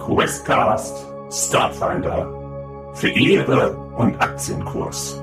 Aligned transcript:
Questcast 0.00 1.06
Starfinder 1.30 2.26
für 2.94 3.10
Ehre 3.10 3.76
und 3.96 4.20
Aktienkurs. 4.20 5.22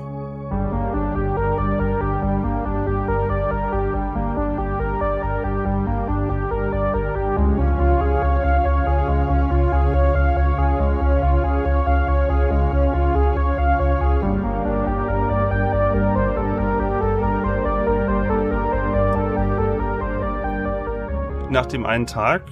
Nach 21.50 21.66
dem 21.66 21.84
einen 21.84 22.06
Tag, 22.06 22.42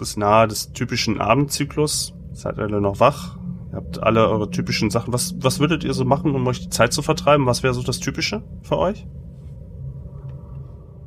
es 0.00 0.10
ist 0.10 0.16
nahe 0.16 0.46
des 0.48 0.72
typischen 0.72 1.20
Abendzyklus, 1.20 2.14
seid 2.32 2.58
alle 2.58 2.80
noch 2.80 3.00
wach, 3.00 3.36
ihr 3.70 3.76
habt 3.76 4.02
alle 4.02 4.28
eure 4.28 4.50
typischen 4.50 4.90
Sachen. 4.90 5.12
Was, 5.12 5.34
was 5.40 5.58
würdet 5.58 5.84
ihr 5.84 5.94
so 5.94 6.04
machen, 6.04 6.34
um 6.34 6.46
euch 6.46 6.60
die 6.60 6.70
Zeit 6.70 6.92
zu 6.92 7.02
vertreiben? 7.02 7.46
Was 7.46 7.62
wäre 7.62 7.74
so 7.74 7.82
das 7.82 7.98
Typische 7.98 8.42
für 8.62 8.78
euch? 8.78 9.06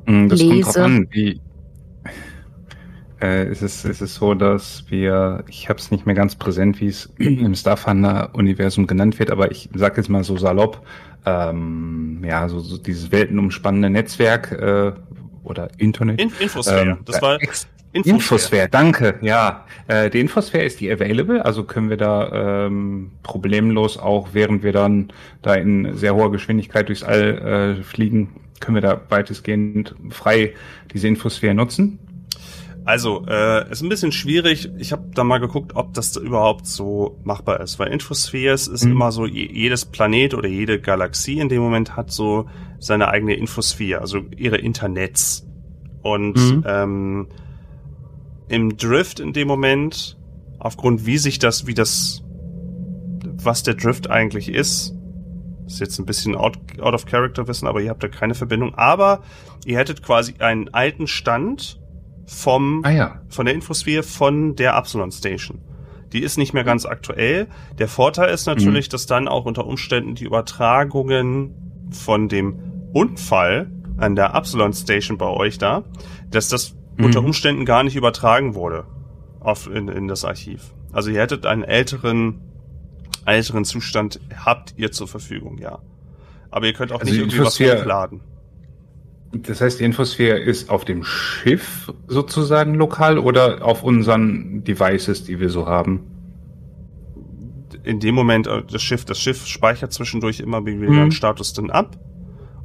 Mm, 0.06 0.28
Das 0.28 0.40
kommt 0.40 0.52
Lese. 0.52 0.64
drauf 0.64 0.76
an, 0.76 1.06
wie. 1.10 1.40
Äh, 3.20 3.44
es, 3.48 3.60
ist, 3.60 3.84
es 3.84 4.00
ist 4.00 4.14
so, 4.14 4.34
dass 4.34 4.84
wir, 4.88 5.44
ich 5.46 5.68
habe 5.68 5.78
es 5.78 5.90
nicht 5.90 6.06
mehr 6.06 6.14
ganz 6.14 6.36
präsent, 6.36 6.80
wie 6.80 6.86
es 6.86 7.06
im 7.18 7.54
Starfinder-Universum 7.54 8.86
genannt 8.86 9.18
wird, 9.18 9.30
aber 9.30 9.50
ich 9.50 9.68
sage 9.74 9.98
jetzt 9.98 10.08
mal 10.08 10.24
so 10.24 10.36
salopp, 10.36 10.84
ähm, 11.26 12.22
ja, 12.24 12.48
so, 12.48 12.60
so 12.60 12.78
dieses 12.78 13.12
weltenumspannende 13.12 13.90
Netzwerk 13.90 14.52
äh, 14.52 14.92
oder 15.42 15.68
Internet. 15.78 16.20
In 16.20 16.30
Infosphäre. 16.40 16.90
Ähm, 16.92 16.98
das 17.04 17.20
war 17.20 17.38
Infosphäre. 17.92 18.14
Infosphäre, 18.16 18.68
danke, 18.70 19.18
ja. 19.20 19.64
Äh, 19.88 20.10
die 20.10 20.20
Infosphäre 20.20 20.64
ist 20.64 20.80
die 20.80 20.90
available, 20.92 21.44
also 21.44 21.64
können 21.64 21.90
wir 21.90 21.96
da 21.96 22.66
ähm, 22.66 23.10
problemlos 23.22 23.98
auch, 23.98 24.28
während 24.32 24.62
wir 24.62 24.72
dann 24.72 25.12
da 25.42 25.54
in 25.54 25.96
sehr 25.96 26.14
hoher 26.14 26.30
Geschwindigkeit 26.30 26.88
durchs 26.88 27.02
All 27.02 27.76
äh, 27.80 27.82
fliegen, 27.82 28.36
können 28.60 28.76
wir 28.76 28.82
da 28.82 29.00
weitestgehend 29.08 29.94
frei 30.10 30.54
diese 30.92 31.08
Infosphäre 31.08 31.54
nutzen. 31.54 31.98
Also, 32.84 33.24
äh, 33.28 33.70
ist 33.70 33.82
ein 33.82 33.88
bisschen 33.90 34.10
schwierig. 34.12 34.70
Ich 34.78 34.90
habe 34.92 35.10
da 35.14 35.22
mal 35.22 35.38
geguckt, 35.38 35.72
ob 35.74 35.92
das 35.92 36.12
da 36.12 36.20
überhaupt 36.20 36.66
so 36.66 37.18
machbar 37.24 37.60
ist, 37.60 37.78
weil 37.78 37.88
Infospheres 37.88 38.68
ist 38.68 38.84
Mhm. 38.84 38.92
immer 38.92 39.12
so, 39.12 39.26
je- 39.26 39.50
jedes 39.52 39.84
Planet 39.84 40.34
oder 40.34 40.48
jede 40.48 40.80
Galaxie 40.80 41.38
in 41.40 41.48
dem 41.50 41.60
Moment 41.60 41.96
hat 41.96 42.10
so 42.10 42.48
seine 42.78 43.08
eigene 43.08 43.34
Infosphäre, 43.34 44.00
also 44.00 44.20
ihre 44.36 44.56
Internets. 44.56 45.46
Und 46.02 46.36
Mhm. 46.36 46.64
ähm, 46.66 47.26
im 48.50 48.76
Drift 48.76 49.20
in 49.20 49.32
dem 49.32 49.46
Moment, 49.48 50.18
aufgrund 50.58 51.06
wie 51.06 51.18
sich 51.18 51.38
das, 51.38 51.66
wie 51.66 51.74
das, 51.74 52.22
was 53.22 53.62
der 53.62 53.74
Drift 53.74 54.10
eigentlich 54.10 54.48
ist, 54.48 54.94
ist 55.66 55.80
jetzt 55.80 55.98
ein 56.00 56.04
bisschen 56.04 56.34
out, 56.34 56.58
out 56.80 56.94
of 56.94 57.06
character 57.06 57.46
wissen, 57.46 57.68
aber 57.68 57.80
ihr 57.80 57.90
habt 57.90 58.02
da 58.02 58.08
keine 58.08 58.34
Verbindung. 58.34 58.74
Aber 58.74 59.22
ihr 59.64 59.78
hättet 59.78 60.02
quasi 60.02 60.34
einen 60.40 60.68
alten 60.74 61.06
Stand 61.06 61.80
vom 62.26 62.84
Ah 62.84 62.90
ja. 62.90 63.20
von 63.28 63.46
der 63.46 63.54
Infosphäre 63.54 64.02
von 64.02 64.56
der 64.56 64.74
Absalon 64.74 65.12
Station. 65.12 65.60
Die 66.12 66.22
ist 66.22 66.36
nicht 66.36 66.52
mehr 66.52 66.64
ganz 66.64 66.86
aktuell. 66.86 67.46
Der 67.78 67.86
Vorteil 67.86 68.34
ist 68.34 68.46
natürlich, 68.46 68.88
dass 68.88 69.06
dann 69.06 69.28
auch 69.28 69.44
unter 69.44 69.64
Umständen 69.64 70.16
die 70.16 70.24
Übertragungen 70.24 71.54
von 71.92 72.28
dem 72.28 72.58
Unfall 72.92 73.70
an 73.96 74.16
der 74.16 74.34
Absalon 74.34 74.72
Station 74.72 75.18
bei 75.18 75.28
euch 75.28 75.58
da, 75.58 75.84
dass 76.30 76.48
das 76.48 76.74
Mhm. 77.00 77.06
unter 77.06 77.22
Umständen 77.24 77.64
gar 77.64 77.82
nicht 77.82 77.96
übertragen 77.96 78.54
wurde 78.54 78.84
auf, 79.40 79.68
in, 79.72 79.88
in 79.88 80.08
das 80.08 80.24
Archiv. 80.24 80.72
Also 80.92 81.10
ihr 81.10 81.20
hättet 81.20 81.46
einen 81.46 81.62
älteren, 81.64 82.40
älteren 83.26 83.64
Zustand 83.64 84.20
habt 84.44 84.74
ihr 84.76 84.92
zur 84.92 85.08
Verfügung, 85.08 85.58
ja. 85.58 85.78
Aber 86.50 86.66
ihr 86.66 86.72
könnt 86.72 86.92
auch 86.92 87.00
Also 87.00 87.12
nicht 87.12 87.20
irgendwie 87.20 87.38
was 87.40 87.60
hochladen. 87.60 88.20
Das 89.32 89.60
heißt, 89.60 89.78
die 89.78 89.84
Infosphäre 89.84 90.40
ist 90.40 90.70
auf 90.70 90.84
dem 90.84 91.04
Schiff 91.04 91.92
sozusagen 92.08 92.74
lokal 92.74 93.18
oder 93.18 93.64
auf 93.64 93.84
unseren 93.84 94.64
Devices, 94.64 95.24
die 95.24 95.38
wir 95.40 95.50
so 95.50 95.66
haben? 95.66 96.00
in 97.82 97.98
dem 97.98 98.14
Moment 98.14 98.46
äh, 98.46 98.62
das 98.70 98.82
Schiff, 98.82 99.04
das 99.06 99.18
Schiff 99.18 99.46
speichert 99.46 99.92
zwischendurch 99.92 100.40
immer 100.40 100.66
wieder 100.66 100.90
Mhm. 100.90 100.98
einen 100.98 101.12
Status 101.12 101.54
dann 101.54 101.70
ab. 101.70 101.96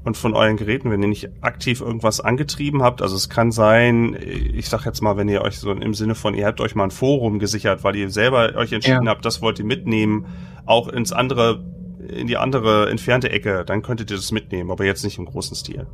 Und 0.06 0.16
von 0.18 0.36
euren 0.36 0.56
Geräten, 0.56 0.92
wenn 0.92 1.02
ihr 1.02 1.08
nicht 1.10 1.30
aktiv 1.42 1.82
irgendwas 1.82 2.22
angetrieben 2.22 2.84
habt, 2.84 3.02
also 3.02 3.16
es 3.16 3.28
kann 3.28 3.52
sein, 3.52 4.16
ich 4.24 4.70
sag 4.70 4.86
jetzt 4.86 5.02
mal, 5.02 5.18
wenn 5.18 5.28
ihr 5.28 5.42
euch 5.42 5.58
so 5.60 5.72
im 5.72 5.94
Sinne 5.96 6.14
von, 6.16 6.36
ihr 6.36 6.46
habt 6.46 6.62
euch 6.62 6.76
mal 6.76 6.84
ein 6.84 6.92
Forum 6.92 7.40
gesichert, 7.40 7.84
weil 7.84 7.96
ihr 7.96 8.12
selber 8.12 8.54
euch 8.56 8.72
entschieden 8.72 9.06
Ja. 9.06 9.10
habt, 9.12 9.26
das 9.26 9.42
wollt 9.42 9.58
ihr 9.58 9.66
mitnehmen, 9.66 10.28
auch 10.68 10.88
ins 10.90 11.12
andere, 11.12 11.64
in 12.08 12.28
die 12.28 12.38
andere 12.38 12.90
entfernte 12.92 13.32
Ecke, 13.32 13.66
dann 13.66 13.82
könntet 13.82 14.12
ihr 14.12 14.18
das 14.18 14.32
mitnehmen, 14.32 14.70
aber 14.70 14.86
jetzt 14.86 15.04
nicht 15.04 15.18
im 15.18 15.26
großen 15.26 15.56
Stil. 15.56 15.88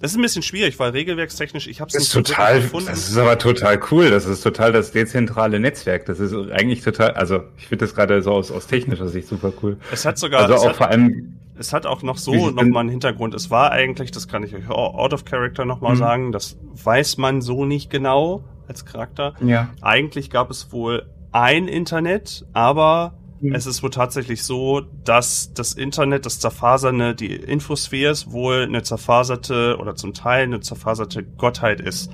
Das 0.00 0.12
ist 0.12 0.16
ein 0.16 0.22
bisschen 0.22 0.42
schwierig, 0.42 0.78
weil 0.78 0.90
regelwerkstechnisch, 0.92 1.66
ich 1.68 1.80
habe 1.80 1.88
es 1.88 1.92
Das 1.94 2.02
nicht 2.16 2.26
total, 2.28 2.62
gefunden. 2.62 2.86
das 2.88 3.10
ist 3.10 3.18
aber 3.18 3.36
total 3.38 3.78
cool. 3.90 4.08
Das 4.10 4.24
ist 4.24 4.40
total 4.40 4.72
das 4.72 4.92
dezentrale 4.92 5.60
Netzwerk. 5.60 6.06
Das 6.06 6.18
ist 6.20 6.32
eigentlich 6.52 6.80
total, 6.82 7.10
also 7.10 7.42
ich 7.58 7.66
finde 7.68 7.84
das 7.84 7.94
gerade 7.94 8.22
so 8.22 8.32
aus, 8.32 8.50
aus 8.50 8.66
technischer 8.66 9.08
Sicht 9.08 9.28
super 9.28 9.52
cool. 9.62 9.76
es 9.92 10.06
hat 10.06 10.16
sogar, 10.18 10.40
Also 10.40 10.54
auch 10.54 10.68
hat, 10.70 10.76
vor 10.76 10.88
allem, 10.88 11.36
Es 11.60 11.74
hat 11.74 11.84
auch 11.84 12.02
noch 12.02 12.16
so 12.16 12.32
Wie 12.32 12.38
sie 12.38 12.46
noch 12.52 12.56
denn- 12.62 12.70
mal 12.70 12.80
einen 12.80 12.88
Hintergrund. 12.88 13.34
Es 13.34 13.50
war 13.50 13.70
eigentlich, 13.70 14.10
das 14.10 14.28
kann 14.28 14.42
ich 14.42 14.54
euch 14.54 14.70
auch 14.70 14.94
out 14.94 15.12
of 15.12 15.26
character 15.26 15.66
noch 15.66 15.82
mal 15.82 15.92
Mhm. 15.92 15.98
sagen, 15.98 16.32
das 16.32 16.56
weiß 16.82 17.18
man 17.18 17.42
so 17.42 17.66
nicht 17.66 17.90
genau 17.90 18.42
als 18.66 18.86
Charakter. 18.86 19.34
ja, 19.44 19.68
Eigentlich 19.82 20.30
gab 20.30 20.50
es 20.50 20.72
wohl 20.72 21.04
ein 21.32 21.68
Internet, 21.68 22.46
aber 22.54 23.12
Mhm. 23.40 23.54
es 23.54 23.66
ist 23.66 23.82
wohl 23.82 23.90
tatsächlich 23.90 24.42
so, 24.42 24.80
dass 25.04 25.52
das 25.52 25.74
Internet, 25.74 26.24
das 26.24 26.40
zerfaserne, 26.40 27.14
die 27.14 27.34
Infosphäre 27.36 28.14
wohl 28.28 28.62
eine 28.62 28.82
zerfaserte 28.82 29.76
oder 29.78 29.94
zum 29.96 30.14
Teil 30.14 30.44
eine 30.44 30.60
zerfaserte 30.60 31.24
Gottheit 31.24 31.80
ist. 31.82 32.10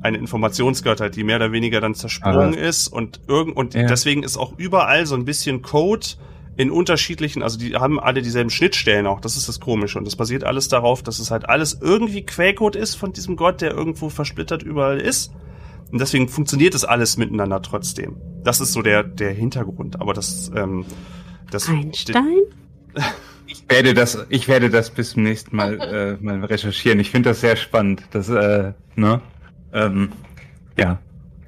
Eine 0.00 0.18
Informationsgottheit, 0.18 1.14
die 1.14 1.22
mehr 1.22 1.36
oder 1.36 1.52
weniger 1.52 1.80
dann 1.80 1.94
zersprungen 1.94 2.54
Aber- 2.54 2.58
ist 2.58 2.88
und 2.88 3.20
irgend 3.28 3.56
und 3.56 3.74
Ja. 3.74 3.86
deswegen 3.86 4.24
ist 4.24 4.36
auch 4.36 4.54
überall 4.58 5.06
so 5.06 5.14
ein 5.14 5.24
bisschen 5.24 5.62
Code 5.62 6.06
in 6.56 6.70
unterschiedlichen, 6.70 7.42
also 7.42 7.58
die 7.58 7.74
haben 7.76 7.98
alle 7.98 8.22
dieselben 8.22 8.50
Schnittstellen 8.50 9.06
auch, 9.06 9.20
das 9.20 9.36
ist 9.36 9.48
das 9.48 9.60
Komische. 9.60 9.98
Und 9.98 10.04
das 10.04 10.16
basiert 10.16 10.44
alles 10.44 10.68
darauf, 10.68 11.02
dass 11.02 11.18
es 11.18 11.30
halt 11.30 11.48
alles 11.48 11.78
irgendwie 11.80 12.24
Quellcode 12.24 12.76
ist 12.76 12.94
von 12.94 13.12
diesem 13.12 13.36
Gott, 13.36 13.60
der 13.60 13.72
irgendwo 13.72 14.10
versplittert 14.10 14.62
überall 14.62 15.00
ist. 15.00 15.32
Und 15.90 16.00
deswegen 16.00 16.28
funktioniert 16.28 16.74
das 16.74 16.84
alles 16.84 17.16
miteinander 17.16 17.60
trotzdem. 17.62 18.16
Das 18.44 18.60
ist 18.60 18.72
so 18.72 18.82
der, 18.82 19.02
der 19.02 19.32
Hintergrund. 19.32 20.00
Aber 20.00 20.14
das, 20.14 20.50
ähm, 20.54 20.84
das 21.50 21.68
Einstein? 21.68 22.40
ich 23.46 23.64
werde 23.68 23.94
das, 23.94 24.26
ich 24.28 24.48
werde 24.48 24.70
das 24.70 24.90
bis 24.90 25.10
zum 25.10 25.22
nächsten 25.22 25.56
Mal 25.56 25.80
äh, 26.20 26.24
mal 26.24 26.44
recherchieren. 26.44 27.00
Ich 27.00 27.10
finde 27.10 27.30
das 27.30 27.40
sehr 27.40 27.56
spannend. 27.56 28.02
Das, 28.10 28.28
äh, 28.28 28.72
ne, 28.96 29.20
ähm, 29.72 30.12
ja. 30.78 30.98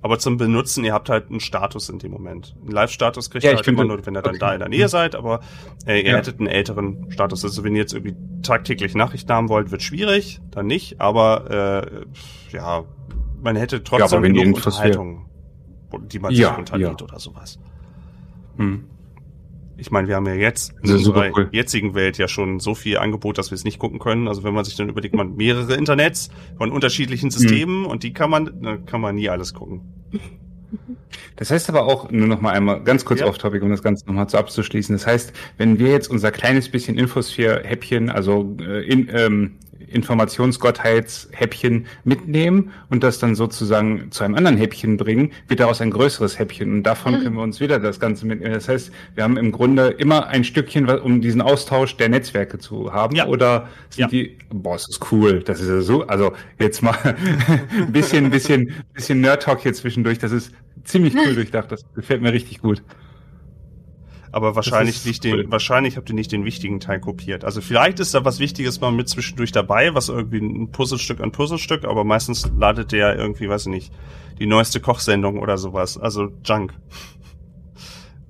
Aber 0.04 0.18
zum 0.18 0.36
Benutzen, 0.36 0.84
ihr 0.84 0.92
habt 0.92 1.08
halt 1.08 1.30
einen 1.30 1.40
Status 1.40 1.88
in 1.88 1.98
dem 1.98 2.12
Moment. 2.12 2.54
Einen 2.60 2.72
Live-Status 2.72 3.30
kriegt 3.30 3.42
Ja, 3.42 3.52
ihr 3.52 3.56
halt 3.56 3.66
immer 3.66 3.84
nur, 3.86 4.04
wenn 4.04 4.14
ihr 4.14 4.20
dann 4.20 4.32
okay. 4.34 4.38
da 4.38 4.52
in 4.52 4.58
der 4.58 4.68
Nähe 4.68 4.86
seid, 4.90 5.14
aber 5.14 5.40
äh, 5.86 5.98
ihr 6.02 6.10
Ja. 6.10 6.16
hättet 6.18 6.40
einen 6.40 6.46
älteren 6.46 7.10
Status. 7.10 7.42
Also 7.42 7.64
wenn 7.64 7.74
ihr 7.74 7.80
jetzt 7.80 7.94
irgendwie 7.94 8.14
tagtäglich 8.42 8.94
Nachrichten 8.94 9.32
haben 9.32 9.48
wollt, 9.48 9.70
wird 9.70 9.82
schwierig, 9.82 10.42
dann 10.50 10.66
nicht, 10.66 11.00
aber 11.00 11.80
äh, 12.52 12.54
ja, 12.54 12.84
man 13.42 13.56
hätte 13.56 13.82
trotzdem 13.82 14.18
aber 14.18 14.22
wenn 14.26 14.34
genug 14.34 14.56
Unterhaltung, 14.56 15.24
die 16.10 16.18
man 16.18 16.32
Ja, 16.34 16.48
sich 16.50 16.58
runterlädt 16.58 17.00
ja. 17.00 17.06
oder 17.06 17.18
sowas. 17.18 17.58
Hm. 18.58 18.84
Ich 19.76 19.90
meine, 19.90 20.06
wir 20.06 20.16
haben 20.16 20.26
ja 20.26 20.34
jetzt 20.34 20.72
in 20.82 20.92
unserer 20.92 21.30
cool. 21.34 21.48
jetzigen 21.50 21.94
Welt 21.94 22.16
ja 22.18 22.28
schon 22.28 22.60
so 22.60 22.74
viel 22.74 22.98
Angebot, 22.98 23.38
dass 23.38 23.50
wir 23.50 23.56
es 23.56 23.64
nicht 23.64 23.78
gucken 23.78 23.98
können. 23.98 24.28
Also 24.28 24.44
wenn 24.44 24.54
man 24.54 24.64
sich 24.64 24.76
dann 24.76 24.88
überlegt, 24.88 25.16
man 25.16 25.30
hat 25.30 25.36
mehrere 25.36 25.74
Internets 25.74 26.28
von 26.58 26.70
unterschiedlichen 26.70 27.30
Systemen 27.30 27.84
und 27.84 28.02
die 28.04 28.12
kann 28.12 28.30
man, 28.30 28.50
dann 28.62 28.86
kann 28.86 29.00
man 29.00 29.14
nie 29.16 29.28
alles 29.30 29.52
gucken. 29.52 29.80
Das 31.36 31.50
heißt 31.50 31.68
aber 31.68 31.84
auch, 31.86 32.10
nur 32.10 32.26
noch 32.26 32.40
mal 32.40 32.52
einmal 32.52 32.82
ganz 32.82 33.04
kurz 33.04 33.20
Ja. 33.20 33.26
off-topic, 33.26 33.62
um 33.62 33.70
das 33.70 33.82
Ganze 33.82 34.06
nochmal 34.06 34.28
zu 34.28 34.38
abzuschließen. 34.38 34.94
Das 34.94 35.06
heißt, 35.06 35.32
wenn 35.58 35.78
wir 35.78 35.90
jetzt 35.90 36.08
unser 36.08 36.30
kleines 36.30 36.68
bisschen 36.68 36.96
Infosphere-Häppchen, 36.98 38.10
also 38.10 38.56
äh, 38.60 38.84
in, 38.86 39.08
ähm, 39.12 39.56
Informationsgottheits-Häppchen 39.88 41.86
mitnehmen 42.04 42.72
und 42.90 43.02
das 43.02 43.18
dann 43.18 43.34
sozusagen 43.34 44.10
zu 44.10 44.24
einem 44.24 44.34
anderen 44.34 44.56
Häppchen 44.56 44.96
bringen, 44.96 45.32
wird 45.48 45.60
daraus 45.60 45.80
ein 45.80 45.90
größeres 45.90 46.38
Häppchen 46.38 46.72
und 46.72 46.82
davon 46.84 47.20
können 47.22 47.36
wir 47.36 47.42
uns 47.42 47.60
wieder 47.60 47.78
das 47.78 48.00
Ganze 48.00 48.26
mitnehmen. 48.26 48.54
Das 48.54 48.68
heißt, 48.68 48.90
wir 49.14 49.24
haben 49.24 49.36
im 49.36 49.52
Grunde 49.52 49.88
immer 49.88 50.26
ein 50.28 50.44
Stückchen, 50.44 50.88
um 50.88 51.20
diesen 51.20 51.40
Austausch 51.40 51.96
der 51.96 52.08
Netzwerke 52.08 52.58
zu 52.58 52.92
haben. 52.92 53.16
Ja. 53.16 53.26
Oder 53.26 53.68
sind 53.90 54.02
Ja. 54.02 54.08
die, 54.08 54.38
boah, 54.50 54.74
das 54.74 54.88
ist 54.88 55.12
cool. 55.12 55.42
Das 55.44 55.60
ist 55.60 55.68
ja 55.68 55.80
so, 55.80 56.06
also 56.06 56.32
jetzt 56.58 56.82
mal 56.82 56.96
ein 57.04 57.92
bisschen, 57.92 58.30
bisschen, 58.30 58.72
bisschen 58.92 59.20
Nerd-Talk 59.20 59.60
hier 59.60 59.72
zwischendurch. 59.74 60.18
Das 60.18 60.32
ist 60.32 60.52
ziemlich 60.84 61.14
cool 61.14 61.34
durchdacht. 61.34 61.70
Das 61.72 61.82
gefällt 61.94 62.22
mir 62.22 62.32
richtig 62.32 62.60
gut. 62.60 62.82
Aber 64.34 64.56
wahrscheinlich 64.56 65.04
nicht 65.04 65.24
cool. 65.24 65.42
den, 65.44 65.50
wahrscheinlich 65.52 65.96
habt 65.96 66.08
ihr 66.08 66.14
nicht 66.16 66.32
den 66.32 66.44
wichtigen 66.44 66.80
Teil 66.80 66.98
kopiert. 67.00 67.44
Also 67.44 67.60
vielleicht 67.60 68.00
ist 68.00 68.14
da 68.14 68.24
was 68.24 68.40
Wichtiges 68.40 68.80
mal 68.80 68.90
mit 68.90 69.08
zwischendurch 69.08 69.52
dabei, 69.52 69.94
was 69.94 70.08
irgendwie 70.08 70.38
ein 70.38 70.72
Puzzlestück 70.72 71.20
an 71.20 71.30
Puzzlestück, 71.32 71.84
aber 71.84 72.02
meistens 72.04 72.50
ladet 72.58 72.90
der 72.92 73.16
irgendwie, 73.16 73.48
weiß 73.48 73.62
ich 73.66 73.72
nicht, 73.72 73.92
die 74.40 74.46
neueste 74.46 74.80
Kochsendung 74.80 75.38
oder 75.38 75.56
sowas. 75.56 75.96
Also 75.96 76.32
Junk. 76.44 76.74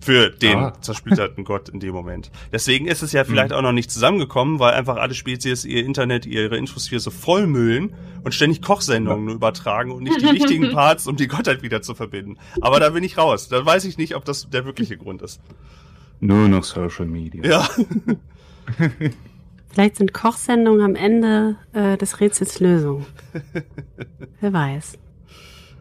Für 0.00 0.28
den 0.28 0.58
Ah. 0.58 0.72
zersplitterten 0.82 1.44
Gott 1.44 1.70
in 1.70 1.80
dem 1.80 1.94
Moment. 1.94 2.30
Deswegen 2.52 2.86
ist 2.86 3.00
es 3.02 3.12
ja 3.12 3.24
vielleicht 3.24 3.52
Mhm. 3.52 3.56
auch 3.56 3.62
noch 3.62 3.72
nicht 3.72 3.90
zusammengekommen, 3.90 4.58
weil 4.58 4.74
einfach 4.74 4.96
alle 4.96 5.14
Spezies 5.14 5.64
ihr 5.64 5.82
Internet, 5.82 6.26
ihre 6.26 6.58
Infosphäre 6.58 7.00
so 7.00 7.10
vollmüllen 7.10 7.94
und 8.22 8.34
ständig 8.34 8.60
Kochsendungen 8.60 9.24
nur 9.24 9.34
übertragen 9.36 9.90
und 9.92 10.02
nicht 10.02 10.20
die 10.20 10.30
wichtigen 10.30 10.70
Parts, 10.72 11.06
um 11.06 11.16
die 11.16 11.26
Gottheit 11.28 11.62
wieder 11.62 11.80
zu 11.80 11.94
verbinden. 11.94 12.36
Aber 12.60 12.80
da 12.80 12.90
bin 12.90 13.02
ich 13.02 13.16
raus. 13.16 13.48
Da 13.48 13.64
weiß 13.64 13.86
ich 13.86 13.96
nicht, 13.96 14.14
ob 14.14 14.26
das 14.26 14.50
der 14.50 14.66
wirkliche 14.66 14.98
Grund 14.98 15.22
ist. 15.22 15.40
Nur 16.24 16.48
noch 16.48 16.64
Social 16.64 17.04
Media. 17.04 17.44
Ja. 17.44 17.68
Vielleicht 19.68 19.96
sind 19.96 20.14
Kochsendungen 20.14 20.80
am 20.80 20.94
Ende 20.94 21.56
äh, 21.74 21.98
des 21.98 22.18
Rätsels 22.18 22.60
Lösung. 22.60 23.04
Wer 24.40 24.52
weiß. 24.54 24.96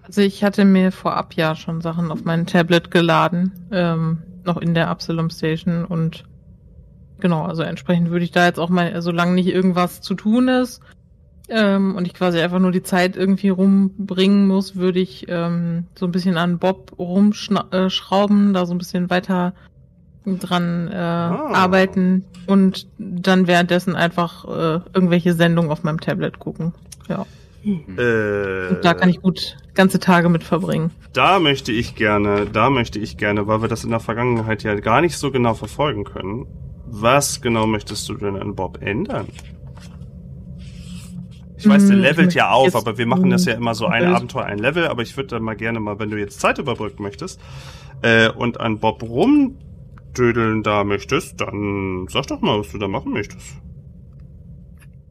Also 0.02 0.20
ich 0.20 0.44
hatte 0.44 0.66
mir 0.66 0.92
vorab 0.92 1.34
ja 1.36 1.56
schon 1.56 1.80
Sachen 1.80 2.12
auf 2.12 2.26
mein 2.26 2.46
Tablet 2.46 2.92
geladen, 2.92 3.54
ähm, 3.72 4.24
noch 4.44 4.58
in 4.58 4.74
der 4.74 4.90
Absalom 4.90 5.30
Station 5.30 5.86
und 5.86 6.26
genau, 7.22 7.46
also 7.46 7.64
entsprechend 7.64 8.10
würde 8.10 8.26
ich 8.26 8.32
da 8.32 8.46
jetzt 8.46 8.60
auch 8.60 8.70
mal, 8.70 9.02
solange 9.02 9.36
nicht 9.36 9.48
irgendwas 9.48 10.02
zu 10.02 10.14
tun 10.14 10.50
ist 10.50 10.82
ähm, 11.48 11.96
und 11.96 12.06
ich 12.06 12.14
quasi 12.14 12.42
einfach 12.42 12.60
nur 12.60 12.74
die 12.74 12.84
Zeit 12.84 13.16
irgendwie 13.16 13.48
rumbringen 13.48 14.46
muss, 14.50 14.76
würde 14.76 15.00
ich 15.00 15.26
ähm, 15.30 15.86
so 15.96 16.06
ein 16.06 16.12
bisschen 16.12 16.36
an 16.36 16.60
Bob 16.60 16.92
rumschrauben, 17.00 18.54
da 18.54 18.66
so 18.66 18.74
ein 18.74 18.78
bisschen 18.78 19.10
weiter 19.10 19.54
dran 20.26 20.90
äh, 20.92 20.96
arbeiten 20.96 22.26
und 22.48 22.88
dann 22.98 23.48
währenddessen 23.48 23.96
einfach 23.96 24.46
äh, 24.46 24.80
irgendwelche 24.94 25.34
Sendungen 25.34 25.72
auf 25.72 25.84
meinem 25.84 26.00
Tablet 26.00 26.40
gucken. 26.40 26.74
Ja. 27.10 27.26
Äh, 27.66 28.70
Und 28.70 28.80
da 28.84 28.94
kann 28.94 29.10
ich 29.10 29.22
gut 29.22 29.58
ganze 29.74 30.00
Tage 30.00 30.30
mit 30.30 30.44
verbringen. 30.44 30.92
Da 31.14 31.40
möchte 31.40 31.72
ich 31.72 31.96
gerne, 31.96 32.46
da 32.52 32.70
möchte 32.70 33.00
ich 33.00 33.18
gerne, 33.18 33.48
weil 33.48 33.62
wir 33.62 33.70
das 33.70 33.84
in 33.84 33.90
der 33.92 34.00
Vergangenheit 34.00 34.64
ja 34.64 34.76
gar 34.76 35.02
nicht 35.02 35.18
so 35.18 35.32
genau 35.32 35.54
verfolgen 35.54 36.04
können. 36.04 36.46
Was 36.86 37.42
genau 37.42 37.66
möchtest 37.66 38.08
du 38.10 38.16
denn 38.16 38.36
an 38.36 38.56
Bob 38.56 38.82
ändern? 38.82 39.28
Ich 41.58 41.68
weiß, 41.70 41.88
der 41.88 41.96
Hm, 41.96 42.02
levelt 42.04 42.34
ja 42.34 42.50
auf, 42.50 42.66
jetzt- 42.66 42.76
aber 42.76 42.98
wir 42.98 43.06
machen 43.06 43.30
das 43.30 43.46
ja 43.46 43.54
immer 43.54 43.74
so 43.74 43.86
ein. 43.88 44.06
Abenteuer, 44.06 44.44
ein 44.46 44.60
Level, 44.60 44.88
aber 44.88 45.02
ich 45.02 45.16
würde 45.16 45.30
dann 45.30 45.44
mal 45.44 45.56
gerne 45.56 45.80
mal, 45.80 45.98
wenn 46.00 46.10
du 46.12 46.18
jetzt 46.20 46.40
Zeit 46.42 46.58
überbrücken 46.60 47.04
möchtest, 47.04 47.40
äh, 48.02 48.30
und 48.30 48.60
an 48.60 48.80
Bob 48.80 49.02
rumdödeln 50.14 50.64
da 50.64 50.84
möchtest, 50.84 51.42
dann 51.42 52.08
sag 52.10 52.28
doch 52.28 52.42
mal, 52.42 52.60
was 52.60 52.72
du 52.72 52.78
da 52.78 52.88
machen 52.88 53.14
möchtest. 53.14 53.58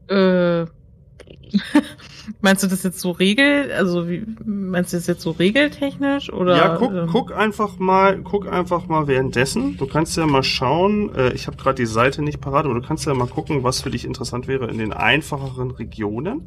Äh, 0.07 0.61
meinst 2.41 2.63
du 2.63 2.67
das 2.67 2.83
jetzt 2.83 2.99
so 2.99 3.11
regel, 3.11 3.71
also 3.71 4.09
wie, 4.09 4.25
meinst 4.45 4.93
du 4.93 4.97
das 4.97 5.07
jetzt 5.07 5.21
so 5.21 5.31
regeltechnisch 5.31 6.31
oder? 6.31 6.57
ja, 6.57 6.75
guck, 6.75 6.93
ähm, 6.93 7.07
guck 7.11 7.35
einfach 7.35 7.79
mal, 7.79 8.19
guck 8.23 8.51
einfach 8.51 8.87
mal 8.87 9.07
währenddessen. 9.07 9.77
Du 9.77 9.87
kannst 9.87 10.17
ja 10.17 10.25
mal 10.25 10.43
schauen, 10.43 11.13
äh, 11.15 11.33
ich 11.33 11.47
habe 11.47 11.57
gerade 11.57 11.75
die 11.75 11.85
Seite 11.85 12.21
nicht 12.21 12.41
parat, 12.41 12.65
aber 12.65 12.73
du 12.73 12.81
kannst 12.81 13.05
ja 13.05 13.13
mal 13.13 13.27
gucken, 13.27 13.63
was 13.63 13.81
für 13.81 13.91
dich 13.91 14.05
interessant 14.05 14.47
wäre 14.47 14.69
in 14.69 14.77
den 14.77 14.93
einfacheren 14.93 15.71
Regionen. 15.71 16.41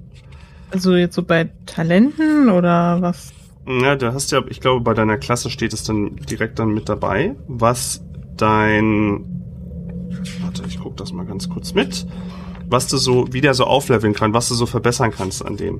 Also 0.70 0.96
jetzt 0.96 1.14
so 1.14 1.22
bei 1.22 1.50
Talenten 1.64 2.50
oder 2.50 3.00
was? 3.00 3.32
Ja, 3.68 3.96
da 3.96 4.12
hast 4.12 4.30
ja, 4.30 4.42
ich 4.48 4.60
glaube, 4.60 4.80
bei 4.82 4.94
deiner 4.94 5.18
Klasse 5.18 5.50
steht 5.50 5.72
es 5.72 5.82
dann 5.82 6.16
direkt 6.16 6.58
dann 6.60 6.68
mit 6.68 6.88
dabei, 6.88 7.34
was 7.48 8.05
dein, 8.36 9.24
warte, 10.42 10.62
ich 10.68 10.78
guck 10.80 10.96
das 10.96 11.12
mal 11.12 11.24
ganz 11.26 11.48
kurz 11.48 11.74
mit, 11.74 12.06
was 12.68 12.88
du 12.88 12.96
so, 12.96 13.32
wie 13.32 13.40
der 13.40 13.54
so 13.54 13.64
aufleveln 13.64 14.12
kann, 14.14 14.32
was 14.34 14.48
du 14.48 14.54
so 14.54 14.66
verbessern 14.66 15.10
kannst 15.10 15.44
an 15.44 15.56
dem. 15.56 15.78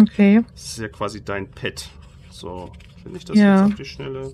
Okay. 0.00 0.42
Das 0.52 0.64
ist 0.64 0.78
ja 0.78 0.88
quasi 0.88 1.24
dein 1.24 1.50
Pet. 1.50 1.88
So, 2.30 2.70
finde 3.02 3.18
ich 3.18 3.24
das 3.24 3.36
Ja. 3.38 3.60
jetzt 3.62 3.72
auf 3.72 3.78
die 3.78 3.84
Schnelle? 3.84 4.32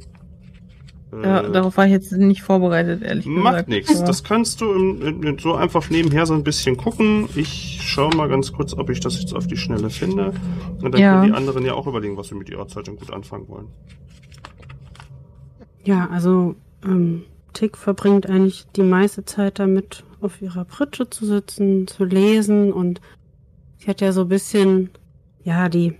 Ja, 1.12 1.40
Äh, 1.40 1.50
darauf 1.50 1.76
war 1.76 1.86
ich 1.86 1.92
jetzt 1.92 2.12
nicht 2.12 2.42
vorbereitet, 2.42 3.02
ehrlich 3.02 3.24
gesagt. 3.24 3.42
Macht 3.42 3.68
nichts. 3.68 4.04
Das 4.04 4.22
kannst 4.22 4.60
du 4.60 4.72
im, 4.72 5.22
in, 5.24 5.38
so 5.38 5.54
einfach 5.54 5.90
nebenher 5.90 6.24
so 6.24 6.34
ein 6.34 6.44
bisschen 6.44 6.76
gucken. 6.76 7.28
Ich 7.34 7.80
schaue 7.82 8.14
mal 8.14 8.28
ganz 8.28 8.52
kurz, 8.52 8.74
ob 8.74 8.90
ich 8.90 9.00
das 9.00 9.20
jetzt 9.20 9.34
auf 9.34 9.48
die 9.48 9.56
Schnelle 9.56 9.90
finde. 9.90 10.32
Und 10.80 10.92
dann 10.94 11.00
Ja. 11.00 11.14
können 11.20 11.32
die 11.32 11.36
anderen 11.36 11.64
ja 11.64 11.74
auch 11.74 11.88
überlegen, 11.88 12.16
was 12.16 12.28
sie 12.28 12.36
mit 12.36 12.48
ihrer 12.48 12.68
Zeit 12.68 12.86
dann 12.86 12.94
gut 12.96 13.12
anfangen 13.12 13.48
wollen. 13.48 13.66
Ja, 15.84 16.08
also 16.12 16.54
ähm, 16.84 17.22
Tick 17.52 17.76
verbringt 17.76 18.28
eigentlich 18.28 18.66
die 18.76 18.82
meiste 18.82 19.24
Zeit 19.24 19.58
damit, 19.58 20.04
auf 20.20 20.42
ihrer 20.42 20.64
Pritsche 20.64 21.08
zu 21.08 21.24
sitzen, 21.24 21.86
zu 21.86 22.04
lesen 22.04 22.72
und 22.72 23.00
sie 23.78 23.86
hat 23.88 24.00
ja 24.00 24.12
so 24.12 24.22
ein 24.22 24.28
bisschen, 24.28 24.90
ja, 25.42 25.68
die, 25.68 25.94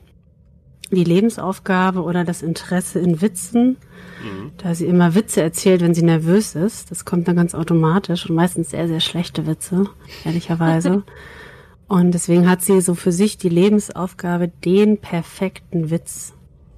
die 0.91 1.05
Lebensaufgabe 1.05 2.03
oder 2.03 2.25
das 2.25 2.43
Interesse 2.43 2.99
in 2.99 3.21
Witzen, 3.23 3.77
Mhm. 4.23 4.53
da 4.59 4.75
sie 4.75 4.87
immer 4.87 5.15
Witze 5.15 5.43
erzählt, 5.43 5.81
wenn 5.81 5.95
sie 5.95 6.03
nervös 6.03 6.55
ist. 6.55 6.91
Das 6.91 7.05
kommt 7.05 7.29
dann 7.29 7.37
ganz 7.37 7.55
automatisch 7.55 8.29
und 8.29 8.37
meistens 8.37 8.71
sehr, 8.71 8.87
sehr 8.89 9.01
schlechte 9.01 9.47
Witze, 9.47 9.87
ehrlicherweise. 10.25 11.05
und 11.89 12.13
deswegen 12.13 12.49
hat 12.49 12.63
sie 12.63 12.81
so 12.81 12.95
für 12.95 13.13
sich 13.13 13.39
die 13.39 13.49
Lebensaufgabe, 13.49 14.49
den 14.49 14.99
perfekten 14.99 15.91
Witz 15.91 16.35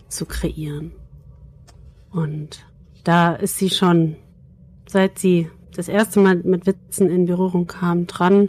zu 0.09 0.27
kreieren. 0.27 0.93
Und 2.11 2.65
da 3.05 3.35
ist 3.35 3.59
sie 3.59 3.71
schon, 3.71 4.17
seit 4.93 5.19
sie 5.19 5.51
das 5.75 5.89
erste 5.89 6.21
Mal 6.21 6.37
mit 6.37 6.67
Witzen 6.67 7.11
in 7.11 7.27
Berührung 7.27 7.67
kam, 7.67 8.07
dran 8.07 8.49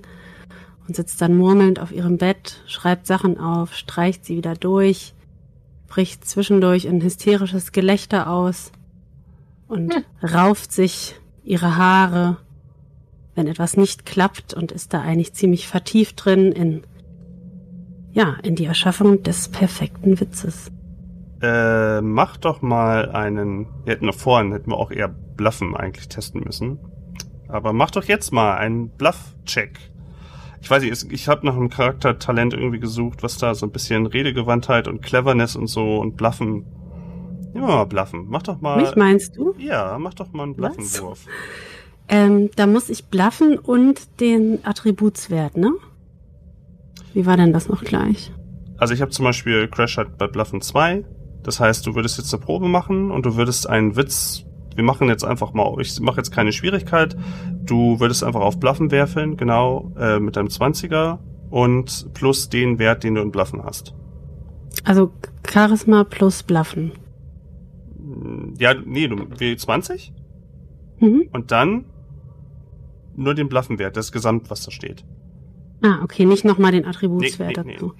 und 0.88 0.96
sitzt 0.96 1.22
dann 1.22 1.38
murmelnd 1.38 1.80
auf 1.80 1.92
ihrem 1.92 2.18
Bett, 2.18 2.62
schreibt 2.68 3.08
Sachen 3.08 3.40
auf, 3.40 3.74
streicht 3.74 4.26
sie 4.26 4.36
wieder 4.38 4.54
durch, 4.56 5.14
bricht 5.88 6.26
zwischendurch 6.26 6.86
in 6.86 7.02
hysterisches 7.02 7.72
Gelächter 7.72 8.30
aus 8.30 8.72
und 9.68 9.94
rauft 10.22 10.72
sich 10.72 11.16
ihre 11.44 11.78
Haare, 11.78 12.38
wenn 13.36 13.48
etwas 13.48 13.78
nicht 13.78 14.06
klappt 14.06 14.54
und 14.54 14.72
ist 14.72 14.94
da 14.94 15.02
eigentlich 15.02 15.34
ziemlich 15.34 15.68
vertieft 15.68 16.24
drin 16.24 16.52
in, 16.52 16.84
ja, 18.12 18.36
in 18.44 18.56
die 18.56 18.66
Erschaffung 18.66 19.24
des 19.24 19.48
perfekten 19.48 20.20
Witzes. 20.20 20.72
Äh, 21.42 22.02
mach 22.02 22.38
doch 22.38 22.62
mal 22.62 23.12
einen. 23.12 23.68
Wir 23.84 23.96
hätten 23.96 24.06
noch 24.06 24.16
vorhin, 24.16 24.54
hätten 24.54 24.72
wir 24.72 24.78
auch 24.78 24.92
eher 24.92 25.14
Bluffen 25.36 25.76
eigentlich 25.76 26.10
testen 26.10 26.42
müssen. 26.44 26.80
Aber 27.48 27.74
mach 27.74 27.92
doch 27.92 28.06
jetzt 28.06 28.32
mal 28.32 28.56
einen 28.56 28.90
Bluff-Check. 28.90 29.80
Ich 30.62 30.70
weiß 30.72 30.84
nicht, 30.84 31.12
ich 31.12 31.28
habe 31.28 31.46
nach 31.46 31.56
einem 31.56 31.70
Charaktertalent 31.70 32.54
irgendwie 32.54 32.80
gesucht, 32.80 33.22
was 33.22 33.38
da 33.38 33.54
so 33.54 33.66
ein 33.66 33.72
bisschen 33.72 34.06
Redegewandtheit 34.06 34.88
und 34.88 35.02
Cleverness 35.02 35.56
und 35.56 35.68
so 35.68 35.98
und 35.98 36.16
Bluffen. 36.16 36.66
Ja, 37.54 37.62
mal 37.62 37.86
Bluffen. 37.86 38.26
Mach 38.30 38.44
doch 38.44 38.62
mal. 38.62 38.82
Mich 38.82 38.96
meinst 38.96 39.38
du? 39.38 39.54
ja, 39.58 39.98
mach 40.00 40.14
doch 40.14 40.32
mal 40.32 40.44
einen? 40.44 40.56
Bluffenwurf. 40.56 41.26
Ähm, 42.08 42.50
da 42.56 42.68
muss 42.68 42.90
ich 42.90 43.06
bluffen 43.06 43.58
und 43.58 44.20
den 44.20 44.60
Attributswert, 44.66 45.58
ne? 45.58 45.74
Wie 47.14 47.26
war 47.26 47.38
denn 47.38 47.54
das 47.54 47.70
noch 47.70 47.84
gleich? 47.84 48.32
Also 48.78 48.94
ich 48.94 49.02
habe 49.02 49.12
zum 49.12 49.26
Beispiel 49.26 49.68
Crash 49.68 49.98
hat 49.98 50.18
bei 50.18 50.28
Bluffen 50.28 50.62
2. 50.62 51.06
Das 51.44 51.60
heißt, 51.60 51.86
du 51.86 51.96
würdest 51.96 52.18
jetzt 52.18 52.34
eine 52.34 52.44
Probe 52.44 52.68
machen 52.68 53.12
und 53.12 53.26
du 53.26 53.36
würdest 53.36 53.70
einen 53.70 53.96
Witz. 53.96 54.46
Wir 54.76 54.84
machen 54.84 55.08
jetzt 55.10 55.24
einfach 55.24 55.54
mal, 55.54 55.76
ich 55.80 56.00
mache 56.00 56.18
jetzt 56.18 56.32
keine 56.32 56.52
Schwierigkeit. 56.52 57.16
Du 57.64 58.00
würdest 58.00 58.24
einfach 58.24 58.42
auf 58.42 58.60
Bluffen 58.60 58.92
werfeln, 58.92 59.38
genau, 59.38 59.92
äh, 59.98 60.20
mit 60.20 60.36
deinem 60.36 60.48
20er 60.48 61.20
und 61.50 62.08
plus 62.14 62.50
den 62.50 62.80
Wert, 62.80 63.04
den 63.04 63.16
du 63.16 63.22
in 63.22 63.32
Bluffen 63.32 63.64
hast. 63.64 63.94
Also 64.84 65.12
Charisma 65.48 66.04
plus 66.04 66.44
Bluffen. 66.44 66.92
Ja, 68.58 68.74
nee, 68.74 69.08
du 69.08 69.16
W20 69.16 70.12
Mhm. 71.00 71.30
und 71.32 71.52
dann 71.52 71.86
nur 73.16 73.34
den 73.36 73.50
Bluffenwert, 73.50 73.96
das 73.98 74.12
Gesamt, 74.12 74.50
was 74.50 74.64
da 74.64 74.72
steht. 74.72 75.04
Ah, 75.84 76.00
okay, 76.04 76.26
nicht 76.26 76.46
nochmal 76.46 76.72
den 76.72 76.86
Attributswert 76.86 77.58
Nee, 77.58 77.64
nee, 77.66 77.74
dazu. 77.74 77.94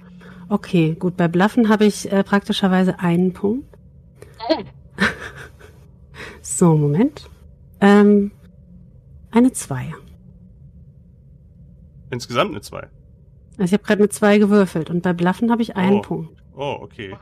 Okay, 0.48 0.96
gut. 0.98 1.16
Bei 1.16 1.28
Bluffen 1.28 1.68
habe 1.68 1.84
ich 1.84 2.10
äh, 2.10 2.22
praktischerweise 2.24 2.98
einen 3.00 3.32
Punkt. 3.32 3.66
So, 6.44 6.76
Moment. 6.76 7.28
Ähm, 7.80 8.30
eine 9.30 9.52
2. 9.52 9.92
Insgesamt 12.10 12.52
eine 12.52 12.60
2. 12.60 12.78
Also 13.58 13.64
ich 13.64 13.72
habe 13.72 13.82
gerade 13.82 14.00
eine 14.02 14.08
2 14.08 14.38
gewürfelt 14.38 14.90
und 14.90 15.02
bei 15.02 15.12
Bluffen 15.12 15.50
habe 15.50 15.62
ich 15.62 15.76
einen 15.76 15.98
Oh. 15.98 16.02
Punkt. 16.02 16.42
Oh, 16.56 16.76
okay. 16.80 17.16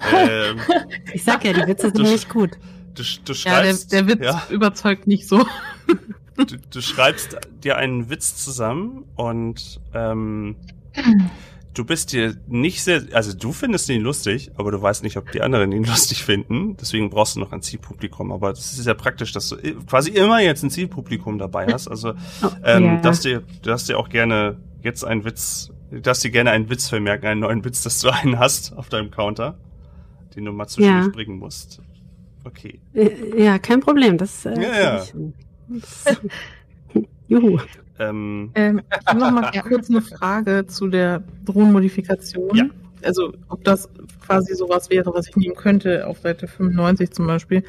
ähm, 0.14 0.58
Ich 1.14 1.24
sag 1.24 1.44
ja, 1.44 1.52
die 1.52 1.66
Witze 1.66 1.90
sind 1.90 2.02
nicht 2.02 2.28
gut. 2.28 2.50
du, 2.94 3.02
du 3.24 3.32
Ja, 3.32 3.62
der, 3.62 3.64
schreibst, 3.64 3.92
der 3.92 4.08
Witz 4.08 4.24
ja. 4.24 4.42
überzeugt 4.50 5.06
nicht 5.06 5.26
so. 5.28 5.44
du, 6.36 6.44
du 6.44 6.80
schreibst 6.80 7.38
dir 7.62 7.76
einen 7.76 8.10
Witz 8.10 8.36
zusammen 8.36 9.04
und 9.16 9.80
ähm, 9.94 10.56
du 11.78 11.84
bist 11.84 12.12
dir 12.12 12.34
nicht 12.48 12.82
sehr, 12.82 13.02
also 13.12 13.32
du 13.36 13.52
findest 13.52 13.88
ihn 13.88 14.02
lustig, 14.02 14.50
aber 14.56 14.70
du 14.72 14.82
weißt 14.82 15.02
nicht, 15.04 15.16
ob 15.16 15.30
die 15.32 15.40
anderen 15.42 15.70
ihn 15.72 15.84
lustig 15.92 16.24
finden. 16.24 16.76
Deswegen 16.76 17.08
brauchst 17.10 17.36
du 17.36 17.40
noch 17.40 17.52
ein 17.52 17.62
Zielpublikum. 17.62 18.32
Aber 18.32 18.50
das 18.50 18.72
ist 18.78 18.86
ja 18.86 18.94
praktisch, 18.94 19.32
dass 19.32 19.48
du 19.50 19.56
quasi 19.86 20.10
immer 20.10 20.40
jetzt 20.40 20.62
ein 20.64 20.70
Zielpublikum 20.70 21.38
dabei 21.38 21.66
hast. 21.72 21.88
Also 21.88 22.14
Oh, 22.42 22.48
ähm, 22.64 22.84
ja. 22.84 23.00
darfst 23.00 23.24
dir, 23.24 23.40
du 23.40 23.70
darfst 23.70 23.88
dir 23.88 23.98
auch 23.98 24.08
gerne 24.08 24.58
jetzt 24.82 25.04
einen 25.04 25.24
Witz, 25.24 25.70
du 25.90 26.00
darfst 26.00 26.24
dir 26.24 26.30
gerne 26.30 26.50
einen 26.50 26.68
Witz 26.70 26.88
vermerken, 26.88 27.26
einen 27.26 27.40
neuen 27.40 27.64
Witz, 27.64 27.82
dass 27.82 28.00
du 28.00 28.08
einen 28.10 28.38
hast 28.38 28.72
auf 28.76 28.88
deinem 28.88 29.10
Counter. 29.10 29.58
den 30.36 30.44
du 30.44 30.52
mal 30.52 30.66
zwischendurch 30.68 31.06
Ja. 31.06 31.10
bringen 31.12 31.38
musst. 31.38 31.80
Okay. 32.44 32.80
Äh, 32.94 33.42
Ja, 33.42 33.58
kein 33.58 33.80
Problem. 33.80 34.18
Das, 34.18 34.44
äh, 34.46 34.54
Ja, 34.60 34.80
ja. 34.80 35.04
Das- 35.68 36.04
Juhu. 37.28 37.58
Ähm, 37.98 38.50
Ähm, 38.54 38.80
ich 39.00 39.06
habe 39.06 39.20
noch 39.20 39.30
mal 39.30 39.50
kurz 39.68 39.90
eine 39.90 40.02
Frage 40.02 40.66
zu 40.66 40.88
der 40.88 41.22
Drohnenmodifikation. 41.44 42.56
Ja. 42.56 42.64
Also, 43.02 43.32
ob 43.48 43.62
das 43.64 43.88
quasi 44.26 44.54
sowas 44.54 44.90
wäre, 44.90 45.12
was 45.14 45.28
ich 45.28 45.36
nehmen 45.36 45.54
könnte, 45.54 46.06
auf 46.06 46.18
Seite 46.18 46.48
95 46.48 47.12
zum 47.12 47.26
Beispiel. 47.26 47.62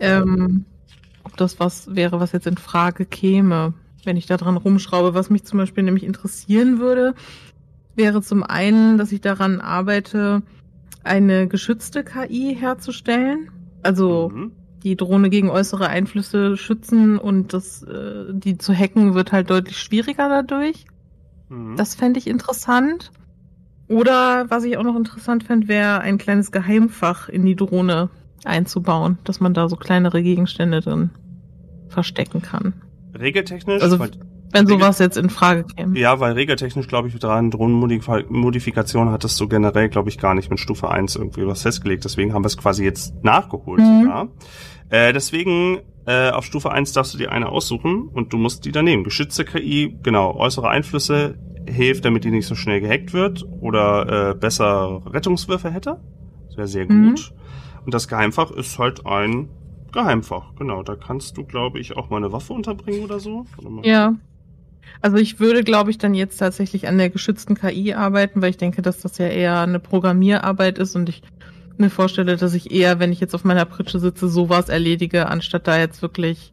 Ähm, 0.00 0.64
ob 1.22 1.36
das 1.36 1.60
was 1.60 1.94
wäre, 1.94 2.20
was 2.20 2.32
jetzt 2.32 2.46
in 2.46 2.56
Frage 2.56 3.04
käme, 3.04 3.74
wenn 4.04 4.16
ich 4.16 4.26
da 4.26 4.36
dran 4.36 4.56
rumschraube. 4.56 5.14
Was 5.14 5.30
mich 5.30 5.44
zum 5.44 5.58
Beispiel 5.58 5.84
nämlich 5.84 6.04
interessieren 6.04 6.78
würde, 6.78 7.14
wäre 7.94 8.22
zum 8.22 8.42
einen, 8.42 8.98
dass 8.98 9.12
ich 9.12 9.20
daran 9.20 9.60
arbeite, 9.60 10.42
eine 11.02 11.46
geschützte 11.46 12.04
KI 12.04 12.56
herzustellen. 12.58 13.50
Also, 13.82 14.30
mhm. 14.34 14.52
Die 14.84 14.96
Drohne 14.96 15.30
gegen 15.30 15.50
äußere 15.50 15.88
Einflüsse 15.88 16.56
schützen 16.56 17.18
und 17.18 17.52
das, 17.54 17.82
äh, 17.82 18.26
die 18.32 18.58
zu 18.58 18.74
hacken 18.74 19.14
wird 19.14 19.32
halt 19.32 19.50
deutlich 19.50 19.78
schwieriger 19.78 20.28
dadurch. 20.28 20.84
Mhm. 21.48 21.76
Das 21.76 21.94
fände 21.94 22.18
ich 22.18 22.26
interessant. 22.26 23.10
Oder 23.88 24.46
was 24.50 24.64
ich 24.64 24.76
auch 24.76 24.82
noch 24.82 24.96
interessant 24.96 25.44
fände, 25.44 25.68
wäre 25.68 26.00
ein 26.00 26.18
kleines 26.18 26.52
Geheimfach 26.52 27.28
in 27.28 27.44
die 27.44 27.56
Drohne 27.56 28.10
einzubauen, 28.44 29.18
dass 29.24 29.40
man 29.40 29.54
da 29.54 29.68
so 29.68 29.76
kleinere 29.76 30.22
Gegenstände 30.22 30.80
drin 30.80 31.10
verstecken 31.88 32.42
kann. 32.42 32.74
Regeltechnisch, 33.18 33.82
Also- 33.82 33.98
weil, 33.98 34.10
Wenn 34.54 34.66
sowas 34.66 34.98
jetzt 34.98 35.16
in 35.18 35.28
Frage 35.30 35.64
käme. 35.64 35.98
ja, 35.98 36.18
weil 36.20 36.32
regeltechnisch, 36.32 36.86
glaube 36.88 37.08
ich, 37.08 37.18
dran 37.18 37.50
Drohnenmodifikation 37.50 39.10
hattest 39.10 39.38
du 39.40 39.48
generell, 39.48 39.88
glaube 39.88 40.08
ich, 40.08 40.18
gar 40.18 40.34
nicht 40.34 40.50
mit 40.50 40.60
Stufe 40.60 40.90
1 40.90 41.16
irgendwie 41.16 41.46
was 41.46 41.62
festgelegt. 41.62 42.04
Deswegen 42.04 42.32
haben 42.32 42.42
wir 42.44 42.48
es 42.48 42.56
quasi 42.56 42.84
jetzt 42.84 43.14
nachgeholt 43.22 43.80
Mhm. 43.80 44.02
sogar. 44.02 44.28
Äh, 44.90 45.12
deswegen, 45.12 45.80
äh, 46.06 46.30
auf 46.30 46.44
Stufe 46.44 46.70
1 46.70 46.92
darfst 46.92 47.14
du 47.14 47.18
dir 47.18 47.32
eine 47.32 47.48
aussuchen 47.48 48.08
und 48.12 48.32
du 48.32 48.36
musst 48.36 48.64
die 48.64 48.72
dann 48.72 48.84
nehmen. 48.84 49.04
Geschützte 49.04 49.44
KI, 49.44 49.96
genau, 50.02 50.34
äußere 50.36 50.68
Einflüsse 50.68 51.36
hilft, 51.66 52.04
damit 52.04 52.24
die 52.24 52.30
nicht 52.30 52.46
so 52.46 52.54
schnell 52.54 52.80
gehackt 52.80 53.12
wird 53.14 53.44
oder 53.60 54.30
äh, 54.30 54.34
besser 54.34 55.00
Rettungswürfe 55.06 55.70
hätte. 55.70 56.00
Das 56.48 56.56
wäre 56.58 56.68
sehr 56.68 56.84
Mhm. 56.90 57.10
gut. 57.10 57.32
Und 57.86 57.94
das 57.94 58.06
Geheimfach 58.08 58.50
ist 58.50 58.78
halt 58.78 59.06
ein 59.06 59.48
Geheimfach, 59.92 60.54
genau. 60.58 60.82
Da 60.82 60.94
kannst 60.96 61.36
du, 61.38 61.44
glaube 61.44 61.78
ich, 61.78 61.96
auch 61.96 62.10
mal 62.10 62.18
eine 62.18 62.32
Waffe 62.32 62.52
unterbringen 62.52 63.04
oder 63.04 63.18
so. 63.20 63.46
Mal. 63.62 63.86
Ja. 63.86 64.14
Also 65.00 65.16
ich 65.18 65.38
würde, 65.40 65.62
glaube 65.64 65.90
ich, 65.90 65.98
dann 65.98 66.14
jetzt 66.14 66.38
tatsächlich 66.38 66.88
an 66.88 66.96
der 66.98 67.10
geschützten 67.10 67.54
KI 67.56 67.92
arbeiten, 67.94 68.40
weil 68.42 68.50
ich 68.50 68.56
denke, 68.56 68.80
dass 68.82 69.00
das 69.00 69.18
ja 69.18 69.26
eher 69.26 69.60
eine 69.60 69.80
Programmierarbeit 69.80 70.78
ist 70.78 70.96
und 70.96 71.08
ich 71.08 71.22
mir 71.76 71.90
vorstelle, 71.90 72.36
dass 72.36 72.54
ich 72.54 72.70
eher, 72.70 73.00
wenn 73.00 73.12
ich 73.12 73.20
jetzt 73.20 73.34
auf 73.34 73.44
meiner 73.44 73.64
Pritsche 73.64 73.98
sitze, 73.98 74.28
sowas 74.28 74.68
erledige, 74.68 75.26
anstatt 75.28 75.66
da 75.66 75.78
jetzt 75.78 76.02
wirklich 76.02 76.52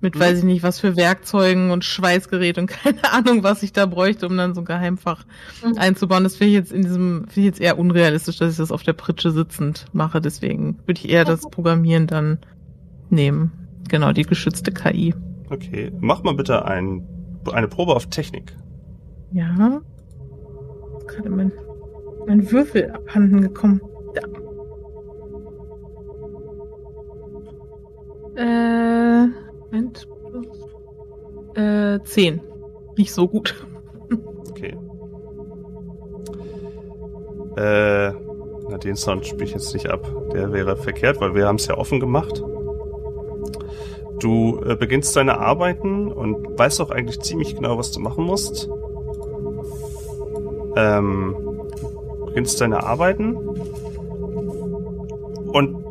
mit, 0.00 0.14
Mhm. 0.14 0.20
weiß 0.20 0.38
ich 0.38 0.44
nicht, 0.44 0.62
was 0.62 0.78
für 0.78 0.94
Werkzeugen 0.96 1.70
und 1.72 1.84
Schweißgerät 1.84 2.58
und 2.58 2.66
keine 2.84 3.12
Ahnung, 3.12 3.42
was 3.42 3.62
ich 3.64 3.72
da 3.72 3.86
bräuchte, 3.86 4.26
um 4.28 4.36
dann 4.36 4.54
so 4.54 4.60
ein 4.60 4.64
Geheimfach 4.66 5.24
Mhm. 5.64 5.78
einzubauen. 5.78 6.22
Das 6.22 6.36
finde 6.36 6.50
ich 6.50 6.54
jetzt 6.58 6.72
in 6.72 6.82
diesem, 6.82 7.22
finde 7.28 7.40
ich 7.40 7.46
jetzt 7.46 7.60
eher 7.60 7.78
unrealistisch, 7.78 8.36
dass 8.36 8.52
ich 8.52 8.58
das 8.58 8.70
auf 8.70 8.82
der 8.84 8.92
Pritsche 8.92 9.32
sitzend 9.32 9.86
mache. 9.92 10.20
Deswegen 10.20 10.76
würde 10.86 11.00
ich 11.02 11.08
eher 11.10 11.24
das 11.24 11.40
Programmieren 11.50 12.06
dann 12.06 12.38
nehmen. 13.10 13.50
Genau, 13.88 14.12
die 14.12 14.22
geschützte 14.24 14.70
KI. 14.70 15.14
Okay, 15.50 15.90
mach 15.98 16.22
mal 16.22 16.34
bitte 16.34 16.64
ein, 16.66 17.02
eine 17.52 17.68
Probe 17.68 17.94
auf 17.94 18.06
Technik. 18.06 18.56
Ja. 19.32 19.80
Gerade 21.06 21.30
mein, 21.30 21.52
mein 22.26 22.50
Würfel 22.50 22.90
abhanden 22.90 23.40
gekommen. 23.40 23.80
Da. 24.14 24.22
Äh, 28.36 29.26
Moment. 29.70 30.08
Äh, 31.54 32.00
10. 32.04 32.40
Nicht 32.96 33.12
so 33.12 33.28
gut. 33.28 33.54
Okay. 34.50 34.76
Äh, 37.56 38.12
na, 38.68 38.78
den 38.78 38.96
Sound 38.96 39.26
spiele 39.26 39.44
ich 39.44 39.52
jetzt 39.52 39.72
nicht 39.72 39.88
ab. 39.88 40.06
Der 40.32 40.52
wäre 40.52 40.76
verkehrt, 40.76 41.20
weil 41.20 41.34
wir 41.34 41.46
haben 41.46 41.56
es 41.56 41.66
ja 41.66 41.76
offen 41.76 42.00
gemacht. 42.00 42.42
Du 44.20 44.60
äh, 44.64 44.74
beginnst 44.76 45.14
deine 45.16 45.38
Arbeiten 45.38 46.10
und 46.10 46.58
weißt 46.58 46.80
auch 46.80 46.90
eigentlich 46.90 47.20
ziemlich 47.20 47.54
genau, 47.54 47.78
was 47.78 47.92
du 47.92 48.00
machen 48.00 48.24
musst. 48.24 48.68
Ähm, 50.76 51.34
beginnst 52.26 52.60
deine 52.60 52.82
Arbeiten 52.84 53.34
und 55.52 55.84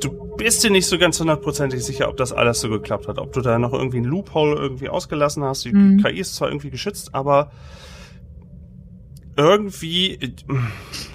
du 0.00 0.10
bist 0.36 0.62
dir 0.62 0.70
nicht 0.70 0.86
so 0.86 0.98
ganz 0.98 1.18
hundertprozentig 1.18 1.84
sicher, 1.84 2.08
ob 2.08 2.16
das 2.16 2.32
alles 2.32 2.60
so 2.60 2.68
geklappt 2.68 3.08
hat. 3.08 3.18
Ob 3.18 3.32
du 3.32 3.40
da 3.40 3.58
noch 3.58 3.72
irgendwie 3.72 3.98
ein 3.98 4.04
Loophole 4.04 4.54
irgendwie 4.56 4.88
ausgelassen 4.88 5.42
hast. 5.44 5.64
Die 5.64 5.72
Mhm. 5.72 6.02
KI 6.02 6.20
ist 6.20 6.36
zwar 6.36 6.48
irgendwie 6.48 6.70
geschützt, 6.70 7.14
aber 7.14 7.50
irgendwie 9.36 10.14
äh, 10.14 10.32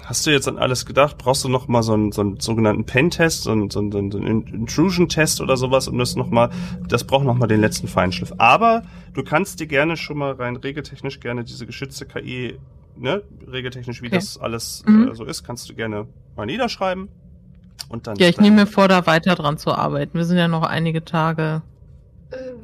hast 0.06 0.26
du 0.26 0.32
jetzt 0.32 0.48
an 0.48 0.58
alles 0.58 0.86
gedacht? 0.86 1.18
Brauchst 1.18 1.44
du 1.44 1.50
noch 1.50 1.68
mal 1.68 1.82
so 1.84 1.94
einen, 1.94 2.12
so 2.12 2.22
einen 2.22 2.40
sogenannten 2.40 2.86
Pen-Test, 2.86 3.44
so 3.44 3.52
einen, 3.52 3.70
so 3.70 3.80
einen, 3.80 4.12
so 4.12 4.18
einen 4.18 4.44
Intrusion-Test 4.48 5.42
oder 5.42 5.58
sowas, 5.58 5.88
um 5.88 5.98
das 5.98 6.16
noch 6.16 6.30
mal, 6.30 6.50
das 6.88 7.04
braucht 7.04 7.26
noch 7.26 7.36
mal 7.36 7.48
den 7.48 7.62
letzten 7.62 7.88
Feinschliff. 7.88 8.34
Aber 8.38 8.84
du 9.14 9.24
kannst 9.24 9.60
dir 9.60 9.68
gerne 9.68 9.98
schon 9.98 10.18
mal 10.18 10.34
rein 10.34 10.56
regeltechnisch 10.56 11.20
gerne 11.20 11.44
diese 11.44 11.66
geschützte 11.66 12.06
KI, 12.06 12.58
ne, 12.96 13.24
regeltechnisch, 13.48 14.02
wie 14.02 14.08
Okay. 14.08 14.16
das 14.16 14.38
alles 14.38 14.84
Mhm. 14.86 15.10
äh, 15.10 15.16
so 15.16 15.24
ist, 15.26 15.44
kannst 15.44 15.70
du 15.70 15.74
gerne 15.74 16.08
mal 16.36 16.46
niederschreiben. 16.46 17.10
Und 17.90 18.08
dann 18.08 18.18
Ja, 18.18 18.28
ich 18.28 18.40
nehme 18.40 18.56
mir 18.62 18.68
vor, 18.68 18.88
da 18.88 19.06
weiter 19.06 19.36
dran 19.36 19.58
zu 19.58 19.72
arbeiten. 19.74 20.18
Wir 20.18 20.26
sind 20.26 20.38
ja 20.38 20.48
noch 20.48 20.64
einige 20.64 21.04
Tage 21.06 21.62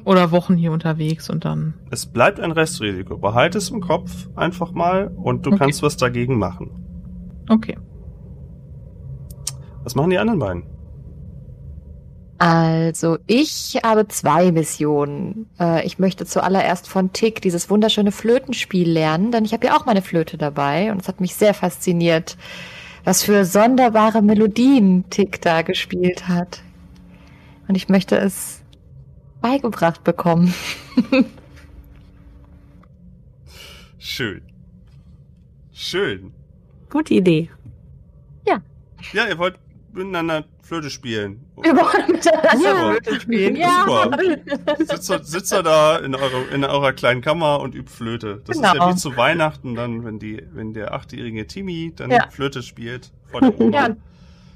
oder 0.04 0.30
Wochen 0.32 0.56
hier 0.56 0.72
unterwegs 0.72 1.30
und 1.30 1.44
dann. 1.44 1.74
Es 1.90 2.06
bleibt 2.06 2.40
ein 2.40 2.50
Restrisiko. 2.50 3.16
Behalte 3.18 3.58
es 3.58 3.70
im 3.70 3.80
Kopf 3.80 4.28
einfach 4.34 4.72
mal 4.72 5.08
und 5.14 5.46
du 5.46 5.50
Okay. 5.50 5.58
kannst 5.58 5.82
was 5.82 5.96
dagegen 5.96 6.38
machen. 6.38 6.70
Okay. 7.50 7.76
Was 9.82 9.96
machen 9.96 10.10
die 10.10 10.18
anderen 10.18 10.38
beiden? 10.38 10.62
Also, 12.38 13.18
ich 13.26 13.80
habe 13.84 14.06
zwei 14.08 14.52
Missionen. 14.52 15.50
Äh, 15.58 15.84
ich 15.84 15.98
möchte 15.98 16.24
zuallererst 16.24 16.88
von 16.88 17.12
Tick 17.12 17.42
dieses 17.42 17.68
wunderschöne 17.68 18.12
Flötenspiel 18.12 18.88
lernen, 18.88 19.32
denn 19.32 19.44
ich 19.44 19.52
habe 19.52 19.66
ja 19.66 19.76
auch 19.76 19.84
meine 19.84 20.00
Flöte 20.00 20.38
dabei 20.38 20.92
und 20.92 21.02
es 21.02 21.08
hat 21.08 21.20
mich 21.20 21.34
sehr 21.34 21.52
fasziniert, 21.52 22.38
was 23.04 23.22
für 23.22 23.44
sonderbare 23.44 24.22
Melodien 24.22 25.10
Tick 25.10 25.42
da 25.42 25.62
gespielt 25.62 26.28
hat. 26.28 26.62
Und 27.68 27.74
ich 27.74 27.88
möchte 27.88 28.16
es 28.16 28.62
beigebracht 29.40 30.04
bekommen. 30.04 30.54
Schön. 33.98 34.42
Schön. 35.72 36.32
Gute 36.90 37.14
Idee. 37.14 37.50
Ja, 39.14 39.26
ihr 39.26 39.38
wollt 39.38 39.54
miteinander 39.94 40.44
Flöte 40.62 40.90
spielen. 40.90 41.40
Wir 41.62 41.74
wollen 41.74 42.12
miteinander 42.12 42.62
Ja. 42.62 42.90
Flöte 43.00 43.20
spielen. 43.20 43.56
Super. 43.56 44.10
Ja. 44.22 44.76
Sitzt 44.76 45.10
ihr, 45.10 45.24
sitzt 45.24 45.52
ihr 45.54 45.62
da 45.62 45.96
in, 45.96 46.14
eure, 46.14 46.42
in 46.52 46.64
eurer 46.64 46.92
kleinen 46.92 47.22
Kammer 47.22 47.60
und 47.60 47.74
übt 47.74 47.90
Flöte. 47.90 48.42
Das 48.44 48.56
ist 48.58 48.62
ja 48.62 48.72
Genau. 48.74 48.90
wie 48.90 48.96
zu 48.96 49.16
Weihnachten 49.16 49.74
dann, 49.74 50.04
wenn 50.04 50.18
die, 50.18 50.42
wenn 50.52 50.74
der 50.74 50.92
achtjährige 50.92 51.46
Timmy 51.46 51.94
dann 51.96 52.10
Ja. 52.10 52.28
Flöte 52.28 52.62
spielt 52.62 53.10
vor 53.30 53.40
der 53.40 53.58
Oma. 53.58 53.74
Ja, 53.74 53.96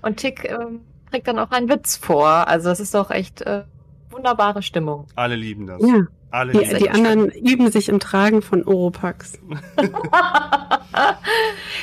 und 0.03 0.19
Tick 0.19 0.45
ähm, 0.45 0.83
trägt 1.11 1.27
dann 1.27 1.39
auch 1.39 1.51
einen 1.51 1.71
Witz 1.71 1.97
vor. 1.97 2.29
Also 2.47 2.69
es 2.69 2.81
ist 2.81 2.95
doch 2.95 3.11
echt 3.11 3.41
äh, 3.41 3.65
wunderbare 4.11 4.61
Stimmung. 4.63 5.07
Alle 5.17 5.37
lieben 5.37 5.67
das. 5.67 5.81
Ja, 5.83 6.07
Alle 6.31 6.53
die, 6.53 6.59
lieben 6.59 6.79
die 6.79 6.85
das. 6.85 6.95
anderen 6.95 7.31
üben 7.31 7.71
sich 7.73 7.89
im 7.89 7.99
Tragen 7.99 8.43
von 8.43 8.63
Oropax. 8.65 9.39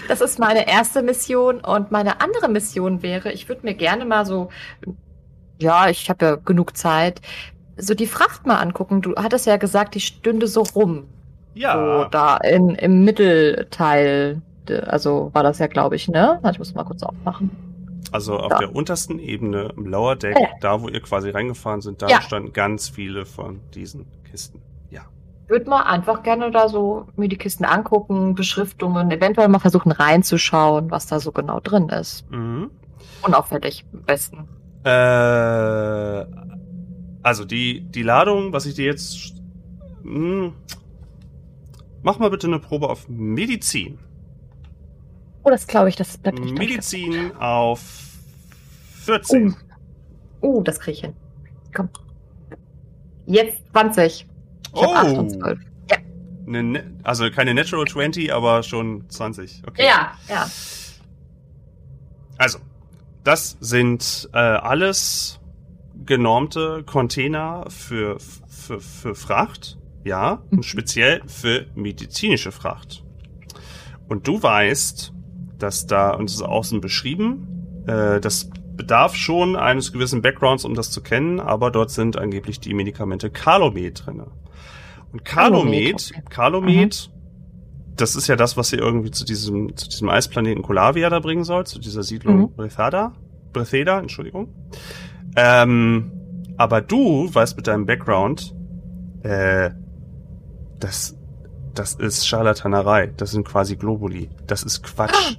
das 0.07 0.21
ist 0.21 0.39
meine 0.39 0.67
erste 0.67 1.01
Mission 1.01 1.59
und 1.59 1.91
meine 1.91 2.21
andere 2.21 2.49
Mission 2.49 3.01
wäre, 3.01 3.31
ich 3.31 3.47
würde 3.49 3.65
mir 3.65 3.73
gerne 3.73 4.05
mal 4.05 4.25
so, 4.25 4.49
ja, 5.59 5.89
ich 5.89 6.09
habe 6.09 6.25
ja 6.25 6.35
genug 6.35 6.75
Zeit, 6.77 7.21
so 7.77 7.93
die 7.93 8.07
Fracht 8.07 8.45
mal 8.45 8.57
angucken. 8.57 9.01
Du 9.01 9.15
hattest 9.15 9.45
ja 9.47 9.57
gesagt, 9.57 9.95
die 9.95 10.01
stünde 10.01 10.47
so 10.47 10.61
rum. 10.63 11.05
Ja. 11.53 12.03
So 12.03 12.09
da 12.09 12.37
in, 12.37 12.75
im 12.75 13.03
Mittelteil. 13.03 14.41
Also 14.85 15.31
war 15.33 15.43
das 15.43 15.59
ja, 15.59 15.67
glaube 15.67 15.95
ich, 15.95 16.07
ne? 16.07 16.39
Ich 16.51 16.59
muss 16.59 16.73
mal 16.75 16.83
kurz 16.83 17.03
aufmachen. 17.03 17.49
Also 18.11 18.37
auf 18.37 18.49
Da. 18.49 18.57
der 18.59 18.75
untersten 18.75 19.19
Ebene, 19.19 19.73
im 19.75 19.85
Lower 19.85 20.15
Deck, 20.15 20.37
Ja. 20.39 20.47
da 20.59 20.81
wo 20.81 20.89
ihr 20.89 21.01
quasi 21.01 21.29
reingefahren 21.29 21.81
sind, 21.81 22.01
da 22.01 22.07
Ja. 22.07 22.21
standen 22.21 22.53
ganz 22.53 22.89
viele 22.89 23.25
von 23.25 23.59
diesen 23.73 24.05
Kisten. 24.29 24.61
Würde 25.51 25.69
mal 25.69 25.81
einfach 25.81 26.23
gerne 26.23 26.49
da 26.49 26.69
so 26.69 27.07
mir 27.17 27.27
die 27.27 27.37
Kisten 27.37 27.65
angucken, 27.65 28.35
Beschriftungen, 28.35 29.11
eventuell 29.11 29.49
mal 29.49 29.59
versuchen 29.59 29.91
reinzuschauen, 29.91 30.89
was 30.91 31.07
da 31.07 31.19
so 31.19 31.33
genau 31.33 31.59
drin 31.59 31.89
ist. 31.89 32.23
Mhm. 32.31 32.71
Unauffällig 33.21 33.83
am 33.91 34.03
besten. 34.03 34.47
Äh, 34.85 36.25
also 37.21 37.43
die, 37.43 37.81
die 37.81 38.01
Ladung, 38.01 38.53
was 38.53 38.65
ich 38.65 38.75
dir 38.75 38.85
jetzt. 38.85 39.33
Mh, 40.03 40.53
mach 42.01 42.17
mal 42.17 42.29
bitte 42.29 42.47
eine 42.47 42.59
Probe 42.59 42.87
auf 42.87 43.09
Medizin. 43.09 43.99
Oh, 45.43 45.49
das 45.49 45.67
glaube 45.67 45.89
ich, 45.89 45.97
das 45.97 46.17
bleibt 46.17 46.39
nicht 46.39 46.57
Medizin 46.57 47.35
auf 47.35 47.81
14. 49.03 49.53
Oh, 50.39 50.47
uh, 50.47 50.63
das 50.63 50.79
kriege 50.79 50.95
ich 50.95 51.01
hin. 51.01 51.13
Komm. 51.73 51.89
Jetzt 53.25 53.61
20. 53.73 54.30
Oh. 54.73 54.93
8 54.93 55.17
und 55.17 55.29
12. 55.31 55.59
Ne, 56.45 56.83
also 57.03 57.29
keine 57.29 57.53
Natural 57.53 57.85
20, 57.85 58.33
aber 58.33 58.63
schon 58.63 59.09
20. 59.09 59.61
Okay. 59.67 59.85
Ja, 59.85 60.13
ja. 60.27 60.49
Also, 62.37 62.59
das 63.23 63.57
sind 63.61 64.29
äh, 64.33 64.37
alles 64.37 65.39
genormte 66.05 66.83
Container 66.83 67.65
für, 67.69 68.17
für, 68.47 68.79
für 68.79 69.15
Fracht, 69.15 69.77
ja, 70.03 70.41
Mhm. 70.49 70.57
und 70.57 70.65
speziell 70.65 71.21
für 71.27 71.67
medizinische 71.75 72.51
Fracht. 72.51 73.03
Und 74.09 74.27
du 74.27 74.41
weißt, 74.41 75.13
dass 75.59 75.85
da, 75.85 76.11
und 76.11 76.29
es 76.29 76.35
ist 76.35 76.41
außen 76.41 76.81
beschrieben, 76.81 77.83
äh, 77.87 78.19
das 78.19 78.49
bedarf 78.75 79.15
schon 79.15 79.55
eines 79.55 79.93
gewissen 79.93 80.21
Backgrounds, 80.21 80.65
um 80.65 80.73
das 80.73 80.89
zu 80.91 81.01
kennen, 81.01 81.39
aber 81.39 81.69
dort 81.71 81.91
sind 81.91 82.17
angeblich 82.17 82.59
die 82.59 82.73
Medikamente 82.73 83.29
Calomet 83.29 84.05
drinne. 84.05 84.27
Und 85.11 85.25
Calomet, 85.25 86.11
Calomet, 86.13 86.29
Calomet, 86.29 87.11
das 87.97 88.15
ist 88.15 88.27
ja 88.27 88.35
das, 88.35 88.55
was 88.57 88.71
ihr 88.73 88.79
irgendwie 88.79 89.11
zu 89.11 89.25
diesem, 89.25 89.75
zu 89.75 89.89
diesem 89.89 90.09
Eisplaneten 90.09 90.63
Colavia 90.63 91.09
da 91.09 91.19
bringen 91.19 91.43
soll, 91.43 91.65
zu 91.65 91.79
dieser 91.79 92.03
Siedlung 92.03 92.37
Mhm. 92.37 92.53
Brethada, 92.55 93.13
Bretheda, 93.53 93.99
Entschuldigung. 93.99 94.49
Ähm, 95.35 96.11
aber 96.57 96.81
du 96.81 97.33
weißt 97.33 97.57
mit 97.57 97.67
deinem 97.67 97.85
Background, 97.85 98.55
äh, 99.23 99.71
das, 100.79 101.17
das 101.73 101.95
ist 101.95 102.27
Scharlatanerei. 102.27 103.07
Das 103.17 103.31
sind 103.31 103.45
quasi 103.47 103.75
Globuli. 103.75 104.29
Das 104.47 104.63
ist 104.63 104.83
Quatsch. 104.83 105.37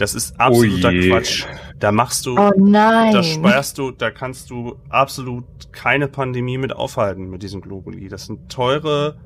Das 0.00 0.14
ist 0.14 0.40
absoluter 0.40 0.90
Oh. 0.94 1.08
Quatsch. 1.08 1.44
Da 1.78 1.92
machst 1.92 2.24
du, 2.24 2.38
Oh 2.38 2.50
nein. 2.56 3.12
da 3.12 3.22
speierst 3.22 3.76
du, 3.78 3.90
da 3.90 4.10
kannst 4.10 4.48
du 4.50 4.76
absolut 4.88 5.44
keine 5.72 6.08
Pandemie 6.08 6.56
mit 6.58 6.74
aufhalten 6.74 7.28
mit 7.28 7.42
diesem 7.42 7.60
Globuli. 7.60 8.08
Das 8.08 8.24
sind 8.26 8.50
teure, 8.50 9.16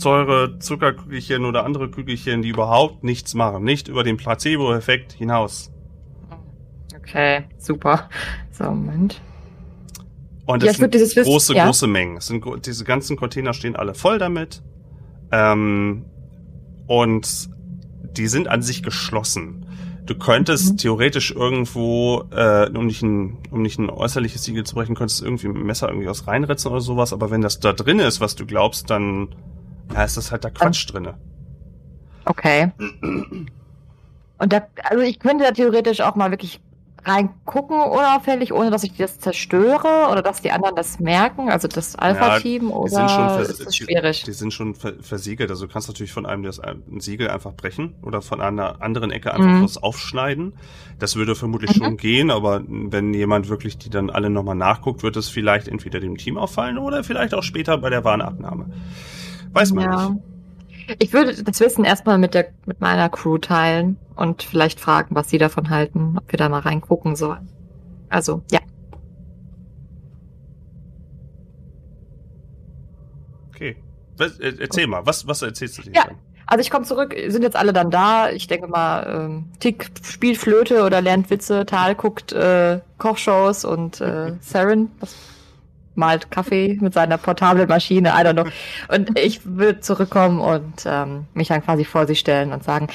teure 0.00 0.58
Zuckerkügelchen 0.58 1.44
oder 1.44 1.64
andere 1.64 1.90
Kügelchen, 1.90 2.42
die 2.42 2.48
überhaupt 2.48 3.04
nichts 3.04 3.34
machen. 3.34 3.62
Nicht 3.62 3.86
über 3.88 4.02
den 4.02 4.16
Placebo-Effekt 4.16 5.12
hinaus. 5.12 5.70
Okay, 6.96 7.44
super. 7.58 8.08
So, 8.50 8.64
Moment. 8.64 9.20
Und 10.46 10.62
Ja, 10.62 10.68
das 10.70 10.80
würd 10.80 10.92
sind 10.92 10.94
dieses 10.94 11.14
große, 11.24 11.54
ja. 11.54 11.66
große 11.66 11.86
Mengen. 11.86 12.20
Sind, 12.20 12.44
diese 12.66 12.84
ganzen 12.84 13.16
Container 13.16 13.54
stehen 13.54 13.76
alle 13.76 13.94
voll 13.94 14.18
damit. 14.18 14.62
Ähm, 15.30 16.04
und 16.88 17.48
die 18.16 18.26
sind 18.26 18.48
an 18.48 18.62
sich 18.62 18.82
geschlossen. 18.82 19.66
Du 20.04 20.16
könntest 20.16 20.72
Mhm. 20.72 20.76
theoretisch 20.78 21.30
irgendwo, 21.30 22.24
äh, 22.32 22.68
um 22.76 22.86
nicht 22.86 23.02
ein, 23.02 23.38
um 23.50 23.62
nicht 23.62 23.78
ein 23.78 23.88
äußerliches 23.88 24.42
Siegel 24.44 24.64
zu 24.64 24.74
brechen, 24.74 24.94
könntest 24.96 25.20
du 25.20 25.24
irgendwie 25.26 25.46
dem 25.46 25.64
Messer 25.64 25.88
irgendwie 25.88 26.08
aus 26.08 26.26
reinritzen 26.26 26.70
oder 26.72 26.80
sowas. 26.80 27.12
Aber 27.12 27.30
wenn 27.30 27.40
das 27.40 27.60
da 27.60 27.72
drin 27.72 28.00
ist, 28.00 28.20
was 28.20 28.34
du 28.34 28.44
glaubst, 28.44 28.90
dann 28.90 29.28
ja, 29.94 30.02
ist 30.04 30.16
das 30.16 30.32
halt 30.32 30.44
da 30.44 30.50
Quatsch 30.50 30.92
drinne. 30.92 31.14
Okay. 32.24 32.72
Und 34.38 34.52
da, 34.52 34.62
also 34.84 35.02
ich 35.04 35.18
könnte 35.20 35.44
da 35.44 35.52
theoretisch 35.52 36.00
auch 36.00 36.16
mal 36.16 36.30
wirklich 36.32 36.60
reingucken 37.04 37.80
unauffällig, 37.80 38.52
ohne 38.52 38.70
dass 38.70 38.84
ich 38.84 38.94
das 38.96 39.18
zerstöre 39.18 40.08
oder 40.10 40.22
dass 40.22 40.40
die 40.40 40.52
anderen 40.52 40.76
das 40.76 41.00
merken, 41.00 41.50
also 41.50 41.66
das 41.66 41.96
Alpha-Team 41.96 42.68
Die 42.68 42.72
oder 42.72 43.40
ist 43.40 43.60
das 43.60 43.74
die, 43.74 43.84
schwierig? 43.84 44.22
die 44.24 44.32
sind 44.32 44.52
schon 44.52 44.74
ver 44.74 44.94
versiegelt. 45.00 45.50
Also 45.50 45.66
du 45.66 45.72
kannst 45.72 45.88
natürlich 45.88 46.12
von 46.12 46.26
einem 46.26 46.44
das 46.44 46.60
ein 46.60 47.00
Siegel 47.00 47.28
einfach 47.28 47.52
brechen 47.54 47.94
oder 48.02 48.22
von 48.22 48.40
einer 48.40 48.80
anderen 48.82 49.10
Ecke 49.10 49.34
einfach 49.34 49.50
Mhm. 49.58 49.62
was 49.64 49.82
aufschneiden. 49.82 50.54
Das 50.98 51.16
würde 51.16 51.34
vermutlich 51.34 51.72
Mhm. 51.78 51.84
schon 51.84 51.96
gehen, 51.96 52.30
aber 52.30 52.62
wenn 52.68 53.12
jemand 53.14 53.48
wirklich 53.48 53.78
die 53.78 53.90
dann 53.90 54.08
alle 54.10 54.30
nochmal 54.30 54.54
nachguckt, 54.54 55.02
wird 55.02 55.16
es 55.16 55.28
vielleicht 55.28 55.66
entweder 55.68 55.98
dem 55.98 56.16
Team 56.16 56.36
auffallen 56.38 56.78
oder 56.78 57.02
vielleicht 57.02 57.34
auch 57.34 57.42
später 57.42 57.78
bei 57.78 57.90
der 57.90 58.04
Warenabnahme. 58.04 58.66
Weiß 59.52 59.72
man 59.72 59.84
Ja. 59.84 60.08
nicht. 60.10 60.22
Ich 60.98 61.12
würde 61.12 61.42
das 61.42 61.60
Wissen 61.60 61.84
erstmal 61.84 62.18
mit 62.18 62.34
der 62.34 62.48
mit 62.66 62.80
meiner 62.80 63.08
Crew 63.08 63.38
teilen 63.38 63.96
und 64.16 64.42
vielleicht 64.42 64.80
fragen, 64.80 65.14
was 65.14 65.28
sie 65.30 65.38
davon 65.38 65.70
halten, 65.70 66.16
ob 66.18 66.30
wir 66.32 66.36
da 66.36 66.48
mal 66.48 66.60
reingucken 66.60 67.16
sollen. 67.16 67.48
Also, 68.08 68.42
ja. 68.50 68.60
Okay. 73.54 73.76
Was, 74.16 74.38
äh, 74.40 74.54
erzähl 74.60 74.86
mal, 74.86 75.06
was, 75.06 75.26
was 75.26 75.42
erzählst 75.42 75.78
du 75.78 75.82
dir 75.82 75.92
Ja. 75.92 76.04
dann? 76.06 76.18
Also 76.46 76.60
ich 76.60 76.70
komme 76.70 76.84
zurück, 76.84 77.14
sind 77.28 77.42
jetzt 77.42 77.56
alle 77.56 77.72
dann 77.72 77.90
da. 77.90 78.28
Ich 78.30 78.46
denke 78.46 78.66
mal, 78.66 79.06
ähm, 79.06 79.44
Tick 79.60 79.90
spielt 80.02 80.36
Flöte 80.36 80.84
oder 80.84 81.00
lernt 81.00 81.30
Witze, 81.30 81.64
Tal 81.64 81.94
guckt 81.94 82.32
äh, 82.32 82.80
Kochshows 82.98 83.64
und 83.64 84.00
äh, 84.00 84.34
Saren 84.40 84.90
was, 85.00 85.16
malt 85.94 86.30
Kaffee 86.30 86.78
mit 86.80 86.94
seiner 86.94 87.18
portablen 87.18 87.68
Maschine, 87.68 88.10
I 88.10 88.24
don't 88.24 88.32
know. 88.32 88.46
Und 88.94 89.18
ich 89.18 89.40
würde 89.44 89.80
zurückkommen 89.80 90.40
und 90.40 90.84
ähm, 90.86 91.26
mich 91.34 91.48
dann 91.48 91.62
quasi 91.62 91.84
vor 91.84 92.06
sie 92.06 92.16
stellen 92.16 92.52
und 92.52 92.64
sagen, 92.64 92.88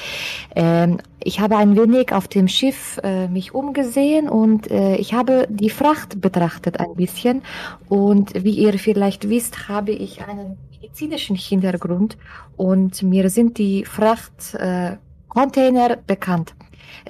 ähm, 0.54 0.98
ich 1.22 1.40
habe 1.40 1.56
ein 1.56 1.76
wenig 1.76 2.12
auf 2.12 2.28
dem 2.28 2.46
Schiff 2.48 2.98
äh, 3.02 3.28
mich 3.28 3.54
umgesehen 3.54 4.28
und 4.28 4.70
äh, 4.70 4.96
ich 4.96 5.14
habe 5.14 5.46
die 5.50 5.70
Fracht 5.70 6.20
betrachtet 6.20 6.80
ein 6.80 6.94
bisschen. 6.94 7.42
Und 7.88 8.44
wie 8.44 8.52
ihr 8.52 8.78
vielleicht 8.78 9.28
wisst, 9.28 9.68
habe 9.68 9.92
ich 9.92 10.20
einen 10.26 10.56
medizinischen 10.80 11.36
Hintergrund 11.36 12.16
und 12.56 13.02
mir 13.02 13.28
sind 13.30 13.58
die 13.58 13.84
Frachtcontainer 13.84 15.90
äh, 15.90 15.98
bekannt. 16.06 16.54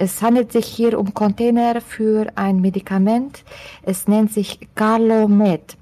Es 0.01 0.21
handelt 0.21 0.53
sich 0.53 0.65
hier 0.65 0.97
um 0.97 1.13
Container 1.13 1.81
für 1.81 2.31
ein 2.35 2.61
Medikament. 2.61 3.43
Es 3.81 4.07
nennt 4.07 4.31
sich 4.31 4.57
Calomet. 4.73 5.75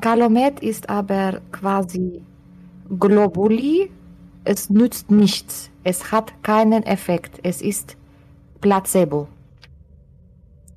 Calomet 0.00 0.60
ist 0.60 0.88
aber 0.88 1.40
quasi 1.50 2.22
Globuli. 3.00 3.90
Es 4.44 4.70
nützt 4.70 5.10
nichts. 5.10 5.70
Es 5.82 6.12
hat 6.12 6.32
keinen 6.44 6.84
Effekt. 6.84 7.40
Es 7.42 7.60
ist 7.60 7.96
Placebo. 8.60 9.26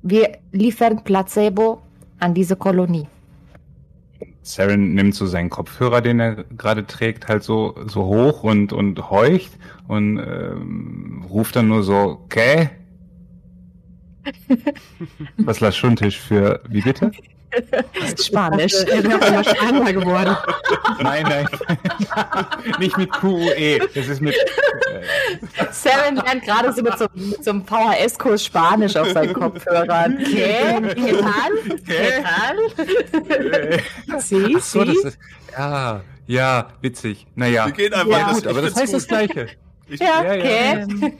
Wir 0.02 0.38
liefern 0.50 1.04
Placebo 1.04 1.80
an 2.18 2.34
diese 2.34 2.56
Kolonie. 2.56 3.06
Saren 4.42 4.94
nimmt 4.94 5.14
so 5.14 5.26
seinen 5.26 5.50
Kopfhörer, 5.50 6.00
den 6.00 6.18
er 6.18 6.42
gerade 6.56 6.84
trägt, 6.84 7.28
halt 7.28 7.44
so, 7.44 7.76
so 7.86 8.06
hoch 8.06 8.42
und, 8.42 8.72
und 8.72 9.08
heucht 9.08 9.52
und 9.86 10.18
ähm, 10.18 11.24
ruft 11.30 11.54
dann 11.54 11.68
nur 11.68 11.84
so, 11.84 12.18
okay? 12.24 12.70
Was 15.38 15.60
la 15.60 15.72
Schuntisch 15.72 16.18
für, 16.18 16.60
wie 16.68 16.80
bitte? 16.80 17.10
Das 17.98 18.12
ist 18.12 18.26
Spanisch. 18.26 18.74
Er 18.74 19.02
wäre 19.04 19.26
immer 19.26 19.42
Spanier 19.42 19.92
geworden. 19.94 20.36
Nein, 21.00 21.22
nein. 21.22 21.48
Nicht 22.78 22.98
mit 22.98 23.10
QUE. 23.10 23.78
Das 23.94 24.06
ist 24.08 24.20
mit. 24.20 24.34
Äh, 24.34 25.64
Saren 25.70 26.16
lernt 26.16 26.42
gerade 26.44 26.72
so 26.74 26.82
mit 26.82 26.98
so, 26.98 27.06
mit 27.14 27.42
so 27.42 27.50
einem 27.52 27.64
VHS-Kurs 27.64 28.44
Spanisch 28.44 28.96
auf 28.96 29.08
seinen 29.12 29.32
Kopfhörern. 29.32 30.18
Okay, 30.20 30.78
¿qué 30.94 31.20
tal? 31.20 31.52
¿Qué 31.86 32.22
tal? 32.22 34.20
Sie, 34.20 34.54
ach 34.58 34.62
so, 34.62 34.82
ist. 34.82 35.18
Ja, 35.56 36.00
ja, 36.26 36.68
witzig. 36.82 37.26
Naja. 37.34 37.66
Wir 37.66 37.72
gehen 37.72 37.94
einfach, 37.94 38.10
Ja. 38.18 38.26
das, 38.28 38.34
Gut, 38.36 38.46
aber 38.48 38.62
das 38.62 38.76
heißt 38.76 38.92
das. 38.92 39.06
Gleiche. 39.08 39.46
Ich, 39.88 40.00
Ja, 40.00 40.22
Ja, 40.22 40.34
ja. 40.34 40.84
okay. 40.84 41.12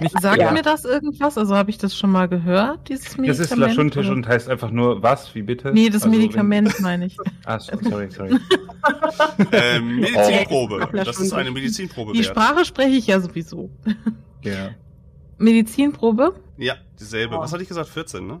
Nicht, 0.00 0.20
sagt 0.20 0.38
Ja. 0.40 0.50
mir 0.52 0.62
das 0.62 0.84
irgendwas? 0.84 1.36
Also 1.38 1.54
habe 1.56 1.70
ich 1.70 1.78
das 1.78 1.96
schon 1.96 2.10
mal 2.10 2.28
gehört, 2.28 2.88
dieses 2.88 3.04
Das 3.04 3.16
Medikament? 3.18 3.50
ist 3.50 3.56
Laschuntisch 3.56 4.08
und 4.08 4.26
heißt 4.26 4.48
einfach 4.48 4.70
nur 4.70 5.02
was, 5.02 5.34
wie 5.34 5.42
bitte? 5.42 5.72
Nee, 5.72 5.86
das 5.88 6.02
Also, 6.02 6.12
wenn- 6.12 6.18
Medikament 6.20 6.80
meine 6.80 7.06
ich. 7.06 7.16
Ah, 7.44 7.58
so, 7.58 7.72
sorry, 7.82 8.08
sorry. 8.10 8.36
Ähm, 9.52 9.96
Medizinprobe. 10.00 10.88
Oh. 10.92 10.96
Das 10.96 11.18
ist 11.18 11.32
eine 11.32 11.50
Medizinprobe 11.50 12.12
Die 12.12 12.18
wert. 12.20 12.26
Sprache 12.28 12.64
spreche 12.64 12.96
ich 12.96 13.06
ja 13.06 13.20
sowieso. 13.20 13.70
Ja. 14.42 14.70
Medizinprobe? 15.38 16.34
Ja, 16.56 16.74
dieselbe. 16.98 17.36
Oh. 17.36 17.40
Was 17.40 17.52
hatte 17.52 17.62
ich 17.62 17.68
gesagt? 17.68 17.88
14, 17.88 18.26
ne? 18.26 18.40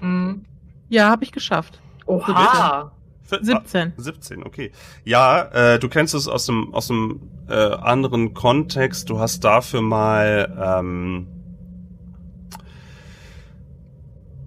Mhm. 0.00 0.44
Ja, 0.88 1.08
habe 1.10 1.24
ich 1.24 1.32
geschafft. 1.32 1.80
Oha. 2.06 2.92
Vier- 3.24 3.40
17. 3.42 3.88
Ah, 3.96 4.00
17, 4.00 4.42
okay. 4.42 4.70
Ja, 5.04 5.42
äh, 5.74 5.78
du 5.78 5.88
kennst 5.88 6.14
es 6.14 6.28
aus 6.28 6.46
dem 6.46 6.74
aus 6.74 6.88
dem 6.88 7.20
äh, 7.48 7.54
anderen 7.54 8.34
Kontext. 8.34 9.08
Du 9.10 9.18
hast 9.18 9.42
dafür 9.44 9.80
mal 9.82 10.84
ähm, 10.92 11.26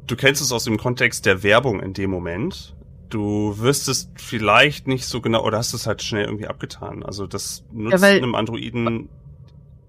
du 0.08 0.16
kennst 0.16 0.42
es 0.42 0.52
aus 0.52 0.64
dem 0.64 0.78
Kontext 0.78 1.26
der 1.26 1.44
Werbung 1.44 1.82
in 1.82 1.94
dem 1.94 2.10
Moment. 2.10 2.76
Du 3.10 3.58
wüsstest 3.58 4.12
vielleicht 4.16 4.88
nicht 4.88 5.06
so 5.06 5.22
genau 5.22 5.44
oder 5.46 5.58
hast 5.58 5.74
es 5.74 5.88
halt 5.88 6.02
schnell 6.04 6.26
irgendwie 6.26 6.48
abgetan. 6.48 7.04
Also 7.04 7.26
das 7.26 7.64
nutzt 7.72 8.02
weil- 8.02 8.18
einem 8.18 8.36
Androiden 8.36 9.08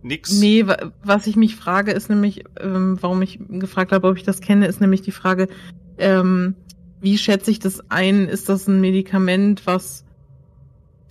nix. 0.02 0.38
Nee, 0.38 0.66
wa- 0.66 0.92
was 1.02 1.26
ich 1.26 1.34
mich 1.36 1.56
frage, 1.56 1.90
ist 1.90 2.08
nämlich, 2.08 2.44
ähm, 2.60 2.96
warum 3.00 3.20
ich 3.22 3.40
gefragt 3.48 3.90
habe, 3.92 4.06
ob 4.08 4.16
ich 4.16 4.22
das 4.22 4.40
kenne, 4.40 4.66
ist 4.66 4.80
nämlich 4.80 5.02
die 5.02 5.10
Frage, 5.10 5.48
ähm, 5.98 6.54
wie 7.00 7.18
schätze 7.18 7.50
ich 7.50 7.58
das 7.58 7.90
ein? 7.90 8.28
Ist 8.28 8.48
das 8.48 8.66
ein 8.66 8.80
Medikament, 8.80 9.66
was 9.66 10.04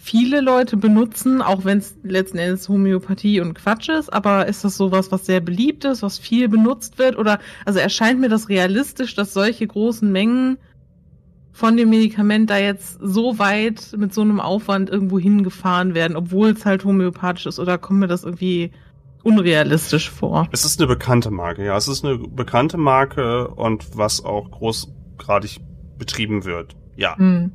viele 0.07 0.39
Leute 0.41 0.77
benutzen, 0.77 1.41
auch 1.41 1.65
wenn 1.65 1.79
es 1.79 1.95
letzten 2.03 2.37
Endes 2.37 2.69
Homöopathie 2.69 3.41
und 3.41 3.55
Quatsch 3.55 3.89
ist, 3.89 4.11
aber 4.11 4.47
ist 4.47 4.63
das 4.63 4.77
sowas, 4.77 5.11
was 5.11 5.25
sehr 5.25 5.41
beliebt 5.41 5.83
ist, 5.83 6.01
was 6.01 6.17
viel 6.17 6.47
benutzt 6.47 6.97
wird? 6.97 7.17
Oder 7.17 7.39
also 7.65 7.79
erscheint 7.79 8.19
mir 8.19 8.29
das 8.29 8.47
realistisch, 8.47 9.15
dass 9.15 9.33
solche 9.33 9.67
großen 9.67 10.09
Mengen 10.09 10.59
von 11.51 11.75
dem 11.75 11.89
Medikament 11.89 12.49
da 12.49 12.57
jetzt 12.57 12.99
so 13.01 13.39
weit 13.39 13.95
mit 13.97 14.13
so 14.13 14.21
einem 14.21 14.39
Aufwand 14.39 14.89
irgendwo 14.89 15.19
hingefahren 15.19 15.95
werden, 15.95 16.15
obwohl 16.15 16.51
es 16.51 16.65
halt 16.65 16.85
homöopathisch 16.85 17.47
ist, 17.47 17.59
oder 17.59 17.77
kommt 17.77 17.99
mir 17.99 18.07
das 18.07 18.23
irgendwie 18.23 18.71
unrealistisch 19.23 20.09
vor? 20.09 20.47
Es 20.51 20.63
ist 20.63 20.79
eine 20.79 20.87
bekannte 20.87 21.31
Marke, 21.31 21.65
ja. 21.65 21.75
Es 21.75 21.87
ist 21.87 22.05
eine 22.05 22.17
bekannte 22.17 22.77
Marke 22.77 23.49
und 23.49 23.97
was 23.97 24.23
auch 24.23 24.51
großgradig 24.51 25.59
betrieben 25.97 26.45
wird. 26.45 26.75
Ja. 26.95 27.17
Hm. 27.17 27.51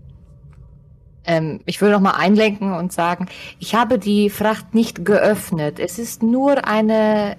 Ähm, 1.25 1.61
ich 1.67 1.81
will 1.81 1.91
noch 1.93 2.01
mal 2.01 2.13
einlenken 2.17 2.73
und 2.75 2.93
sagen, 2.93 3.27
ich 3.61 3.75
habe 3.75 3.99
die 3.99 4.29
Fracht 4.29 4.75
nicht 4.75 5.05
geöffnet. 5.05 5.79
Es 5.79 5.99
ist 5.99 6.23
nur 6.23 6.67
eine 6.67 7.37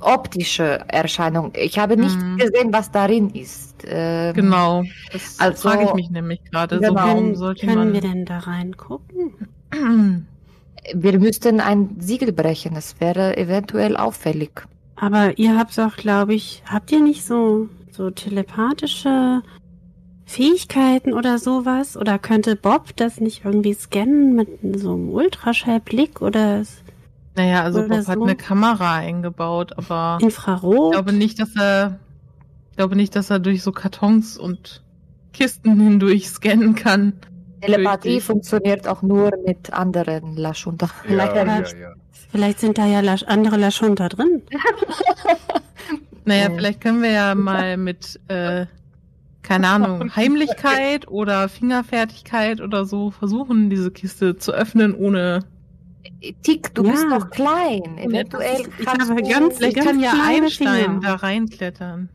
optische 0.00 0.80
Erscheinung. 0.88 1.52
Ich 1.56 1.78
habe 1.78 1.96
nicht 1.96 2.20
Mhm. 2.20 2.36
gesehen, 2.38 2.72
was 2.72 2.90
darin 2.90 3.30
ist. 3.30 3.84
Ähm, 3.86 4.34
Genau. 4.34 4.82
Das 5.12 5.38
Also- 5.38 5.68
frage 5.68 5.84
ich 5.84 5.94
mich 5.94 6.10
nämlich 6.10 6.40
gerade. 6.50 6.74
So, 6.76 6.80
Genau. 6.82 6.94
warum 6.96 7.16
Können, 7.18 7.36
sollte 7.36 7.66
können 7.66 7.78
man. 7.78 7.92
wir 7.92 8.00
denn 8.00 8.24
da 8.24 8.38
reingucken? 8.38 9.32
Wir 10.94 11.18
müssten 11.18 11.60
ein 11.60 11.96
Siegel 11.98 12.30
brechen. 12.32 12.76
Es 12.76 13.00
wäre 13.00 13.38
eventuell 13.38 13.96
auffällig. 13.96 14.50
Aber 14.96 15.38
ihr 15.38 15.56
habt 15.56 15.78
auch, 15.80 15.96
glaube 15.96 16.34
ich, 16.34 16.62
habt 16.70 16.92
ihr 16.92 17.00
nicht 17.00 17.24
so, 17.24 17.68
so 17.90 18.10
telepathische 18.10 19.40
Fähigkeiten 20.26 21.12
oder 21.12 21.38
sowas? 21.38 21.96
Oder 21.96 22.18
könnte 22.18 22.56
Bob 22.56 22.96
das 22.96 23.20
nicht 23.20 23.44
irgendwie 23.44 23.74
scannen 23.74 24.34
mit 24.34 24.48
so 24.80 24.94
einem 24.94 25.10
Ultraschallblick 25.10 26.22
oder 26.22 26.60
s- 26.60 26.82
Naja, 27.36 27.62
also 27.62 27.80
Oder 27.80 27.88
Bob 27.98 28.06
hat 28.08 28.18
so. 28.18 28.22
eine 28.24 28.36
Kamera 28.36 28.94
eingebaut, 28.96 29.72
aber 29.76 30.16
ich 30.20 30.24
Infrarot? 30.26 30.92
glaube 30.92 31.12
nicht, 31.12 31.38
dass 31.40 31.54
er, 31.56 31.98
ich 32.70 32.76
glaube 32.76 32.96
nicht, 32.96 33.14
dass 33.16 33.30
er 33.30 33.38
durch 33.38 33.62
so 33.62 33.72
Kartons 33.72 34.38
und 34.38 34.82
Kisten 35.32 35.78
hindurch 35.80 36.28
scannen 36.28 36.74
kann. 36.74 37.12
Telepathie 37.60 38.20
funktioniert 38.20 38.86
auch 38.86 39.00
nur 39.02 39.30
mit 39.46 39.72
anderen 39.72 40.36
Laschunter. 40.36 40.88
Vielleicht 41.04 41.34
ja, 41.34 41.44
ja, 41.44 41.58
ja. 41.60 41.92
Vielleicht 42.30 42.60
sind 42.60 42.76
da 42.78 42.84
ja 42.86 43.00
Lasch 43.00 43.22
andere 43.22 43.56
Laschunter 43.56 44.08
drin. 44.08 44.42
Naja, 46.26 46.48
vielleicht 46.54 46.80
können 46.80 47.02
wir 47.02 47.10
ja 47.10 47.34
mal 47.34 47.76
mit, 47.76 48.18
äh, 48.28 48.64
keine 49.44 49.68
Ahnung, 49.68 50.14
Heimlichkeit 50.16 51.06
oder 51.06 51.48
Fingerfertigkeit 51.48 52.60
oder 52.60 52.84
so 52.84 53.10
versuchen, 53.12 53.70
diese 53.70 53.90
Kiste 53.92 54.36
zu 54.36 54.50
öffnen, 54.52 54.94
ohne. 54.94 55.40
Tick, 56.42 56.74
du 56.74 56.84
Ja. 56.84 56.90
bist 56.90 57.06
noch 57.08 57.30
klein. 57.30 57.96
Eventuell 57.98 58.62
Ich 58.78 58.84
kannst 58.86 59.10
habe 59.10 59.22
du... 59.22 59.28
ganz- 59.28 59.56
Vielleicht 59.58 59.76
ganz 59.76 59.86
kann 59.88 60.00
ja 60.00 60.12
Einstein 60.26 60.84
Finger. 60.84 61.00
da 61.02 61.14
reinklettern. 61.14 62.08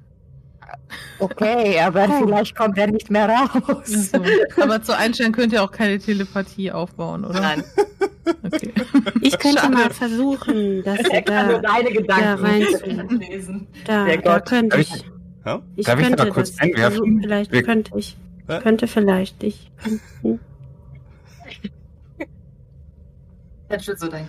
Okay, 1.19 1.79
aber 1.79 2.07
Oh. 2.09 2.25
vielleicht 2.25 2.55
kommt 2.55 2.77
er 2.77 2.87
nicht 2.87 3.09
mehr 3.11 3.27
raus. 3.29 4.11
Also, 4.13 4.23
aber 4.61 4.81
zu 4.81 4.95
Einstein 4.97 5.31
könnt 5.31 5.53
ihr 5.53 5.63
auch 5.63 5.71
keine 5.71 5.99
Telepathie 5.99 6.71
aufbauen, 6.71 7.25
oder? 7.25 7.39
Nein, 7.41 7.63
Okay. 8.43 8.73
Ich 9.21 9.37
könnte 9.39 9.59
Schade. 9.61 9.73
mal 9.73 9.89
versuchen, 9.89 10.83
dass 10.83 10.99
er 10.99 11.21
kann 11.23 11.47
nur 11.47 11.59
da, 11.61 11.69
deine 11.81 12.03
da 12.03 12.35
rein 12.35 12.61
Gedanken 12.61 13.19
lesen. 13.19 13.67
da, 13.85 14.05
Der 14.05 14.17
da 14.17 14.37
Gott. 14.37 14.47
könnte 14.49 14.77
Darf 14.77 14.79
ich, 14.81 14.95
ich- 14.97 15.05
Ja? 15.45 15.61
ich 15.75 15.85
Darf 15.85 15.99
ich 15.99 16.07
könnte 16.07 16.25
da 16.25 16.29
kurz 16.29 16.51
das 16.51 16.59
einwerfen? 16.59 16.97
versuchen. 16.97 17.21
Vielleicht 17.21 17.51
Wir- 17.51 17.63
könnte 17.63 17.97
ich, 17.97 18.17
Hä? 18.47 18.59
könnte 18.61 18.87
vielleicht 18.87 19.43
ich. 19.43 19.71
Ist 23.69 23.85
so 23.99 24.07
dein 24.07 24.27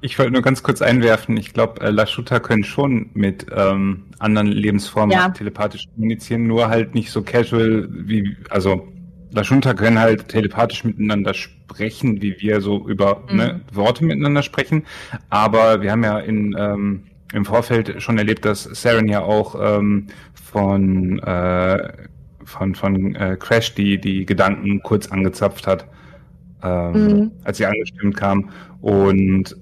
Ich 0.00 0.18
wollte 0.18 0.32
nur 0.32 0.42
ganz 0.42 0.62
kurz 0.62 0.82
einwerfen, 0.82 1.36
ich 1.38 1.52
glaube, 1.54 1.80
äh, 1.80 1.90
Lashuta 1.90 2.38
können 2.38 2.62
schon 2.64 3.08
mit 3.14 3.46
ähm, 3.54 4.04
anderen 4.18 4.48
Lebensformen 4.48 5.10
Ja. 5.12 5.30
telepathisch 5.30 5.86
kommunizieren, 5.94 6.46
nur 6.46 6.68
halt 6.68 6.94
nicht 6.94 7.10
so 7.10 7.22
casual 7.22 7.88
wie, 7.90 8.36
also 8.50 8.86
Lashunta 9.32 9.74
können 9.74 9.98
halt 9.98 10.28
telepathisch 10.28 10.84
miteinander 10.84 11.34
sprechen, 11.34 12.22
wie 12.22 12.36
wir 12.38 12.60
so 12.60 12.86
über 12.88 13.24
Mhm. 13.30 13.36
ne, 13.36 13.60
Worte 13.72 14.04
miteinander 14.04 14.42
sprechen. 14.44 14.84
Aber 15.28 15.80
wir 15.80 15.90
haben 15.90 16.04
ja 16.04 16.20
in, 16.20 16.54
ähm, 16.56 17.02
im 17.34 17.44
Vorfeld 17.44 18.00
schon 18.02 18.18
erlebt, 18.18 18.44
dass 18.44 18.62
Saren 18.64 19.08
ja 19.08 19.20
auch 19.22 19.56
ähm, 19.78 20.06
von, 20.34 21.18
äh, 21.20 21.92
von, 22.44 22.74
von 22.74 23.14
äh, 23.16 23.36
Crash 23.38 23.74
die, 23.74 23.98
die 24.00 24.24
Gedanken 24.26 24.82
kurz 24.82 25.08
angezapft 25.10 25.66
hat, 25.66 25.86
ähm, 26.62 26.92
Mhm. 26.92 27.30
als 27.44 27.58
sie 27.58 27.66
angestimmt 27.66 28.16
kam. 28.16 28.50
Und 28.80 29.56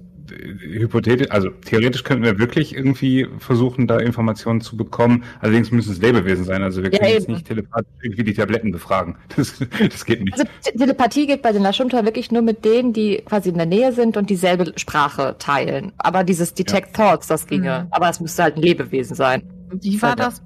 hypothetisch, 0.59 1.29
also 1.31 1.49
theoretisch 1.49 2.03
könnten 2.03 2.23
wir 2.23 2.39
wirklich 2.39 2.75
irgendwie 2.75 3.27
versuchen, 3.39 3.87
da 3.87 3.99
Informationen 3.99 4.61
zu 4.61 4.75
bekommen. 4.77 5.23
Allerdings 5.39 5.71
müssen 5.71 5.91
es 5.91 5.99
Lebewesen 6.01 6.45
sein. 6.45 6.63
Also 6.63 6.83
wir 6.83 6.91
Ja, 6.91 6.99
können 6.99 7.11
jetzt 7.11 7.23
eben. 7.25 7.33
nicht 7.33 7.47
telepathisch 7.47 7.91
irgendwie 8.01 8.23
die 8.23 8.33
Tabletten 8.33 8.71
befragen. 8.71 9.15
Das, 9.35 9.59
das 9.79 10.05
geht 10.05 10.21
nicht. 10.23 10.33
Also 10.33 10.45
Te- 10.63 10.77
Telepathie 10.77 11.27
geht 11.27 11.41
bei 11.41 11.51
den 11.51 11.63
Lashunta 11.63 12.05
wirklich 12.05 12.31
nur 12.31 12.41
mit 12.41 12.63
denen, 12.65 12.93
die 12.93 13.17
quasi 13.25 13.49
in 13.49 13.57
der 13.57 13.65
Nähe 13.65 13.91
sind 13.93 14.15
und 14.17 14.29
dieselbe 14.29 14.73
Sprache 14.77 15.35
teilen. 15.39 15.91
Aber 15.97 16.23
dieses 16.23 16.53
Detect 16.53 16.95
Thoughts, 16.95 17.27
das 17.27 17.47
ginge. 17.47 17.83
Mhm. 17.83 17.87
Aber 17.91 18.09
es 18.09 18.19
müsste 18.19 18.43
halt 18.43 18.55
ein 18.57 18.61
Lebewesen 18.61 19.15
sein. 19.15 19.43
Wie 19.71 20.01
war 20.01 20.15
das? 20.15 20.41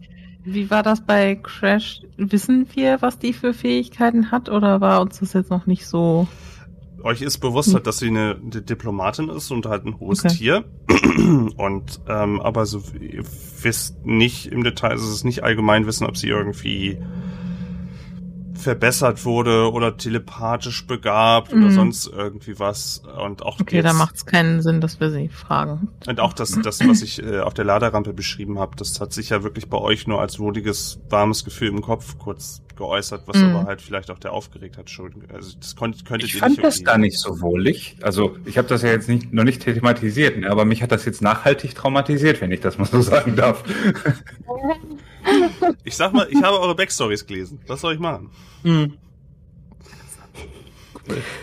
Wie 0.45 0.69
war 0.69 0.81
das 0.81 1.01
bei 1.01 1.35
Crash? 1.35 2.01
Wissen 2.15 2.67
wir, 2.73 3.01
was 3.01 3.19
die 3.19 3.33
für 3.33 3.53
Fähigkeiten 3.53 4.31
hat, 4.31 4.47
oder 4.49 4.79
war 4.79 5.01
uns 5.01 5.19
das 5.19 5.33
jetzt 5.33 5.49
noch 5.51 5.65
nicht 5.65 5.85
so? 5.85 6.25
Euch 7.07 7.21
ist 7.21 7.37
bewusst, 7.39 7.73
halt, 7.73 7.87
dass 7.87 7.99
sie 7.99 8.07
eine, 8.07 8.35
eine 8.41 8.61
Diplomatin 8.61 9.29
ist 9.29 9.49
und 9.51 9.65
halt 9.65 9.85
ein 9.85 9.99
hohes 9.99 10.25
Okay. 10.25 10.35
Tier. 10.35 10.65
Und 11.57 11.99
ähm, 12.07 12.41
aber 12.41 12.65
so 12.65 12.81
ihr 12.99 13.23
wisst 13.61 14.05
nicht 14.05 14.47
im 14.47 14.63
Detail, 14.63 14.91
also 14.91 15.05
es 15.07 15.13
ist 15.15 15.23
nicht 15.23 15.43
allgemein 15.43 15.85
wissen, 15.87 16.05
ob 16.05 16.17
sie 16.17 16.27
irgendwie 16.27 16.97
verbessert 18.53 19.23
wurde 19.23 19.71
oder 19.71 19.97
telepathisch 19.97 20.87
begabt 20.87 21.53
oder 21.53 21.67
Mhm. 21.67 21.71
sonst 21.71 22.07
irgendwie 22.07 22.59
was. 22.59 23.03
Und 23.23 23.43
auch 23.43 23.59
Okay, 23.59 23.81
da 23.83 23.93
macht 23.93 24.15
es 24.15 24.25
keinen 24.25 24.61
Sinn, 24.61 24.81
dass 24.81 24.99
wir 24.99 25.11
sie 25.11 25.29
fragen. 25.29 25.89
und 26.07 26.19
auch 26.19 26.33
das, 26.33 26.59
das, 26.63 26.85
was 26.87 27.01
ich 27.03 27.21
äh, 27.23 27.39
auf 27.39 27.53
der 27.53 27.65
Laderampe 27.65 28.13
beschrieben 28.13 28.57
habe, 28.59 28.75
das 28.75 28.99
hat 28.99 29.13
sich 29.13 29.29
ja 29.29 29.43
wirklich 29.43 29.69
bei 29.69 29.77
euch 29.77 30.07
nur 30.07 30.19
als 30.21 30.39
wohliges, 30.39 30.99
warmes 31.09 31.45
Gefühl 31.45 31.69
im 31.69 31.81
Kopf 31.81 32.17
kurz 32.17 32.61
geäußert, 32.77 33.27
was 33.27 33.37
Mhm. 33.37 33.55
aber 33.55 33.65
halt 33.65 33.81
vielleicht 33.81 34.09
auch 34.11 34.19
der 34.19 34.31
Aufgeregtheit 34.33 34.89
schulden. 34.89 35.23
Also 35.33 35.57
das 35.59 35.75
konnt, 35.75 36.05
könntet 36.05 36.29
Ich 36.29 36.35
ihr 36.35 36.39
fand 36.39 36.51
nicht 36.51 36.63
das 36.63 36.83
gar 36.83 36.97
nicht 36.97 37.19
so 37.19 37.41
wohlig. 37.41 37.97
Also 38.01 38.37
ich 38.45 38.57
habe 38.57 38.67
das 38.67 38.83
ja 38.83 38.89
jetzt 38.89 39.09
nicht, 39.09 39.33
noch 39.33 39.43
nicht 39.43 39.61
thematisiert, 39.61 40.37
ne, 40.37 40.49
aber 40.49 40.65
mich 40.65 40.81
hat 40.81 40.91
das 40.91 41.05
jetzt 41.05 41.21
nachhaltig 41.21 41.75
traumatisiert, 41.75 42.39
wenn 42.41 42.51
ich 42.51 42.61
das 42.61 42.77
mal 42.77 42.85
so 42.85 43.01
sagen 43.13 43.35
darf. 43.35 43.63
Ich 45.83 45.95
sag 45.95 46.13
mal, 46.13 46.27
ich 46.29 46.41
habe 46.41 46.59
eure 46.59 46.75
Backstories 46.75 47.25
gelesen. 47.25 47.59
Was 47.67 47.81
soll 47.81 47.93
ich 47.93 47.99
machen? 47.99 48.29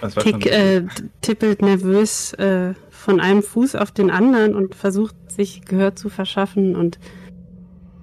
Das 0.00 0.16
war 0.16 0.22
schon 0.22 0.40
Tick 0.40 0.52
äh, 0.52 0.82
tippelt 1.20 1.62
nervös 1.62 2.32
äh, 2.34 2.74
von 2.90 3.20
einem 3.20 3.42
Fuß 3.42 3.76
auf 3.76 3.90
den 3.92 4.10
anderen 4.10 4.54
und 4.54 4.74
versucht 4.74 5.14
sich 5.30 5.64
Gehör 5.64 5.94
zu 5.96 6.08
verschaffen 6.08 6.76
und 6.76 6.98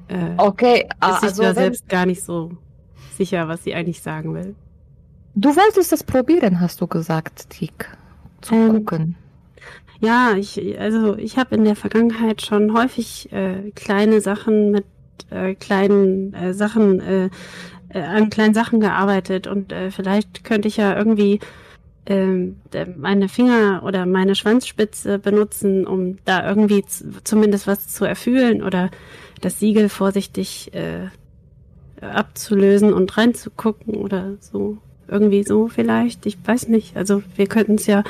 äh, 0.07 0.31
Okay, 0.37 0.81
ist 0.81 0.89
ah, 0.99 1.13
sich 1.19 1.29
also 1.29 1.43
da 1.43 1.53
selbst 1.53 1.87
gar 1.87 2.05
nicht 2.05 2.23
so 2.23 2.51
sicher, 3.21 3.47
was 3.47 3.63
sie 3.63 3.73
eigentlich 3.75 4.01
sagen 4.01 4.33
will. 4.33 4.55
du 5.35 5.49
wolltest 5.55 5.91
das 5.91 6.03
probieren, 6.03 6.59
hast 6.59 6.81
du 6.81 6.87
gesagt, 6.87 7.49
Tick. 7.49 7.79
Zu 8.41 8.55
Ähm, 8.55 8.71
gucken. 8.73 9.15
Ja, 9.99 10.33
ich 10.35 10.51
also 10.79 11.15
ich 11.17 11.37
habe 11.37 11.55
in 11.55 11.63
der 11.63 11.75
Vergangenheit 11.75 12.41
schon 12.41 12.73
häufig 12.73 13.31
äh, 13.31 13.71
kleine 13.75 14.19
Sachen 14.19 14.71
mit 14.71 14.85
äh, 15.29 15.53
kleinen 15.53 16.33
äh, 16.33 16.53
Sachen 16.53 16.99
äh, 16.99 17.29
äh, 17.89 18.01
an 18.01 18.29
kleinen 18.31 18.55
Sachen 18.55 18.79
gearbeitet 18.79 19.45
und 19.45 19.71
äh, 19.71 19.91
vielleicht 19.91 20.43
könnte 20.43 20.67
ich 20.67 20.77
ja 20.77 20.97
irgendwie 20.97 21.39
ähm, 22.07 22.55
meine 22.97 23.29
Finger 23.29 23.83
oder 23.85 24.07
meine 24.07 24.33
Schwanzspitze 24.33 25.19
benutzen, 25.19 25.85
um 25.85 26.17
da 26.25 26.47
irgendwie 26.49 26.83
zumindest 27.23 27.67
was 27.67 27.87
zu 27.87 28.05
erfühlen 28.05 28.63
oder 28.63 28.89
das 29.41 29.59
Siegel 29.59 29.87
vorsichtig 29.87 30.73
äh, 30.73 31.09
abzulösen 32.01 32.93
und 32.93 33.15
reinzugucken 33.17 33.95
oder 33.95 34.33
so. 34.39 34.77
Irgendwie 35.07 35.43
so 35.43 35.67
vielleicht. 35.67 36.25
Ich 36.25 36.37
weiß 36.43 36.67
nicht. 36.67 36.95
Also 36.97 37.23
wir 37.35 37.47
könnten 37.47 37.75
es 37.75 37.85
ja 37.85 38.03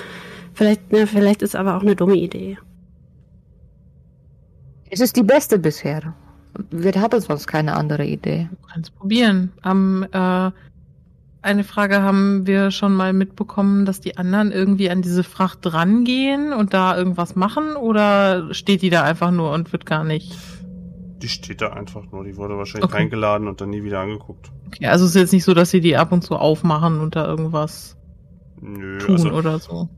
vielleicht, 0.53 0.91
ne, 0.91 1.07
vielleicht 1.07 1.41
ist 1.41 1.55
aber 1.55 1.77
auch 1.77 1.81
eine 1.81 1.95
dumme 1.95 2.15
Idee. 2.15 2.57
Es 4.89 4.99
ist 4.99 5.15
die 5.15 5.23
beste 5.23 5.57
bisher. 5.57 6.13
Wir 6.69 6.93
haben 6.93 7.21
sonst 7.21 7.47
keine 7.47 7.75
andere 7.75 8.05
Idee. 8.05 8.49
Du 8.51 8.67
kannst 8.67 8.95
probieren. 8.97 9.53
Am, 9.61 10.05
äh, 10.11 10.51
eine 11.41 11.63
Frage 11.63 12.01
haben 12.01 12.45
wir 12.45 12.71
schon 12.71 12.93
mal 12.93 13.13
mitbekommen, 13.13 13.85
dass 13.85 14.01
die 14.01 14.17
anderen 14.17 14.51
irgendwie 14.51 14.89
an 14.89 15.01
diese 15.01 15.23
Fracht 15.23 15.59
drangehen 15.61 16.53
und 16.53 16.73
da 16.73 16.95
irgendwas 16.95 17.35
machen 17.35 17.75
oder 17.75 18.53
steht 18.53 18.81
die 18.81 18.89
da 18.89 19.03
einfach 19.03 19.31
nur 19.31 19.51
und 19.51 19.71
wird 19.71 19.85
gar 19.85 20.03
nicht? 20.03 20.35
Die 21.21 21.29
steht 21.29 21.61
da 21.61 21.69
einfach 21.69 22.03
nur. 22.11 22.23
Die 22.23 22.35
wurde 22.37 22.57
wahrscheinlich 22.57 22.85
Okay. 22.91 22.97
eingeladen 23.03 23.47
und 23.47 23.61
dann 23.61 23.69
nie 23.69 23.83
wieder 23.83 23.99
angeguckt. 23.99 24.51
Okay, 24.67 24.87
also 24.87 25.05
es 25.05 25.11
ist 25.11 25.15
jetzt 25.21 25.33
nicht 25.33 25.43
so, 25.43 25.53
dass 25.53 25.69
sie 25.71 25.81
die 25.81 25.95
ab 25.97 26.11
und 26.11 26.23
zu 26.23 26.35
aufmachen 26.35 26.99
und 26.99 27.15
da 27.15 27.25
irgendwas 27.27 27.95
Nö, 28.59 28.97
tun 28.99 29.15
also 29.15 29.31
oder 29.31 29.59
so. 29.59 29.89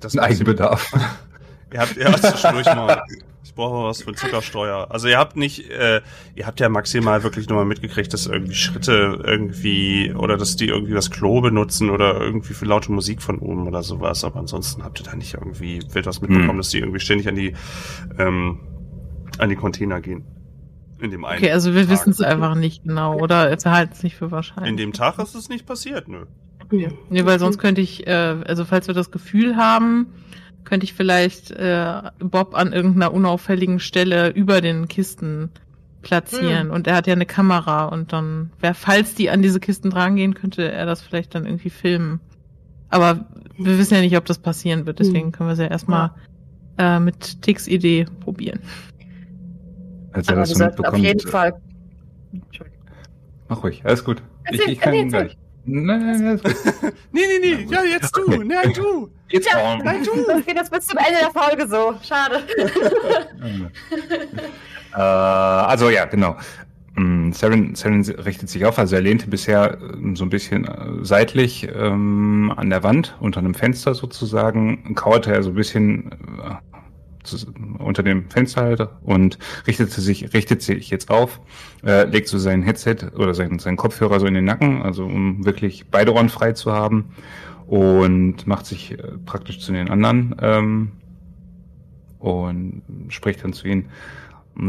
das 0.00 0.14
Ein 0.16 0.20
Eigenbedarf. 0.24 0.92
Ihr 1.72 1.80
habt 1.80 1.96
ja 1.96 2.12
zwischendurch 2.16 2.66
mal. 2.66 3.02
Ich 3.44 3.54
brauche 3.54 3.88
was 3.88 4.02
für 4.02 4.12
Zuckersteuer. 4.12 4.88
Also 4.90 5.08
ihr 5.08 5.16
habt 5.18 5.36
nicht, 5.36 5.70
äh, 5.70 6.02
ihr 6.34 6.46
habt 6.46 6.60
ja 6.60 6.68
maximal 6.68 7.22
wirklich 7.22 7.48
nur 7.48 7.56
mal 7.58 7.64
mitgekriegt, 7.64 8.12
dass 8.12 8.26
irgendwie 8.26 8.54
Schritte 8.54 9.20
irgendwie 9.24 10.12
oder 10.14 10.36
dass 10.36 10.54
die 10.56 10.66
irgendwie 10.68 10.92
das 10.92 11.10
Klo 11.10 11.40
benutzen 11.40 11.88
oder 11.88 12.20
irgendwie 12.20 12.52
für 12.52 12.66
laute 12.66 12.92
Musik 12.92 13.22
von 13.22 13.38
oben 13.38 13.66
oder 13.66 13.82
sowas. 13.82 14.22
Aber 14.22 14.38
ansonsten 14.38 14.84
habt 14.84 15.00
ihr 15.00 15.06
da 15.06 15.16
nicht 15.16 15.34
irgendwie 15.34 15.80
wild 15.92 16.04
was 16.06 16.20
mitbekommen, 16.20 16.50
Hm. 16.50 16.56
dass 16.58 16.68
die 16.68 16.78
irgendwie 16.80 17.00
ständig 17.00 17.26
an 17.26 17.34
die 17.36 17.54
ähm, 18.18 18.60
an 19.38 19.48
die 19.48 19.56
Container 19.56 20.00
gehen. 20.02 20.24
In 21.00 21.10
dem 21.10 21.24
einen. 21.24 21.38
Okay, 21.38 21.52
also 21.52 21.74
wir 21.74 21.88
wissen 21.88 22.10
es 22.10 22.20
einfach 22.20 22.54
nicht 22.54 22.84
genau 22.84 23.18
oder 23.18 23.50
wir 23.50 23.70
halten 23.72 23.92
es 23.94 24.02
nicht 24.02 24.16
für 24.16 24.30
wahrscheinlich. 24.30 24.70
In 24.70 24.76
dem 24.76 24.92
Tag 24.92 25.18
ist 25.18 25.34
es 25.34 25.48
nicht 25.48 25.66
passiert, 25.66 26.08
nö. 26.08 26.24
Nee, 27.08 27.24
weil 27.24 27.38
sonst 27.38 27.58
könnte 27.58 27.80
ich, 27.80 28.06
äh, 28.06 28.10
also 28.10 28.64
falls 28.64 28.88
wir 28.88 28.94
das 28.94 29.10
Gefühl 29.10 29.56
haben, 29.56 30.06
könnte 30.64 30.84
ich 30.84 30.92
vielleicht 30.92 31.50
äh, 31.52 32.02
Bob 32.18 32.54
an 32.54 32.72
irgendeiner 32.72 33.12
unauffälligen 33.14 33.80
Stelle 33.80 34.28
über 34.30 34.60
den 34.60 34.86
Kisten 34.88 35.50
platzieren. 36.02 36.70
Und 36.70 36.86
er 36.86 36.96
hat 36.96 37.06
ja 37.06 37.14
eine 37.14 37.26
Kamera 37.26 37.86
und 37.86 38.12
dann, 38.12 38.50
wer, 38.60 38.74
falls 38.74 39.14
die 39.14 39.30
an 39.30 39.40
diese 39.42 39.60
Kisten 39.60 39.90
drangehen, 39.90 40.34
könnte 40.34 40.70
er 40.70 40.84
das 40.84 41.00
vielleicht 41.00 41.34
dann 41.34 41.46
irgendwie 41.46 41.70
filmen. 41.70 42.20
Aber 42.90 43.26
wir 43.56 43.78
wissen 43.78 43.94
ja 43.94 44.00
nicht, 44.00 44.16
ob 44.16 44.24
das 44.26 44.38
passieren 44.38 44.86
wird, 44.86 44.98
deswegen 44.98 45.26
Hm. 45.26 45.32
können 45.32 45.48
wir 45.48 45.52
es 45.54 45.58
ja 45.58 45.66
erstmal 45.66 46.10
äh, 46.78 47.00
mit 47.00 47.42
Ticks 47.42 47.66
Idee 47.66 48.06
probieren. 48.20 48.60
Als 50.18 50.28
er 50.28 50.32
Aber 50.32 50.40
das 50.42 50.48
so 50.50 50.54
sollten 50.56 50.84
auf 50.84 50.92
mitbekommt. 50.92 51.04
jeden 51.04 51.28
Fall. 51.30 51.52
Entschuldigung. 52.32 52.78
Mach 53.48 53.62
ruhig, 53.62 53.82
alles 53.84 54.04
gut. 54.04 54.22
Ich, 54.50 54.58
Erzähl, 54.58 54.72
ich 54.72 54.80
kann 54.80 54.94
erzähl, 54.94 55.08
gleich. 55.08 55.38
Nein, 55.64 55.86
nein, 56.06 56.26
alles 56.26 56.42
gut. 56.42 56.54
Nee, 57.12 57.20
nee, 57.40 57.54
nee, 57.56 57.66
ja, 57.70 57.82
jetzt 57.84 58.16
du, 58.16 58.42
nein, 58.42 58.72
du. 58.74 59.10
Jetzt 59.30 59.46
Ja, 59.52 59.76
komm. 59.76 59.84
nein, 59.84 60.02
du. 60.04 60.10
Das 60.26 60.44
geht 60.46 60.56
jetzt 60.56 60.70
bis 60.70 60.86
zum 60.86 60.98
Ende 60.98 61.20
der 61.20 61.30
Folge 61.30 61.66
so. 61.68 61.94
Schade. 62.02 62.42
äh, 64.94 64.98
also 65.00 65.90
ja, 65.90 66.04
genau. 66.06 66.36
Mm, 66.94 67.32
Saren, 67.32 67.74
Saren 67.74 68.02
richtet 68.02 68.48
sich 68.48 68.64
auf, 68.64 68.78
also 68.78 68.96
er 68.96 69.02
lehnte 69.02 69.28
bisher 69.28 69.78
ähm, 69.80 70.16
so 70.16 70.24
ein 70.24 70.30
bisschen 70.30 70.64
äh, 70.66 71.04
seitlich 71.04 71.68
ähm, 71.74 72.52
an 72.56 72.70
der 72.70 72.82
Wand, 72.82 73.16
unter 73.20 73.38
einem 73.40 73.54
Fenster 73.54 73.94
sozusagen, 73.94 74.94
kauerte 74.94 75.32
er 75.32 75.42
so 75.42 75.50
ein 75.50 75.54
bisschen 75.54 76.10
äh, 76.42 76.67
unter 77.78 78.02
dem 78.02 78.30
Fensterhalter 78.30 78.98
und 79.02 79.38
richtete 79.66 80.00
sich, 80.00 80.32
richtet 80.34 80.62
sich 80.62 80.90
jetzt 80.90 81.10
auf, 81.10 81.40
äh, 81.84 82.04
legt 82.04 82.28
so 82.28 82.38
sein 82.38 82.62
Headset 82.62 82.96
oder 83.16 83.34
sein, 83.34 83.58
sein 83.58 83.76
Kopfhörer 83.76 84.20
so 84.20 84.26
in 84.26 84.34
den 84.34 84.44
Nacken, 84.44 84.82
also 84.82 85.04
um 85.04 85.44
wirklich 85.44 85.86
beide 85.90 86.12
Ohren 86.12 86.28
frei 86.28 86.52
zu 86.52 86.72
haben 86.72 87.06
und 87.66 88.46
macht 88.46 88.66
sich 88.66 88.92
äh, 88.92 88.96
praktisch 89.24 89.60
zu 89.60 89.72
den 89.72 89.90
anderen 89.90 90.34
ähm, 90.40 90.92
und 92.18 92.82
spricht 93.08 93.44
dann 93.44 93.52
zu 93.52 93.68
ihnen. 93.68 93.88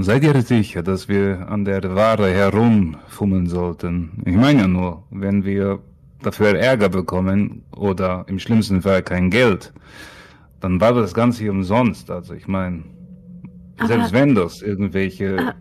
Seid 0.01 0.23
ihr 0.23 0.39
sicher, 0.41 0.83
dass 0.83 1.07
wir 1.09 1.49
an 1.49 1.65
der 1.65 1.95
Ware 1.95 2.29
herumfummeln 2.29 3.47
sollten? 3.47 4.21
Ich 4.23 4.35
meine 4.35 4.67
nur, 4.67 5.03
wenn 5.09 5.43
wir 5.43 5.79
dafür 6.21 6.55
Ärger 6.55 6.89
bekommen 6.89 7.63
oder 7.75 8.25
im 8.27 8.37
schlimmsten 8.37 8.83
Fall 8.83 9.01
kein 9.01 9.31
Geld, 9.31 9.73
dann 10.59 10.79
war 10.81 10.93
das 10.93 11.13
Ganze 11.13 11.41
hier 11.43 11.51
umsonst. 11.51 12.09
Also 12.11 12.33
ich 12.33 12.47
meine, 12.47 12.83
selbst 13.85 14.11
wenn 14.11 14.35
das 14.35 14.61
irgendwelche 14.61 15.37
Ah. 15.39 15.55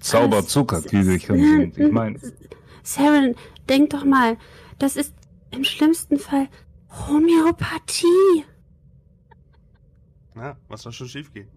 Zauberzuckerkügelchen 0.00 1.36
sind. 1.38 1.78
Ich 1.78 1.92
meine, 1.92 2.18
Saren, 2.82 3.34
denk 3.68 3.90
doch 3.90 4.04
mal, 4.04 4.36
das 4.78 4.96
ist 4.96 5.14
im 5.52 5.64
schlimmsten 5.64 6.18
Fall 6.18 6.48
Homöopathie. 7.08 8.44
Na, 10.34 10.56
was 10.68 10.82
soll 10.82 10.92
schon 10.92 11.08
schief 11.08 11.32
gehen? 11.32 11.48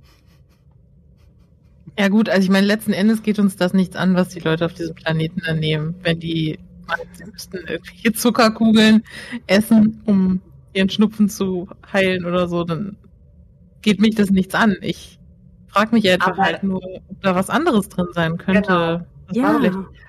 Ja 1.98 2.10
gut, 2.10 2.28
also 2.30 2.44
ich 2.44 2.50
meine, 2.50 2.68
letzten 2.68 2.92
Endes 2.94 3.24
geht 3.24 3.40
uns 3.40 3.56
das 3.56 3.74
nichts 3.74 3.96
an, 3.96 4.16
was 4.16 4.30
die 4.30 4.42
Leute 4.42 4.66
auf 4.66 4.74
diesem 4.74 4.96
Planeten 4.96 5.42
da 5.46 5.54
nehmen. 5.54 5.96
Wenn 6.04 6.20
die 6.20 6.60
meinen, 6.88 7.08
sie 7.14 7.26
müssten 7.26 7.58
irgendwelche 7.58 8.14
Zuckerkugeln 8.14 9.04
essen, 9.48 10.02
um 10.06 10.42
ihren 10.76 10.90
Schnupfen 10.90 11.30
zu 11.30 11.68
heilen 11.92 12.26
oder 12.26 12.48
so, 12.48 12.64
dann 12.64 12.98
geht 13.82 14.00
mich 14.00 14.16
das 14.16 14.30
nichts 14.30 14.54
an. 14.56 14.76
Ich 14.82 15.20
frage 15.68 15.96
mich 15.96 16.10
einfach 16.10 16.34
Aber- 16.34 16.44
halt 16.44 16.64
nur, 16.64 16.82
ob 16.84 17.22
da 17.22 17.36
was 17.36 17.50
anderes 17.50 17.90
drin 17.90 18.08
sein 18.14 18.38
könnte. 18.38 19.06
Genau. 19.34 19.46
Ja. 19.46 19.60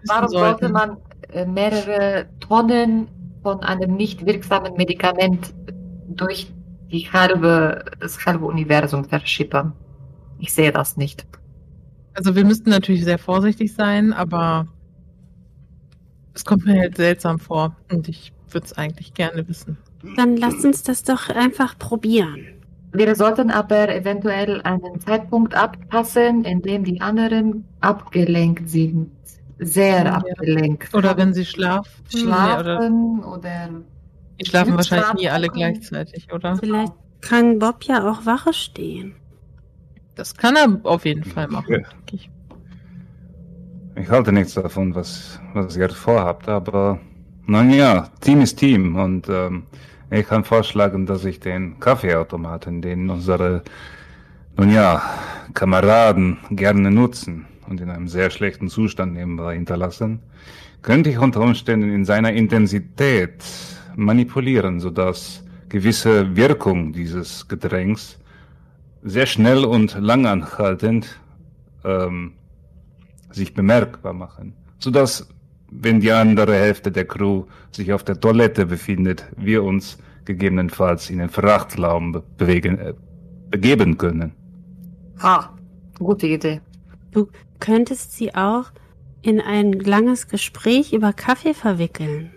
Warum 0.08 0.28
sollten. 0.28 0.28
sollte 0.28 0.68
man 0.68 0.96
äh, 1.32 1.46
mehrere 1.46 2.26
Tonnen 2.40 3.08
von 3.42 3.60
einem 3.60 3.96
nicht 3.96 4.26
wirksamen 4.26 4.74
Medikament 4.74 5.54
durch 6.08 6.52
die 6.90 7.10
halbe, 7.10 7.84
das 7.98 8.24
halbe 8.26 8.44
Universum 8.44 9.04
verschippern? 9.04 9.72
Ich 10.38 10.52
sehe 10.52 10.70
das 10.72 10.96
nicht. 10.96 11.26
Also 12.14 12.34
wir 12.34 12.44
müssten 12.44 12.70
natürlich 12.70 13.04
sehr 13.04 13.18
vorsichtig 13.18 13.74
sein, 13.74 14.12
aber 14.12 14.68
es 16.34 16.44
kommt 16.44 16.66
mir 16.66 16.78
halt 16.78 16.96
seltsam 16.96 17.38
vor 17.38 17.76
und 17.90 18.08
ich 18.08 18.32
würde 18.50 18.66
es 18.66 18.72
eigentlich 18.74 19.14
gerne 19.14 19.46
wissen. 19.48 19.78
Dann 20.16 20.36
lass 20.36 20.64
uns 20.64 20.82
das 20.82 21.02
doch 21.02 21.28
einfach 21.28 21.78
probieren. 21.78 22.46
Wir 22.92 23.14
sollten 23.14 23.50
aber 23.50 23.94
eventuell 23.94 24.62
einen 24.62 25.00
Zeitpunkt 25.00 25.54
abpassen, 25.54 26.44
in 26.44 26.62
dem 26.62 26.84
die 26.84 27.00
anderen 27.00 27.64
abgelenkt 27.80 28.68
sind. 28.68 29.10
Sehr 29.58 30.04
Ja. 30.04 30.12
abgelenkt. 30.16 30.94
Oder 30.94 31.16
wenn 31.16 31.34
sie 31.34 31.44
schlafen. 31.44 31.90
Nee, 32.14 32.22
oder 32.22 32.62
schlafen 32.62 33.24
oder, 33.24 33.68
die 34.40 34.46
schlafen 34.46 34.76
wahrscheinlich 34.76 35.12
nie 35.14 35.20
Schlafen 35.22 35.34
alle 35.34 35.48
gleichzeitig, 35.48 36.32
oder? 36.32 36.56
Vielleicht 36.56 36.92
kann 37.22 37.58
Bob 37.58 37.84
ja 37.84 38.08
auch 38.10 38.24
Wache 38.26 38.52
stehen. 38.52 39.14
Das 40.14 40.34
kann 40.34 40.56
er 40.56 40.80
auf 40.84 41.04
jeden 41.04 41.24
Fall 41.24 41.48
machen. 41.48 41.84
Ich. 42.12 42.30
ich 43.96 44.08
halte 44.08 44.32
nichts 44.32 44.54
davon, 44.54 44.94
was, 44.94 45.40
was 45.52 45.76
ihr 45.76 45.88
vorhabt, 45.90 46.48
aber 46.48 47.00
nun 47.46 47.70
ja, 47.70 48.08
Team 48.20 48.40
ist 48.40 48.56
Team 48.56 48.96
und 48.96 49.28
ähm, 49.28 49.64
ich 50.10 50.26
kann 50.26 50.44
vorschlagen, 50.44 51.06
dass 51.06 51.24
ich 51.24 51.40
den 51.40 51.80
Kaffeeautomaten, 51.80 52.82
den 52.82 53.10
unsere, 53.10 53.62
nun 54.56 54.70
ja, 54.70 55.02
Kameraden 55.54 56.38
gerne 56.50 56.90
nutzen 56.90 57.46
und 57.68 57.80
in 57.80 57.90
einem 57.90 58.08
sehr 58.08 58.30
schlechten 58.30 58.68
Zustand 58.68 59.14
nebenbei 59.14 59.54
hinterlassen, 59.54 60.20
könnte 60.82 61.10
ich 61.10 61.18
unter 61.18 61.40
Umständen 61.40 61.92
in 61.92 62.04
seiner 62.04 62.32
Intensität 62.32 63.44
manipulieren, 63.96 64.78
sodass 64.80 65.42
gewisse 65.68 66.36
Wirkung 66.36 66.92
dieses 66.92 67.48
Getränks 67.48 68.18
sehr 69.02 69.26
schnell 69.26 69.64
und 69.64 69.96
langanhaltend 69.98 71.18
ähm, 71.84 72.34
sich 73.30 73.54
bemerkbar 73.54 74.12
machen, 74.12 74.54
sodass, 74.78 75.28
wenn 75.70 76.00
die 76.00 76.12
andere 76.12 76.54
Hälfte 76.54 76.90
der 76.90 77.06
Crew 77.06 77.44
sich 77.70 77.92
auf 77.92 78.04
der 78.04 78.20
Toilette 78.20 78.66
befindet, 78.66 79.26
wir 79.36 79.62
uns 79.62 79.98
gegebenenfalls 80.24 81.10
in 81.10 81.18
den 81.18 81.28
Frachtraum 81.28 82.12
be 82.12 82.22
bewegen, 82.36 82.78
äh, 82.78 82.94
begeben 83.50 83.96
können. 83.96 84.32
ha, 85.22 85.56
gute 85.98 86.26
Idee. 86.26 86.60
Du 87.12 87.28
könntest 87.60 88.16
sie 88.16 88.34
auch 88.34 88.70
in 89.22 89.40
ein 89.40 89.72
langes 89.72 90.28
Gespräch 90.28 90.92
über 90.92 91.12
Kaffee 91.12 91.54
verwickeln. 91.54 92.30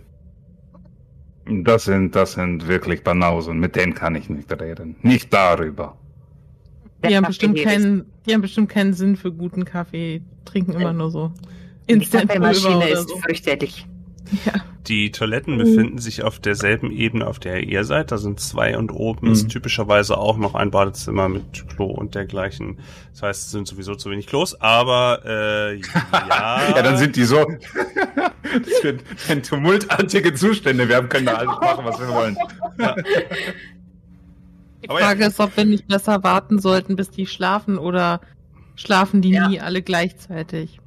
Das 1.45 1.85
sind, 1.85 2.15
das 2.15 2.33
sind 2.33 2.67
wirklich 2.67 3.03
Banausen, 3.03 3.59
mit 3.59 3.75
denen 3.75 3.95
kann 3.95 4.15
ich 4.15 4.29
nicht 4.29 4.51
reden. 4.61 4.95
Nicht 5.01 5.33
darüber. 5.33 5.97
Die 7.07 7.15
haben, 7.15 7.25
bestimmt 7.25 7.59
keinen, 7.59 8.05
die 8.25 8.33
haben 8.33 8.41
bestimmt 8.41 8.69
keinen 8.69 8.93
Sinn 8.93 9.15
für 9.15 9.31
guten 9.31 9.65
Kaffee, 9.65 10.21
trinken 10.45 10.73
immer 10.73 10.93
nur 10.93 11.09
so. 11.09 11.31
Die 11.89 11.93
Instant 11.95 12.27
Kaffeemaschine 12.27 12.77
oder 12.77 12.89
ist 12.89 13.09
so. 13.09 13.17
fürchterlich. 13.17 13.85
Ja. 14.45 14.53
Die 14.87 15.11
Toiletten 15.11 15.55
Mhm. 15.55 15.57
befinden 15.59 15.97
sich 15.97 16.21
auf 16.23 16.39
derselben 16.39 16.91
Ebene, 16.91 17.25
auf 17.25 17.39
der 17.39 17.63
ihr 17.63 17.83
seid. 17.83 18.11
Da 18.11 18.19
sind 18.19 18.39
zwei 18.39 18.77
und 18.77 18.91
oben 18.91 19.25
Mhm. 19.27 19.33
ist 19.33 19.49
typischerweise 19.49 20.17
auch 20.19 20.37
noch 20.37 20.53
ein 20.53 20.69
Badezimmer 20.69 21.27
mit 21.29 21.67
Klo 21.69 21.85
und 21.87 22.13
dergleichen. 22.13 22.77
Das 23.11 23.23
heißt, 23.23 23.45
es 23.45 23.51
sind 23.51 23.67
sowieso 23.67 23.95
zu 23.95 24.11
wenig 24.11 24.27
Klos, 24.27 24.53
aber 24.61 25.21
äh, 25.25 25.75
ja. 26.13 26.69
Ja, 26.75 26.81
dann 26.83 26.97
sind 26.97 27.15
die 27.15 27.23
so. 27.23 27.43
das 28.43 28.83
wird 28.83 29.01
ein 29.29 29.41
tumultartige 29.41 30.33
Zustände. 30.35 30.87
Wir 30.87 31.01
können 31.03 31.25
da 31.25 31.33
alles 31.33 31.59
machen, 31.59 31.85
was 31.85 31.99
wir 31.99 32.07
wollen. 32.09 32.37
Die 34.83 34.89
Aber 34.89 34.99
ja. 34.99 35.07
Frage 35.07 35.25
ist, 35.25 35.39
ob 35.39 35.55
wir 35.57 35.65
nicht 35.65 35.87
besser 35.87 36.23
warten 36.23 36.59
sollten, 36.59 36.95
bis 36.95 37.09
die 37.09 37.25
schlafen 37.25 37.77
oder 37.77 38.21
schlafen 38.75 39.21
die 39.21 39.31
Ja. 39.31 39.47
nie 39.47 39.59
alle 39.59 39.81
gleichzeitig? 39.81 40.78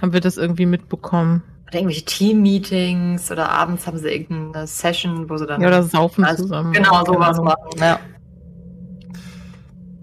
Haben 0.00 0.12
wir 0.12 0.20
das 0.20 0.36
irgendwie 0.36 0.66
mitbekommen? 0.66 1.42
Oder 1.68 1.74
irgendwelche 1.78 2.04
Team-Meetings 2.04 3.30
oder 3.30 3.48
abends 3.50 3.86
haben 3.86 3.98
sie 3.98 4.08
irgendeine 4.08 4.66
Session, 4.66 5.28
wo 5.30 5.36
sie 5.36 5.46
dann 5.46 5.60
Ja, 5.60 5.68
oder 5.68 5.82
saufen 5.82 6.24
Also, 6.24 6.44
zusammen. 6.44 6.72
genau 6.72 7.04
sowas 7.04 7.36
Ahnung. 7.38 7.44
machen. 7.44 7.68
Ja. 7.78 7.98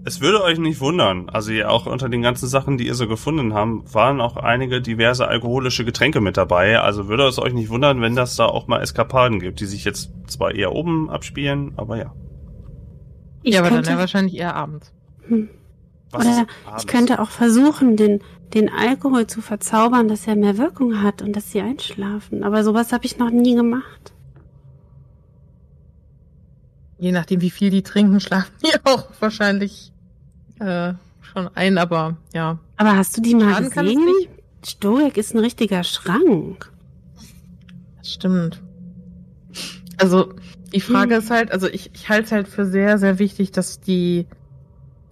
Es 0.04 0.22
würde 0.22 0.42
euch 0.42 0.58
nicht 0.58 0.80
wundern. 0.80 1.28
Also 1.28 1.52
ja, 1.52 1.68
auch 1.68 1.84
unter 1.84 2.08
den 2.08 2.22
ganzen 2.22 2.48
Sachen, 2.48 2.78
die 2.78 2.86
ihr 2.86 2.94
so 2.94 3.06
gefunden 3.06 3.52
habt, 3.52 3.92
waren 3.92 4.22
auch 4.22 4.36
einige 4.38 4.80
diverse 4.80 5.28
alkoholische 5.28 5.84
Getränke 5.84 6.22
mit 6.22 6.38
dabei. 6.38 6.80
Also 6.80 7.08
würde 7.08 7.26
es 7.26 7.38
euch 7.38 7.52
nicht 7.52 7.68
wundern, 7.68 8.00
wenn 8.00 8.16
das 8.16 8.34
da 8.36 8.46
auch 8.46 8.68
mal 8.68 8.80
Eskapaden 8.80 9.38
gibt, 9.38 9.60
die 9.60 9.66
sich 9.66 9.84
jetzt 9.84 10.10
zwar 10.26 10.54
eher 10.54 10.72
oben 10.72 11.10
abspielen, 11.10 11.72
aber 11.76 11.98
ja. 11.98 12.14
Ich 13.42 13.54
ja, 13.54 13.60
aber 13.60 13.68
könnte, 13.68 13.82
dann 13.84 13.94
ja 13.94 14.00
wahrscheinlich 14.00 14.36
eher 14.36 14.54
abends. 14.56 14.92
Was 16.10 16.22
oder 16.24 16.30
ist 16.30 16.46
ich 16.62 16.66
abends? 16.68 16.86
könnte 16.86 17.20
auch 17.20 17.30
versuchen, 17.30 17.96
den, 17.96 18.22
den 18.54 18.70
Alkohol 18.70 19.26
zu 19.26 19.40
verzaubern, 19.42 20.08
dass 20.08 20.26
er 20.26 20.36
mehr 20.36 20.56
Wirkung 20.58 21.02
hat 21.02 21.22
und 21.22 21.34
dass 21.34 21.52
sie 21.52 21.60
einschlafen. 21.60 22.42
Aber 22.44 22.64
sowas 22.64 22.92
habe 22.92 23.04
ich 23.06 23.18
noch 23.18 23.30
nie 23.30 23.54
gemacht. 23.54 24.12
Je 26.98 27.12
nachdem, 27.12 27.40
wie 27.40 27.50
viel 27.50 27.70
die 27.70 27.82
trinken, 27.82 28.20
schlafen 28.20 28.52
die 28.64 28.74
auch 28.84 29.08
wahrscheinlich 29.20 29.92
äh, 30.60 30.94
schon 31.20 31.48
ein, 31.54 31.78
aber 31.78 32.16
ja. 32.34 32.58
Aber 32.76 32.96
hast 32.96 33.16
du 33.16 33.20
die 33.20 33.34
mal 33.34 33.52
Schaden 33.52 33.70
gesehen? 33.70 34.28
Stoic 34.66 35.16
ist 35.16 35.34
ein 35.34 35.38
richtiger 35.38 35.84
Schrank. 35.84 36.72
Das 37.98 38.12
stimmt. 38.12 38.60
Also, 39.98 40.32
die 40.74 40.80
Frage 40.80 41.14
Hm. 41.16 41.20
ist 41.22 41.30
halt, 41.30 41.52
also 41.52 41.68
ich, 41.68 41.90
ich 41.94 42.08
halte 42.08 42.24
es 42.24 42.32
halt 42.32 42.48
für 42.48 42.64
sehr, 42.66 42.98
sehr 42.98 43.18
wichtig, 43.18 43.52
dass 43.52 43.80
die 43.80 44.26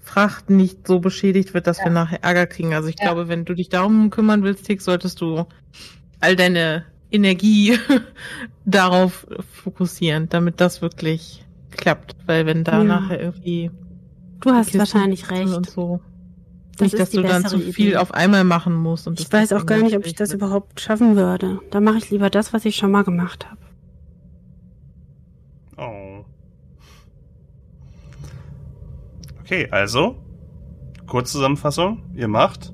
Fracht 0.06 0.50
nicht 0.50 0.86
so 0.86 1.00
beschädigt 1.00 1.52
wird, 1.52 1.66
dass 1.66 1.78
wir 1.84 1.90
nachher 1.90 2.22
Ärger 2.22 2.46
kriegen. 2.46 2.72
Also 2.74 2.88
ich 2.88 2.94
Ja. 3.00 3.06
glaube, 3.06 3.26
wenn 3.28 3.44
du 3.44 3.54
dich 3.54 3.68
darum 3.68 4.08
kümmern 4.10 4.44
willst, 4.44 4.64
Tick, 4.64 4.80
solltest 4.80 5.20
du 5.20 5.44
all 6.20 6.36
deine 6.36 6.84
Energie 7.10 7.76
darauf 8.64 9.26
fokussieren, 9.52 10.28
damit 10.28 10.60
das 10.60 10.80
wirklich 10.80 11.44
klappt. 11.72 12.14
Weil 12.26 12.46
wenn 12.46 12.62
da 12.64 12.78
Ja. 12.78 12.84
nachher 12.84 13.20
irgendwie 13.20 13.70
Du 14.40 14.50
hast 14.52 14.78
wahrscheinlich 14.78 15.24
und 15.24 15.30
recht. 15.36 15.70
so, 15.70 16.00
Das 16.78 16.92
nicht, 16.92 16.98
dass 17.00 17.10
du 17.10 17.22
dann 17.22 17.44
zu 17.44 17.58
viel 17.58 17.88
Idee. 17.88 17.96
auf 17.96 18.14
einmal 18.14 18.44
machen 18.44 18.74
musst. 18.74 19.08
Und 19.08 19.18
Ich 19.18 19.32
weiß 19.32 19.52
auch 19.54 19.66
gar 19.66 19.78
nicht, 19.82 19.96
ob 19.96 20.06
ich 20.06 20.14
das 20.14 20.30
wird. 20.30 20.40
überhaupt 20.40 20.80
schaffen 20.80 21.16
würde. 21.16 21.58
Da 21.72 21.80
mache 21.80 21.98
ich 21.98 22.10
lieber 22.10 22.30
das, 22.30 22.52
was 22.52 22.64
ich 22.64 22.76
schon 22.76 22.92
mal 22.92 23.02
gemacht 23.02 23.46
habe. 23.50 23.60
Oh. 25.78 26.05
Okay, 29.46 29.68
also, 29.70 30.16
Kurzzusammenfassung, 31.06 32.02
ihr 32.16 32.26
macht. 32.26 32.72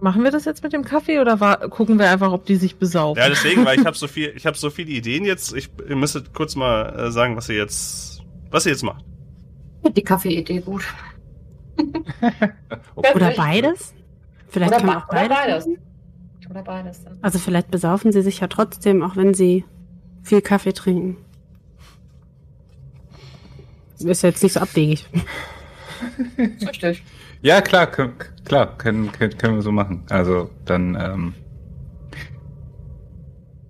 Machen 0.00 0.24
wir 0.24 0.32
das 0.32 0.44
jetzt 0.44 0.62
mit 0.64 0.72
dem 0.72 0.82
Kaffee 0.82 1.20
oder 1.20 1.38
war, 1.38 1.58
gucken 1.68 1.98
wir 2.00 2.10
einfach, 2.10 2.32
ob 2.32 2.46
die 2.46 2.56
sich 2.56 2.76
besaufen? 2.78 3.22
Ja, 3.22 3.28
deswegen, 3.28 3.64
weil 3.64 3.78
ich 3.78 3.86
habe 3.86 3.96
so 3.96 4.08
viel, 4.08 4.32
ich 4.34 4.44
habe 4.44 4.56
so 4.56 4.70
viele 4.70 4.90
Ideen 4.90 5.24
jetzt. 5.24 5.54
Ich, 5.54 5.70
ihr 5.88 5.94
müsstet 5.94 6.34
kurz 6.34 6.56
mal 6.56 6.98
äh, 6.98 7.10
sagen, 7.12 7.36
was 7.36 7.48
ihr 7.48 7.54
jetzt, 7.56 8.22
was 8.50 8.66
ihr 8.66 8.72
jetzt 8.72 8.82
macht. 8.82 9.04
Die 9.94 10.02
Kaffeeidee 10.02 10.60
gut. 10.60 10.82
Oder 12.96 13.30
beides? 13.36 13.94
Vielleicht 14.48 14.72
Oder, 14.74 14.82
wir 14.82 14.86
ba- 14.86 14.98
auch 14.98 15.08
oder 15.08 15.28
beides. 15.28 15.36
beides. 15.36 15.66
machen. 15.66 15.78
Oder 16.50 16.62
beides. 16.64 17.04
Also 17.22 17.38
vielleicht 17.38 17.70
besaufen 17.70 18.10
sie 18.10 18.22
sich 18.22 18.40
ja 18.40 18.48
trotzdem, 18.48 19.02
auch 19.04 19.14
wenn 19.16 19.32
sie 19.32 19.64
viel 20.22 20.42
Kaffee 20.42 20.72
trinken. 20.72 21.18
Ist 24.00 24.22
jetzt 24.22 24.42
nicht 24.42 24.52
so 24.52 24.60
abwegig. 24.60 25.06
Richtig. 26.38 27.02
Ja, 27.42 27.60
klar, 27.60 27.86
können, 27.86 28.14
klar, 28.44 28.76
können, 28.76 29.12
können, 29.12 29.36
können 29.38 29.54
wir 29.56 29.62
so 29.62 29.72
machen. 29.72 30.04
Also 30.10 30.50
dann, 30.64 30.94
ähm, 30.94 31.34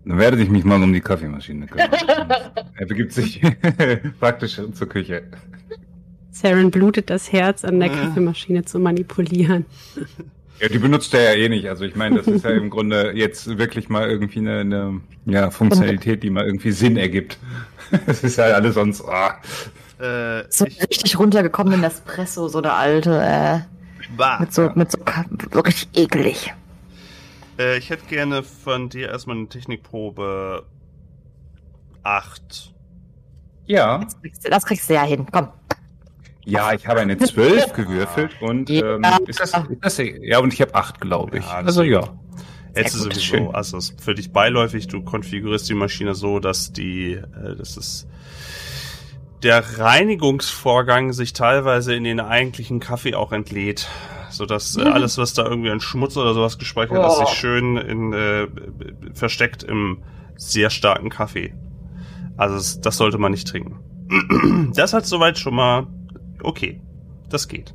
dann 0.04 0.18
werde 0.18 0.42
ich 0.42 0.48
mich 0.48 0.64
mal 0.64 0.82
um 0.82 0.92
die 0.92 1.00
Kaffeemaschine 1.00 1.66
kümmern. 1.66 1.90
er 2.76 2.86
begibt 2.86 3.12
sich 3.12 3.40
praktisch 4.20 4.60
zur 4.72 4.88
Küche. 4.88 5.22
Saren 6.30 6.70
blutet 6.70 7.10
das 7.10 7.32
Herz, 7.32 7.64
an 7.64 7.80
der 7.80 7.92
Äh. 7.92 7.94
Kaffeemaschine 7.94 8.64
zu 8.64 8.78
manipulieren. 8.78 9.66
Ja, 10.60 10.68
die 10.68 10.78
benutzt 10.78 11.14
er 11.14 11.22
ja 11.34 11.42
eh 11.44 11.48
nicht. 11.48 11.66
Also 11.68 11.84
ich 11.84 11.96
meine, 11.96 12.16
das 12.18 12.26
ist 12.26 12.44
ja 12.44 12.50
im 12.50 12.68
Grunde 12.68 13.12
jetzt 13.14 13.58
wirklich 13.58 13.88
mal 13.88 14.10
irgendwie 14.10 14.40
eine, 14.40 14.60
eine 14.60 15.00
ja, 15.24 15.50
Funktionalität, 15.50 16.22
die 16.22 16.30
mal 16.30 16.44
irgendwie 16.44 16.72
Sinn 16.72 16.96
ergibt. 16.96 17.38
Das 18.06 18.22
ist 18.22 18.36
ja 18.36 18.44
alles 18.44 18.74
sonst. 18.74 19.02
ah. 19.04 19.40
Äh, 19.98 20.44
So 20.48 20.64
ich, 20.64 20.80
richtig 20.80 21.18
runtergekommenen 21.18 21.82
Espresso, 21.82 22.46
so 22.46 22.60
der 22.60 22.76
alte, 22.76 23.20
äh, 23.20 23.60
bah. 24.16 24.38
mit 24.38 24.54
so, 24.54 24.70
mit 24.76 24.92
so, 24.92 24.98
so 25.52 25.58
richtig 25.60 25.88
eklig. 25.94 26.54
Äh, 27.58 27.78
ich 27.78 27.90
hätte 27.90 28.06
gerne 28.06 28.44
von 28.44 28.90
dir 28.90 29.08
erstmal 29.08 29.38
eine 29.38 29.48
Technikprobe 29.48 30.66
8. 32.04 32.72
Ja, 33.66 33.98
Das 33.98 34.20
kriegst, 34.20 34.52
das 34.52 34.64
kriegst 34.66 34.88
du 34.88 34.94
ja 34.94 35.02
hin. 35.02 35.26
Komm. 35.32 35.48
Ja, 36.44 36.72
ich 36.72 36.86
habe 36.86 37.00
eine 37.00 37.16
12 37.18 37.72
gewürfelt 37.72 38.32
und 38.40 38.70
Ja. 38.70 38.96
ähm, 38.96 39.04
ist 39.26 39.40
das, 39.40 39.52
ist 39.54 39.66
das, 39.80 39.98
ja, 40.22 40.38
und 40.38 40.52
ich 40.52 40.60
habe 40.60 40.74
8, 40.74 41.00
glaube 41.00 41.38
ich. 41.38 41.44
Ja, 41.44 41.52
also 41.58 41.82
ja. 41.82 42.08
Jetzt 42.74 42.94
ist 42.94 43.02
sowieso, 43.02 43.20
schön. 43.20 43.54
also 43.54 43.78
es 43.78 43.90
ist 43.90 44.00
für 44.00 44.14
dich 44.14 44.32
beiläufig, 44.32 44.86
du 44.86 45.02
konfigurierst 45.02 45.68
die 45.68 45.74
Maschine 45.74 46.14
so, 46.14 46.38
dass 46.38 46.72
die, 46.72 47.14
äh, 47.14 47.56
dass 47.56 47.76
es 47.76 48.06
der 49.42 49.78
Reinigungsvorgang 49.78 51.12
sich 51.12 51.32
teilweise 51.32 51.94
in 51.94 52.04
den 52.04 52.20
eigentlichen 52.20 52.78
Kaffee 52.78 53.14
auch 53.14 53.32
entlädt, 53.32 53.88
sodass 54.28 54.76
äh, 54.76 54.82
alles, 54.82 55.18
was 55.18 55.34
da 55.34 55.44
irgendwie 55.46 55.70
an 55.70 55.80
Schmutz 55.80 56.16
oder 56.16 56.34
sowas 56.34 56.58
gespeichert 56.58 56.98
ist, 57.04 57.16
Oh. 57.18 57.24
sich 57.26 57.34
schön 57.38 57.76
in, 57.76 58.12
äh, 58.12 58.46
versteckt 59.14 59.62
im 59.62 60.02
sehr 60.36 60.70
starken 60.70 61.08
Kaffee. 61.10 61.54
Also 62.36 62.80
das 62.80 62.96
sollte 62.96 63.18
man 63.18 63.32
nicht 63.32 63.48
trinken. 63.48 63.80
Das 64.74 64.92
hat 64.92 65.06
soweit 65.06 65.38
schon 65.38 65.54
mal 65.54 65.86
okay, 66.42 66.80
das 67.28 67.48
geht. 67.48 67.74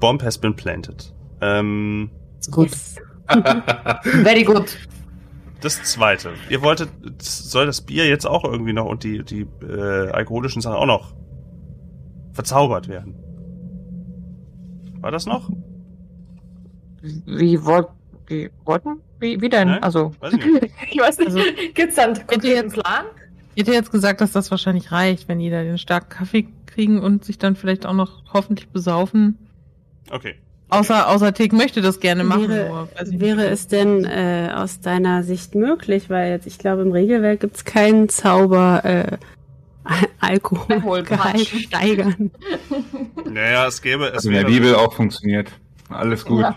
Bomb 0.00 0.22
has 0.22 0.38
been 0.38 0.54
planted. 0.54 1.12
Ähm, 1.40 2.10
Gut. 2.50 2.70
Very 4.02 4.44
good. 4.44 4.76
Das 5.60 5.82
zweite. 5.82 6.32
Ihr 6.50 6.62
wolltet, 6.62 6.90
soll 7.20 7.66
das 7.66 7.80
Bier 7.80 8.06
jetzt 8.06 8.26
auch 8.26 8.44
irgendwie 8.44 8.72
noch 8.72 8.84
und 8.86 9.02
die, 9.04 9.24
die 9.24 9.46
äh, 9.64 10.10
alkoholischen 10.10 10.60
Sachen 10.62 10.76
auch 10.76 10.86
noch 10.86 11.14
verzaubert 12.32 12.88
werden? 12.88 13.14
War 15.00 15.10
das 15.10 15.26
noch? 15.26 15.50
Wie 17.02 17.64
wollt, 17.64 17.88
wie 18.26 18.50
wollten? 18.64 19.00
Wie, 19.18 19.40
wie 19.40 19.48
denn? 19.48 19.68
Nein? 19.68 19.82
Also. 19.82 20.12
Weiß 20.20 20.34
ich 20.34 20.44
nicht. 20.44 20.72
Ich 20.90 21.00
weiß 21.00 21.18
nicht. 21.18 21.28
Also- 21.28 21.40
Gibt's 21.74 21.96
dann 21.96 22.18
einen 22.28 22.70
Plan? 22.70 23.06
Ich 23.56 23.62
hätte 23.62 23.72
jetzt 23.72 23.90
gesagt, 23.90 24.20
dass 24.20 24.32
das 24.32 24.50
wahrscheinlich 24.50 24.92
reicht, 24.92 25.28
wenn 25.28 25.38
die 25.38 25.48
da 25.48 25.62
den 25.62 25.78
starken 25.78 26.10
Kaffee 26.10 26.46
kriegen 26.66 27.00
und 27.00 27.24
sich 27.24 27.38
dann 27.38 27.56
vielleicht 27.56 27.86
auch 27.86 27.94
noch 27.94 28.22
hoffentlich 28.34 28.68
besaufen. 28.68 29.38
Okay. 30.10 30.34
Außer, 30.68 31.08
außer 31.08 31.32
Tick 31.32 31.54
möchte 31.54 31.80
das 31.80 31.98
gerne 31.98 32.22
machen. 32.22 32.50
Wäre, 32.50 32.88
wäre 33.12 33.46
es 33.46 33.66
denn 33.66 34.04
äh, 34.04 34.50
aus 34.54 34.80
deiner 34.80 35.22
Sicht 35.22 35.54
möglich, 35.54 36.10
weil 36.10 36.32
jetzt, 36.32 36.46
ich 36.46 36.58
glaube, 36.58 36.82
im 36.82 36.92
Regelwerk 36.92 37.40
gibt's 37.40 37.64
keinen 37.64 38.10
Zauber 38.10 38.84
äh, 38.84 39.16
Alkoholgehalt 40.20 41.46
steigern. 41.46 42.32
Naja, 43.24 43.68
es 43.68 43.80
gäbe, 43.80 44.08
es 44.08 44.16
Also 44.16 44.28
in 44.28 44.34
der 44.34 44.44
Bibel 44.44 44.74
auch 44.74 44.92
funktioniert. 44.92 45.50
Alles 45.88 46.24
gut. 46.24 46.40
Ja. 46.40 46.56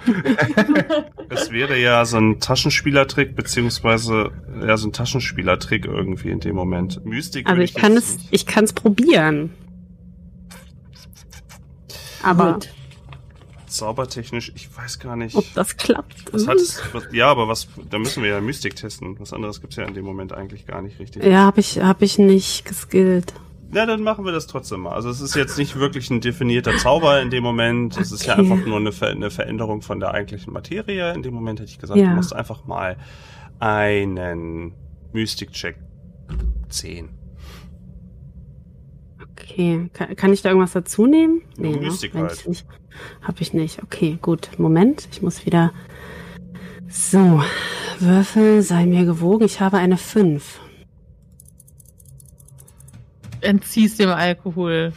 es 1.30 1.52
wäre 1.52 1.78
ja 1.78 2.04
so 2.06 2.18
ein 2.18 2.40
Taschenspielertrick, 2.40 3.36
beziehungsweise 3.36 4.32
ja, 4.66 4.76
so 4.76 4.88
ein 4.88 4.94
Taschenspielertrick 4.94 5.86
irgendwie 5.86 6.30
in 6.30 6.40
dem 6.40 6.56
Moment. 6.56 7.06
Mystik 7.06 7.46
Also 7.46 7.58
würde 7.58 7.66
ich 7.66 7.76
kann 7.76 7.96
es, 7.96 8.18
ich 8.32 8.46
kann 8.46 8.64
es 8.64 8.74
probieren. 8.74 9.52
Aber 12.24 12.54
Gut. 12.54 12.70
Zaubertechnisch, 13.68 14.52
ich 14.56 14.76
weiß 14.76 14.98
gar 14.98 15.16
nicht. 15.16 15.36
ob 15.36 15.46
das 15.54 15.78
klappt. 15.78 16.34
Was 16.34 16.48
hat 16.48 16.56
es, 16.58 16.82
was, 16.92 17.04
ja, 17.12 17.28
aber 17.28 17.48
was, 17.48 17.68
da 17.90 18.00
müssen 18.00 18.24
wir 18.24 18.32
ja 18.32 18.42
Mystik 18.42 18.76
testen. 18.76 19.20
Was 19.20 19.32
anderes 19.32 19.62
gibt's 19.62 19.76
ja 19.76 19.86
in 19.86 19.94
dem 19.94 20.06
Moment 20.06 20.34
eigentlich 20.34 20.66
gar 20.66 20.82
nicht 20.82 21.00
richtig. 21.00 21.24
Ja, 21.24 21.46
habe 21.46 21.60
ich, 21.60 21.80
hab 21.80 22.02
ich 22.02 22.18
nicht 22.18 22.66
geskillt. 22.66 23.34
Na, 23.72 23.86
dann 23.86 24.02
machen 24.02 24.26
wir 24.26 24.32
das 24.32 24.48
trotzdem 24.48 24.82
mal. 24.82 24.94
Also 24.94 25.10
es 25.10 25.22
ist 25.22 25.36
jetzt 25.36 25.58
nicht 25.58 25.76
wirklich 25.76 26.10
ein 26.10 26.22
definierter 26.22 26.76
Zauber 26.78 27.22
in 27.22 27.30
dem 27.30 27.44
Moment. 27.44 27.98
Es 27.98 28.12
ist 28.12 28.26
ja 28.26 28.34
Okay. 28.34 28.42
einfach 28.52 28.66
nur 28.66 28.78
eine, 28.78 28.92
Ver 28.92 29.10
eine 29.10 29.30
Veränderung 29.30 29.82
von 29.84 30.00
der 30.00 30.12
eigentlichen 30.12 30.52
Materie. 30.54 31.14
In 31.14 31.22
dem 31.22 31.34
Moment 31.36 31.60
hätte 31.60 31.70
ich 31.70 31.78
gesagt, 31.78 32.00
Ja. 32.00 32.10
du 32.10 32.16
machst 32.16 32.34
einfach 32.36 32.66
mal 32.66 32.98
einen 33.60 34.74
Mystik-Check 35.14 35.76
10. 36.70 37.10
Okay, 39.34 39.90
kann, 39.94 40.16
kann 40.16 40.34
ich 40.34 40.42
da 40.42 40.50
irgendwas 40.50 40.72
dazu 40.74 41.06
nehmen? 41.06 41.42
Nur 41.58 41.74
ne? 41.76 41.82
Mystik 41.82 42.14
halt. 42.16 42.34
ich 42.34 42.48
nicht. 42.48 42.66
Hab 43.22 43.40
ich 43.42 43.54
nicht. 43.54 43.84
Okay, 43.84 44.18
gut. 44.22 44.50
Moment, 44.58 45.08
ich 45.12 45.22
muss 45.22 45.46
wieder. 45.46 45.72
So, 46.88 47.42
Würfel, 48.00 48.62
sei 48.64 48.86
mir 48.86 49.06
gewogen. 49.06 49.44
Ich 49.46 49.62
habe 49.62 49.78
eine 49.78 49.98
5. 49.98 50.60
Entziehst 53.42 54.00
dem 54.00 54.10
Alkohol. 54.10 54.94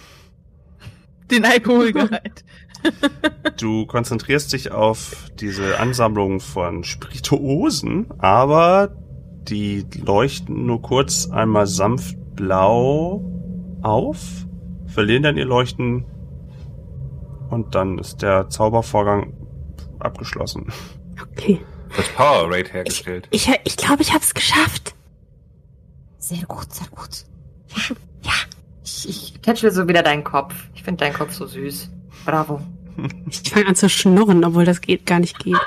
Den 1.31 1.45
Alkoholgehalt. 1.45 2.45
Du 3.59 3.87
konzentrierst 3.87 4.53
dich 4.53 4.73
auf 4.73 5.31
diese 5.39 5.79
Ansammlung 5.79 6.41
von 6.41 6.83
Spirituosen, 6.83 8.09
aber 8.19 8.97
die 9.47 9.87
leuchten 10.05 10.67
nur 10.67 10.83
kurz 10.83 11.31
einmal 11.31 11.69
sanft 11.69 12.17
blau 12.35 13.23
auf 13.83 14.19
verlieren 14.93 15.23
dann 15.23 15.37
ihr 15.37 15.45
Leuchten 15.45 16.05
und 17.51 17.75
dann 17.75 17.99
ist 17.99 18.23
der 18.23 18.49
Zaubervorgang 18.49 19.33
abgeschlossen. 19.99 20.73
Okay. 21.21 21.61
Das 21.97 22.09
Power 22.09 22.51
Rate 22.51 22.73
hergestellt. 22.73 23.29
Ich, 23.31 23.51
ich 23.65 23.77
glaube, 23.77 24.03
ich 24.03 24.13
habe 24.13 24.23
es 24.23 24.33
geschafft. 24.33 24.95
Sehr 26.19 26.45
gut, 26.47 26.73
sehr 26.73 26.89
gut. 26.89 27.25
Ja. 27.77 27.97
Ich, 29.05 29.33
ich 29.35 29.41
tätschel 29.41 29.71
so 29.71 29.89
wieder 29.89 30.03
deinen 30.03 30.25
Kopf. 30.25 30.55
Ich 30.75 30.83
finde 30.83 31.05
deinen 31.05 31.15
Kopf 31.15 31.33
so 31.33 31.47
süß. 31.47 31.91
Bravo. 32.25 32.61
Ich 33.29 33.51
fange 33.51 33.69
an 33.69 33.75
zu 33.75 33.89
schnurren, 33.89 34.45
obwohl 34.45 34.65
das 34.65 34.81
geht 34.81 35.07
gar 35.07 35.19
nicht 35.21 35.39
geht. 35.39 35.57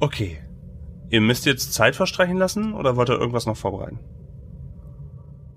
Okay. 0.00 0.38
Ihr 1.10 1.20
müsst 1.20 1.44
jetzt 1.46 1.74
Zeit 1.74 1.96
verstreichen 1.96 2.36
lassen 2.38 2.72
oder 2.72 2.96
wollt 2.96 3.10
ihr 3.10 3.18
irgendwas 3.18 3.46
noch 3.46 3.56
vorbereiten? 3.56 3.98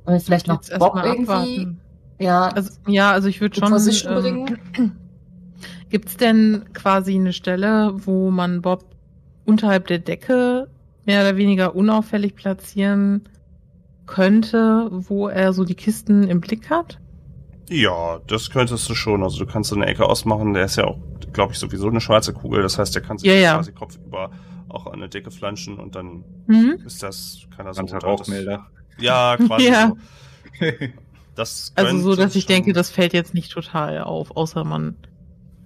Und 0.06 0.14
jetzt 0.14 0.26
vielleicht 0.26 0.48
noch 0.48 0.62
Jetzt 0.62 0.78
Bob 0.80 0.96
erstmal 0.96 1.06
irgendwie. 1.06 1.32
abwarten. 1.32 1.80
Ja, 2.20 2.48
Also, 2.50 2.72
ja, 2.88 3.12
also 3.12 3.28
ich 3.30 3.40
würde 3.40 3.60
schon. 3.60 3.70
Position 3.70 4.14
ähm, 4.14 4.22
bringen. 4.22 5.00
Gibt's 5.90 6.18
denn 6.18 6.66
quasi 6.74 7.16
eine 7.16 7.34
Stelle, 7.34 7.94
wo 8.06 8.32
man 8.32 8.62
Bob 8.62 8.84
unterhalb 9.46 9.88
der 9.88 10.00
Decke 10.00 10.68
mehr 11.06 11.22
oder 11.22 11.38
weniger 11.38 11.76
unauffällig 11.76 12.36
platzieren 12.36 13.24
könnte, 14.06 14.88
wo 14.92 15.28
er 15.28 15.54
so 15.54 15.64
die 15.64 15.76
Kisten 15.76 16.28
im 16.28 16.42
Blick 16.42 16.70
hat? 16.70 17.00
Ja, 17.70 18.20
das 18.28 18.50
könntest 18.50 18.90
du 18.90 18.96
schon. 18.96 19.24
Also 19.24 19.40
du 19.40 19.46
kannst 19.50 19.70
so 19.70 19.76
eine 19.76 19.86
Ecke 19.86 20.06
ausmachen. 20.06 20.54
Der 20.54 20.66
ist 20.66 20.76
ja 20.76 20.86
auch, 20.86 20.98
glaube 21.32 21.54
ich, 21.54 21.60
sowieso 21.60 21.88
eine 21.88 22.02
schwarze 22.02 22.34
Kugel. 22.34 22.62
Das 22.62 22.78
heißt, 22.78 22.94
der 22.94 23.02
kann 23.02 23.18
sich 23.18 23.28
Ja, 23.30 23.36
ja. 23.36 23.56
quasi 23.56 23.72
kopfüber 23.72 24.32
auch 24.68 24.88
an 24.88 24.94
eine 24.96 25.08
Decke 25.10 25.32
flanschen 25.32 25.80
und 25.80 25.96
dann 25.96 26.24
Mhm. 26.48 26.80
ist 26.86 27.02
das, 27.04 27.48
kann 27.56 27.66
er 27.66 27.74
so 27.74 27.80
Ganzer 27.80 27.96
unter 27.96 28.08
das- 28.08 28.20
Rauchmelder. 28.22 28.66
Ja, 29.00 29.38
quasi 29.38 29.68
Ja. 29.70 29.88
so. 30.60 30.68
Das 31.36 31.72
Also 31.76 31.98
so, 32.00 32.16
dass 32.16 32.36
ich 32.36 32.46
denke, 32.46 32.74
das 32.74 32.90
fällt 32.92 33.14
jetzt 33.14 33.34
nicht 33.34 33.52
total 33.52 34.02
auf, 34.02 34.36
außer 34.36 34.64
man 34.64 34.96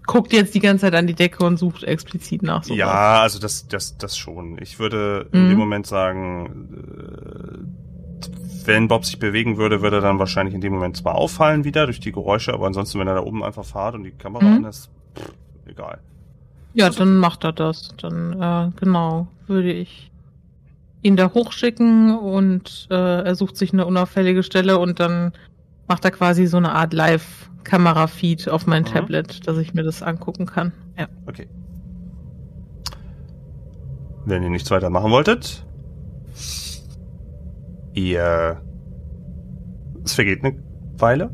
guckt 0.07 0.33
jetzt 0.33 0.55
die 0.55 0.59
ganze 0.59 0.81
Zeit 0.85 0.95
an 0.95 1.05
die 1.05 1.13
Decke 1.13 1.45
und 1.45 1.57
sucht 1.57 1.83
explizit 1.83 2.41
nach 2.41 2.63
sowas. 2.63 2.77
Ja, 2.79 3.21
also 3.21 3.39
das, 3.39 3.67
das, 3.67 3.97
das 3.97 4.17
schon. 4.17 4.57
Ich 4.61 4.79
würde 4.79 5.27
in 5.33 5.43
Mhm. 5.45 5.49
dem 5.49 5.57
Moment 5.59 5.85
sagen, 5.85 6.69
äh, 6.73 8.65
wenn 8.65 8.87
Bob 8.87 9.05
sich 9.05 9.19
bewegen 9.19 9.57
würde, 9.57 9.81
würde 9.81 9.97
er 9.97 10.01
dann 10.01 10.19
wahrscheinlich 10.19 10.55
in 10.55 10.61
dem 10.61 10.73
Moment 10.73 10.97
zwar 10.97 11.15
auffallen 11.15 11.63
wieder 11.63 11.85
durch 11.85 11.99
die 11.99 12.11
Geräusche, 12.11 12.53
aber 12.53 12.65
ansonsten, 12.67 12.99
wenn 12.99 13.07
er 13.07 13.15
da 13.15 13.21
oben 13.21 13.43
einfach 13.43 13.63
fahrt 13.65 13.95
und 13.95 14.03
die 14.03 14.11
Kamera 14.11 14.43
Mhm. 14.45 14.53
an 14.53 14.63
ist, 14.65 14.89
pff, 15.15 15.31
egal. 15.67 15.99
Ja, 16.73 16.89
dann 16.89 17.17
macht 17.17 17.43
er 17.43 17.53
das. 17.53 17.89
Dann, 18.01 18.41
äh, 18.41 18.71
genau, 18.79 19.27
würde 19.47 19.71
ich 19.71 20.11
ihn 21.01 21.15
da 21.15 21.31
hochschicken 21.33 22.17
und 22.17 22.87
äh, 22.91 23.21
er 23.21 23.35
sucht 23.35 23.55
sich 23.55 23.71
eine 23.73 23.85
unauffällige 23.85 24.43
Stelle 24.43 24.77
und 24.79 24.99
dann 24.99 25.31
macht 25.87 26.05
er 26.05 26.11
quasi 26.11 26.45
so 26.47 26.57
eine 26.57 26.71
Art 26.73 26.93
Live-Kamera-Feed 26.93 28.49
auf 28.49 28.67
mein 28.67 28.83
Mhm. 28.83 28.87
Tablet, 28.87 29.47
dass 29.47 29.57
ich 29.57 29.73
mir 29.73 29.83
das 29.83 30.03
angucken 30.03 30.45
kann. 30.45 30.73
Ja. 30.97 31.07
Okay. 31.25 31.47
Wenn 34.25 34.43
ihr 34.43 34.49
nichts 34.49 34.69
weiter 34.71 34.89
machen 34.89 35.11
wolltet, 35.11 35.65
ihr. 37.93 38.61
Es 40.03 40.13
vergeht 40.13 40.43
eine 40.43 40.57
Weile. 40.97 41.29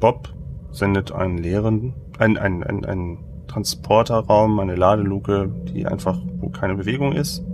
Bob 0.00 0.32
sendet 0.72 1.12
einen 1.12 1.38
leeren, 1.38 1.94
ein, 2.18 2.36
ein, 2.36 2.62
ein, 2.64 2.84
ein 2.84 3.18
Transporterraum, 3.48 4.58
eine 4.60 4.76
Ladeluke, 4.76 5.52
die 5.68 5.86
einfach, 5.86 6.18
wo 6.38 6.48
keine 6.48 6.76
Bewegung 6.76 7.12
ist. 7.12 7.44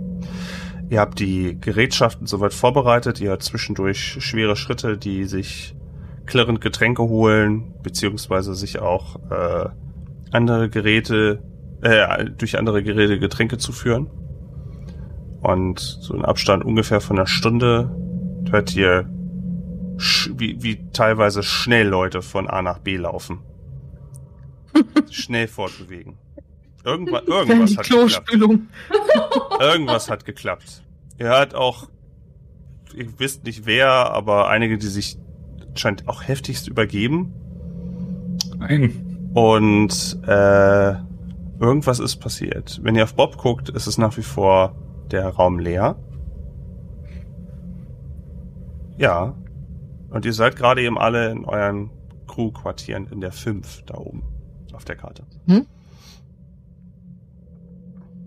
Ihr 0.89 0.99
habt 1.01 1.19
die 1.19 1.57
Gerätschaften 1.59 2.27
soweit 2.27 2.53
vorbereitet, 2.53 3.19
ihr 3.19 3.31
habt 3.31 3.43
zwischendurch 3.43 4.17
schwere 4.19 4.55
Schritte, 4.55 4.97
die 4.97 5.25
sich 5.25 5.75
klirrend 6.27 6.61
Getränke 6.61 7.03
holen, 7.03 7.73
beziehungsweise 7.81 8.53
sich 8.53 8.79
auch 8.79 9.15
äh, 9.31 9.69
andere 10.31 10.69
Geräte, 10.69 11.41
äh, 11.81 12.25
durch 12.25 12.57
andere 12.57 12.83
Geräte 12.83 13.19
Getränke 13.19 13.57
zuführen. 13.57 14.07
Und 15.41 15.79
so 15.79 16.13
in 16.13 16.25
Abstand 16.25 16.63
ungefähr 16.63 17.01
von 17.01 17.17
einer 17.17 17.27
Stunde 17.27 17.95
hört 18.49 18.75
ihr, 18.75 19.09
wie, 20.35 20.61
wie 20.61 20.89
teilweise 20.91 21.43
schnell 21.43 21.87
Leute 21.87 22.21
von 22.21 22.47
A 22.47 22.61
nach 22.61 22.79
B 22.79 22.97
laufen. 22.97 23.39
schnell 25.09 25.47
fortbewegen. 25.47 26.17
Irgendwas, 26.83 27.23
irgendwas 27.27 27.77
hat 27.77 27.89
geklappt. 27.89 28.31
Irgendwas 29.59 30.09
hat 30.09 30.25
geklappt. 30.25 30.83
Ihr 31.19 31.27
hört 31.27 31.55
auch, 31.55 31.89
ihr 32.93 33.07
wisst 33.19 33.43
nicht 33.43 33.65
wer, 33.65 33.89
aber 33.89 34.49
einige, 34.49 34.77
die 34.77 34.87
sich 34.87 35.17
scheint 35.77 36.07
auch 36.07 36.27
heftigst 36.27 36.67
übergeben. 36.67 37.33
Nein. 38.57 39.29
Und 39.33 40.19
äh, 40.27 40.95
irgendwas 41.59 41.99
ist 41.99 42.17
passiert. 42.17 42.79
Wenn 42.83 42.95
ihr 42.95 43.03
auf 43.03 43.15
Bob 43.15 43.37
guckt, 43.37 43.69
ist 43.69 43.87
es 43.87 43.97
nach 43.97 44.17
wie 44.17 44.23
vor 44.23 44.75
der 45.11 45.27
Raum 45.29 45.59
leer. 45.59 45.95
Ja. 48.97 49.35
Und 50.09 50.25
ihr 50.25 50.33
seid 50.33 50.55
gerade 50.55 50.81
eben 50.81 50.97
alle 50.97 51.29
in 51.31 51.45
euren 51.45 51.91
Crew-Quartieren 52.27 53.07
in 53.11 53.21
der 53.21 53.31
5 53.31 53.83
da 53.85 53.97
oben 53.97 54.23
auf 54.73 54.85
der 54.85 54.95
Karte. 54.95 55.23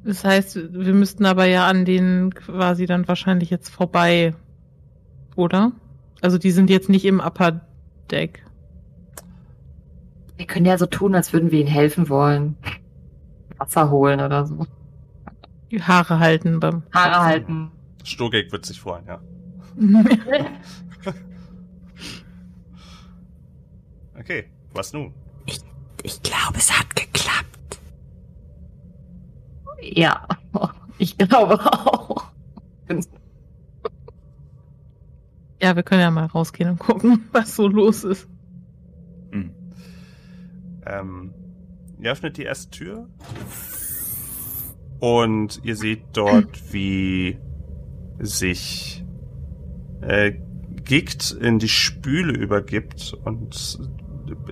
Das 0.05 0.25
heißt, 0.25 0.73
wir 0.73 0.95
müssten 0.95 1.27
aber 1.27 1.45
ja 1.47 1.67
an 1.67 1.85
denen 1.85 2.35
quasi 2.35 2.87
dann 2.87 3.07
wahrscheinlich 3.07 3.51
jetzt 3.51 3.69
vorbei, 3.69 4.35
oder? 5.37 5.73
Also 6.21 6.39
die 6.39 6.51
sind 6.51 6.71
jetzt 6.71 6.89
nicht 6.89 7.05
im 7.05 7.21
Upper 7.21 7.61
Deck. 8.11 8.45
Wir 10.37 10.47
können 10.47 10.67
ja 10.67 10.79
so 10.79 10.87
tun, 10.87 11.15
als 11.15 11.33
würden 11.33 11.51
wir 11.51 11.61
ihnen 11.61 11.69
helfen 11.69 12.09
wollen. 12.09 12.57
Wasser 13.59 13.91
holen 13.91 14.21
oder 14.21 14.47
so. 14.47 14.67
Die 15.71 15.83
Haare 15.83 16.19
halten 16.19 16.61
beim 16.61 16.83
Haare 16.93 17.23
halten. 17.23 17.71
Sturgek 18.05 18.51
wird 18.51 18.67
sich 18.67 18.81
freuen, 18.81 19.07
ja. 19.07 19.21
Okay, 24.19 24.45
was 24.75 24.93
nun? 24.93 25.15
Ich 26.03 26.23
glaube, 26.23 26.59
es 26.59 26.79
hat 26.79 26.95
geklappt. 26.95 27.81
Ja, 29.81 30.27
ich 30.99 31.17
glaube 31.17 31.59
auch. 31.59 32.30
Ja, 35.63 35.77
wir 35.77 35.83
können 35.83 36.01
ja 36.01 36.11
mal 36.11 36.27
rausgehen 36.27 36.71
und 36.71 36.79
gucken, 36.79 37.29
was 37.33 37.55
so 37.55 37.69
los 37.69 38.05
ist. 38.05 38.29
Hm. 39.33 39.55
Ähm, 40.87 41.35
ihr 42.01 42.13
öffnet 42.13 42.37
die 42.37 42.45
erste 42.45 42.71
Tür 42.71 43.09
und 45.01 45.61
ihr 45.65 45.77
seht 45.77 46.05
dort, 46.15 46.61
wie 46.73 47.39
sich 48.19 49.05
äh, 50.01 50.33
Gikt 50.85 51.31
in 51.33 51.59
die 51.59 51.69
Spüle 51.69 52.33
übergibt 52.33 53.15
und 53.25 53.79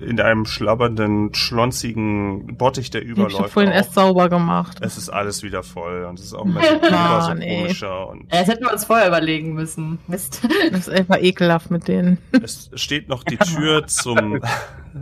in 0.01 0.19
einem 0.21 0.45
schlabbernden, 0.45 1.33
schlonzigen 1.33 2.57
Bottich, 2.57 2.89
der 2.89 3.01
Ich 3.03 3.09
habe 3.11 3.21
überläuft. 3.21 3.49
vorhin 3.53 3.71
auch. 3.71 3.75
erst 3.75 3.93
sauber 3.93 4.29
gemacht. 4.29 4.77
es 4.81 4.97
ist 4.97 5.09
alles 5.09 5.43
wieder 5.43 5.63
voll 5.63 6.05
und 6.05 6.19
es 6.19 6.25
ist 6.25 6.33
auch 6.33 6.45
ein 6.45 6.53
bisschen 6.53 6.79
so 6.81 6.89
Mann, 6.91 7.41
ey. 7.41 7.61
komischer 7.61 8.09
und 8.09 8.31
Das 8.33 8.47
hätten 8.47 8.63
wir 8.65 8.71
uns 8.73 8.85
vorher 8.85 9.07
überlegen 9.07 9.53
müssen. 9.53 9.99
Mist. 10.07 10.41
Das 10.71 10.87
ist 10.87 10.89
einfach 10.89 11.17
ekelhaft 11.21 11.71
mit 11.71 11.87
denen. 11.87 12.17
Es 12.43 12.69
steht 12.75 13.09
noch 13.09 13.23
die 13.23 13.37
Tür 13.37 13.87
zum, 13.87 14.41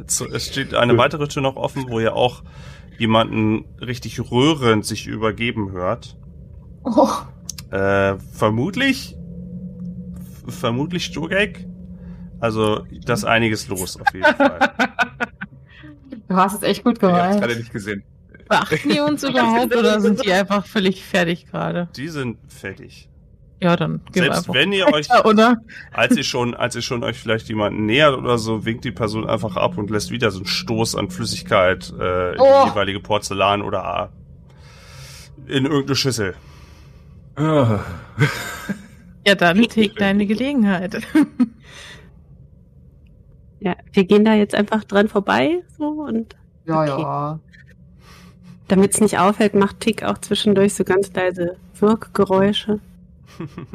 zu, 0.08 0.26
es 0.28 0.48
steht 0.48 0.74
eine 0.74 0.98
weitere 0.98 1.28
Tür 1.28 1.42
noch 1.42 1.56
offen, 1.56 1.86
wo 1.90 2.00
ihr 2.00 2.16
auch 2.16 2.44
jemanden 2.98 3.66
richtig 3.80 4.20
rührend 4.32 4.86
sich 4.86 5.08
übergeben 5.08 5.72
hört. 5.72 6.18
Oh, 6.84 7.10
Äh, 7.72 8.16
vermutlich, 8.34 9.16
vermutlich 10.48 11.06
Sturgek. 11.06 11.67
Also, 12.40 12.86
da 13.06 13.14
ist 13.14 13.26
einiges 13.26 13.68
los 13.68 14.00
auf 14.00 14.14
jeden 14.14 14.26
Fall. 14.36 14.60
du 16.28 16.36
hast 16.36 16.56
es 16.56 16.64
echt 16.64 16.84
gut 16.84 16.98
Ich 16.98 17.04
hab's 17.04 17.38
gerade 17.40 17.56
nicht 17.56 17.72
gesehen. 17.72 18.04
Beachten 18.50 18.90
die 18.90 19.00
uns 19.00 19.24
überhaupt 19.30 19.76
oder 19.76 20.00
sind 20.00 20.24
die 20.24 20.32
einfach 20.32 20.66
völlig 20.66 21.04
fertig 21.04 21.48
gerade? 21.52 21.90
Die 21.96 22.08
sind 22.08 22.38
fertig. 22.48 23.10
Ja, 23.60 23.76
dann 23.76 24.02
gehen 24.12 24.24
wir 24.24 24.24
Selbst 24.26 24.38
einfach 24.50 24.54
wenn 24.54 24.72
ihr 24.72 24.86
euch, 24.94 25.10
weiter, 25.10 25.26
oder? 25.26 25.58
als 25.92 26.16
ihr 26.16 26.24
schon, 26.24 26.54
als 26.54 26.76
ihr 26.76 26.84
schon 26.84 27.04
euch 27.04 27.18
vielleicht 27.20 27.50
jemanden 27.50 27.88
nähert 27.88 28.16
oder 28.16 28.38
so, 28.38 28.66
winkt 28.66 28.86
die 28.86 28.92
Person 28.92 29.28
einfach 29.28 29.56
ab 29.56 29.80
und 29.80 29.90
lässt 29.90 30.12
wieder 30.12 30.30
so 30.30 30.38
einen 30.38 30.46
Stoß 30.46 30.96
an 30.96 31.10
Flüssigkeit 31.10 31.92
äh, 32.00 32.34
in 32.36 32.40
Oh. 32.40 32.64
die 32.66 32.70
jeweilige 32.70 33.00
Porzellan 33.00 33.64
oder 33.64 34.12
in 35.48 35.66
irgendeine 35.66 35.96
Schüssel. 35.96 36.36
Ah. 37.36 37.80
Ja, 39.26 39.34
dann 39.36 39.62
take 39.70 39.94
deine 39.96 40.28
Gelegenheit. 40.28 41.02
Ja, 43.60 43.76
wir 43.94 44.04
gehen 44.06 44.24
da 44.26 44.34
jetzt 44.34 44.54
einfach 44.56 44.84
dran 44.84 45.08
vorbei, 45.08 45.64
so 45.78 45.86
und 45.88 46.36
Ja, 46.66 46.82
Okay. 46.84 47.02
ja. 47.02 47.40
damit 48.68 48.94
es 48.94 49.02
nicht 49.02 49.18
auffällt, 49.20 49.56
macht 49.56 49.80
Tick 49.80 50.04
auch 50.04 50.18
zwischendurch 50.20 50.74
so 50.76 50.84
ganz 50.84 51.12
leise 51.14 51.56
Wirkgeräusche. 51.80 52.80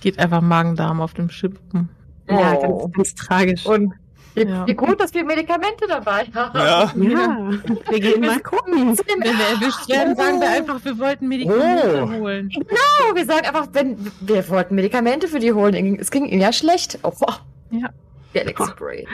Geht 0.00 0.18
einfach 0.18 0.40
Magen-Darm 0.40 1.00
auf 1.00 1.14
dem 1.14 1.28
Schippen. 1.30 1.88
Ja, 2.28 2.54
Oh. 2.56 2.86
ganz, 2.88 2.92
ganz 2.96 3.14
tragisch. 3.14 3.66
Und 3.66 3.92
Ja. 4.36 4.66
wie 4.66 4.74
gut, 4.74 5.00
dass 5.00 5.12
wir 5.12 5.24
Medikamente 5.24 5.86
dabei 5.88 6.24
haben. 6.34 6.56
Ja. 6.58 6.92
ja, 6.94 7.50
wir 7.90 8.00
gehen 8.00 8.20
mal 8.20 8.40
gucken. 8.40 8.96
Wenn 8.96 9.22
wir 9.22 9.30
erwischt 9.30 9.88
werden, 9.88 10.14
sagen 10.16 10.40
wir 10.40 10.48
einfach, 10.50 10.84
wir 10.84 10.98
wollten 10.98 11.26
Medikamente 11.28 12.02
Oh. 12.04 12.10
holen. 12.12 12.48
Genau, 12.48 13.14
wir 13.14 13.24
sagen 13.26 13.46
einfach, 13.46 13.66
wenn 13.72 13.96
wir 14.20 14.48
wollten 14.48 14.74
Medikamente 14.76 15.26
für 15.28 15.40
die 15.40 15.52
holen. 15.52 15.98
Es 15.98 16.10
ging 16.10 16.26
ihnen 16.26 16.40
ja 16.40 16.52
schlecht. 16.52 16.98
Oh, 17.02 17.10
boah. 17.18 17.40
Ja. 17.70 17.90
Galaxy 18.32 18.70
Brain. 18.78 19.06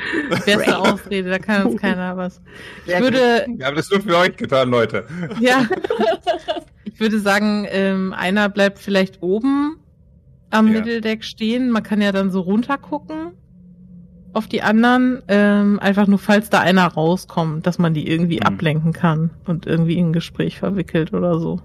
Beste 0.45 0.77
Ausrede, 0.79 1.31
da 1.31 1.39
kann 1.39 1.67
uns 1.69 1.81
keiner 1.81 2.15
was. 2.19 2.43
Ich 2.85 3.01
würde, 3.01 3.47
Wir 3.49 3.65
haben 3.65 3.77
das 3.77 3.91
nur 3.91 4.03
für 4.03 4.15
euch 4.19 4.37
getan, 4.37 4.69
Leute. 4.69 5.07
ja, 5.41 5.67
ich 6.85 7.01
würde 7.01 7.19
sagen, 7.21 7.67
ähm, 7.71 8.13
einer 8.13 8.51
bleibt 8.51 8.79
vielleicht 8.79 9.23
oben 9.23 9.79
am 10.51 10.67
Ja. 10.69 10.75
Mitteldeck 10.75 11.25
stehen. 11.25 11.71
Man 11.71 11.83
kann 11.83 12.03
ja 12.03 12.13
dann 12.13 12.31
so 12.31 12.41
runtergucken 12.41 13.33
auf 14.37 14.47
die 14.47 14.63
anderen, 14.63 15.23
ähm, 15.29 15.79
einfach 15.81 16.07
nur, 16.07 16.19
falls 16.19 16.51
da 16.51 16.61
einer 16.61 16.87
rauskommt, 16.87 17.67
dass 17.67 17.79
man 17.79 17.95
die 17.95 18.07
irgendwie 18.09 18.37
Mhm. 18.37 18.43
ablenken 18.47 18.93
kann 18.93 19.31
und 19.47 19.67
irgendwie 19.67 19.99
in 19.99 20.11
ein 20.11 20.13
Gespräch 20.13 20.59
verwickelt 20.59 21.13
oder 21.15 21.39
so. 21.39 21.61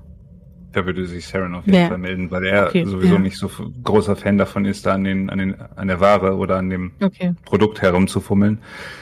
Da 0.71 0.85
würde 0.85 1.05
sich 1.05 1.27
Saren 1.27 1.53
auf 1.53 1.65
jeden 1.65 1.77
Ja. 1.77 1.89
Fall 1.89 1.97
melden, 1.97 2.31
weil 2.31 2.45
er 2.45 2.67
Okay. 2.67 2.85
sowieso 2.85 3.15
Ja. 3.15 3.19
nicht 3.19 3.37
so 3.37 3.49
großer 3.83 4.15
Fan 4.15 4.37
davon 4.37 4.63
ist, 4.63 4.85
da 4.85 4.93
an, 4.93 5.03
den, 5.03 5.29
an, 5.29 5.37
den, 5.39 5.55
an 5.75 5.87
der 5.89 5.99
Ware 5.99 6.37
oder 6.37 6.55
an 6.57 6.69
dem 6.69 6.91
Okay, 7.01 7.33
Produkt 7.43 7.81
herumzufummeln. 7.81 8.59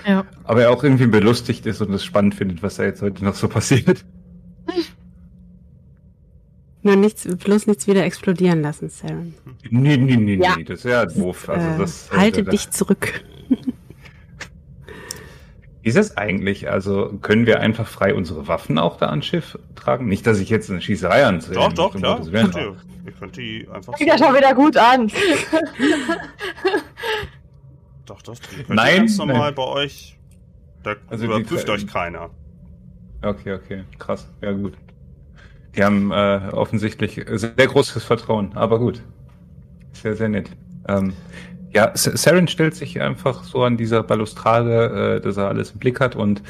ja. 0.08 0.26
Aber 0.46 0.64
er 0.64 0.72
auch 0.72 0.84
irgendwie 0.84 1.06
belustigt 1.06 1.68
ist 1.68 1.80
und 1.82 1.94
es 1.94 2.04
spannend 2.04 2.34
findet, 2.34 2.64
was 2.64 2.78
da 2.78 2.84
jetzt 2.86 3.04
heute 3.04 3.24
noch 3.24 3.36
so 3.36 3.48
passiert. 3.48 4.04
Nur 6.82 6.96
nichts, 6.96 7.28
bloß 7.28 7.68
nichts 7.68 7.88
wieder 7.88 8.06
explodieren 8.06 8.62
lassen, 8.62 8.90
Saren. 8.90 9.34
Nee, 9.70 9.98
nee, 9.98 10.16
nee, 10.16 10.36
Ja. 10.42 10.56
nee, 10.58 10.64
das 10.64 10.80
ist 10.80 10.86
ja 10.86 11.06
doof. 11.06 11.50
Also 11.50 11.68
äh, 11.68 11.78
das, 11.78 12.10
halte 12.12 12.40
äh, 12.40 12.44
da- 12.46 12.52
dich 12.52 12.72
zurück. 12.72 13.24
Wie 15.82 15.90
ist 15.90 15.98
es 15.98 16.18
eigentlich? 16.18 16.70
Also 16.70 17.18
können 17.22 17.46
wir 17.46 17.62
einfach 17.62 17.88
frei 17.88 18.14
unsere 18.14 18.48
Waffen 18.48 18.78
auch 18.78 18.98
da 18.98 19.08
ans 19.10 19.26
Schiff 19.26 19.58
tragen? 19.76 20.08
Nicht, 20.08 20.28
dass 20.28 20.40
ich 20.40 20.50
jetzt 20.50 20.70
eine 20.70 20.82
Schießerei 20.82 21.26
anzähle. 21.26 21.56
Doch, 21.56 21.74
doch, 21.74 21.96
klar. 21.96 22.18
Gottes 22.18 22.34
Willen. 22.34 22.52
Könnt 22.52 22.66
ihr, 22.66 22.76
ihr 23.06 23.12
könnt 23.14 23.38
die 23.38 23.68
einfach 23.72 23.98
Fängt 23.98 24.10
ja 24.10 24.18
schon 24.18 24.36
wieder 24.36 24.54
gut 24.54 24.76
an. 24.78 25.10
Doch, 28.06 28.22
doch. 28.24 28.36
Die 28.40 28.64
könnt 28.64 28.70
Nein, 28.70 28.98
ganz 28.98 29.18
normal 29.18 29.38
nein. 29.38 29.56
bei 29.56 29.64
euch. 29.64 30.18
Da 30.82 30.96
Also 31.10 31.26
überprüft 31.26 31.70
euch 31.70 31.86
keiner. 31.86 32.32
Okay, 33.22 33.54
okay, 33.54 33.84
krass. 34.00 34.28
Ja, 34.42 34.52
gut. 34.52 34.74
Die 35.76 35.84
haben 35.84 36.12
äh, 36.12 36.50
offensichtlich 36.52 37.24
sehr 37.28 37.52
großes 37.52 38.04
Vertrauen, 38.04 38.54
aber 38.56 38.80
gut. 38.80 39.04
Sehr, 39.92 40.16
sehr 40.16 40.30
nett. 40.30 40.50
Ähm, 40.88 41.14
ja, 41.74 41.92
Saren 41.96 42.48
stellt 42.48 42.76
sich 42.76 43.00
einfach 43.02 43.44
so 43.44 43.64
an 43.64 43.78
dieser 43.78 44.04
Balustrade, 44.04 45.18
äh, 45.18 45.22
dass 45.22 45.38
er 45.38 45.48
alles 45.48 45.72
im 45.72 45.80
Blick 45.80 46.00
hat 46.00 46.16
und 46.16 46.42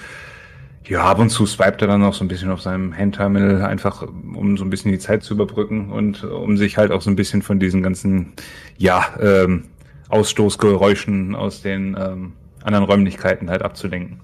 ja, 0.88 1.04
ab 1.04 1.20
und 1.20 1.30
zu 1.30 1.46
swipet 1.46 1.84
er 1.84 1.88
dann 1.88 2.02
noch 2.02 2.14
so 2.16 2.24
ein 2.24 2.28
bisschen 2.28 2.50
auf 2.50 2.62
seinem 2.62 2.98
Handterminal, 2.98 3.62
einfach 3.64 4.02
um 4.02 4.58
so 4.58 4.64
ein 4.64 4.72
bisschen 4.72 4.92
die 4.92 4.98
Zeit 4.98 5.24
zu 5.24 5.36
überbrücken 5.36 5.92
und 5.92 6.24
äh, 6.24 6.28
um 6.28 6.58
sich 6.58 6.78
halt 6.78 6.92
auch 6.92 7.02
so 7.02 7.10
ein 7.10 7.16
bisschen 7.16 7.42
von 7.42 7.60
diesen 7.60 7.84
ganzen, 7.84 8.34
ja, 8.78 9.06
ähm, 9.20 9.66
Ausstoßgeräuschen 10.10 11.36
aus 11.36 11.62
den 11.62 11.96
ähm, 12.00 12.34
anderen 12.64 12.86
Räumlichkeiten 12.86 13.50
halt 13.50 13.62
abzulenken. 13.62 14.20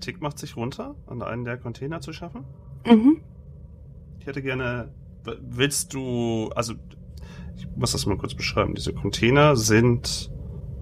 Tick 0.00 0.20
macht 0.20 0.38
sich 0.38 0.56
runter, 0.56 0.96
an 1.06 1.22
einen 1.22 1.44
der 1.44 1.56
Container 1.56 2.00
zu 2.00 2.12
schaffen. 2.12 2.44
Mhm. 2.84 3.20
Ich 4.18 4.26
hätte 4.26 4.42
gerne. 4.42 4.88
Willst 5.40 5.94
du. 5.94 6.50
Also, 6.54 6.74
ich 7.56 7.66
muss 7.76 7.92
das 7.92 8.06
mal 8.06 8.16
kurz 8.16 8.34
beschreiben. 8.34 8.74
Diese 8.74 8.92
Container 8.92 9.56
sind 9.56 10.30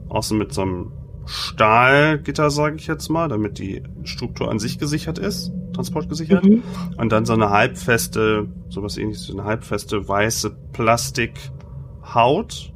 außen 0.09 0.37
mit 0.37 0.53
so 0.53 0.63
einem 0.63 0.93
Stahlgitter, 1.27 2.51
sage 2.51 2.77
ich 2.77 2.87
jetzt 2.87 3.09
mal, 3.11 3.29
damit 3.29 3.59
die 3.59 3.83
Struktur 4.05 4.51
an 4.51 4.59
sich 4.59 4.79
gesichert 4.79 5.19
ist, 5.19 5.53
transportgesichert. 5.75 6.45
Mhm. 6.45 6.63
Und 6.97 7.13
dann 7.13 7.27
so 7.27 7.35
eine 7.35 7.51
halbfeste, 7.51 8.49
sowas 8.69 8.97
ähnliches, 8.97 9.27
so 9.27 9.35
eine 9.35 9.45
halbfeste 9.45 10.09
weiße 10.09 10.57
Plastikhaut. 10.73 12.73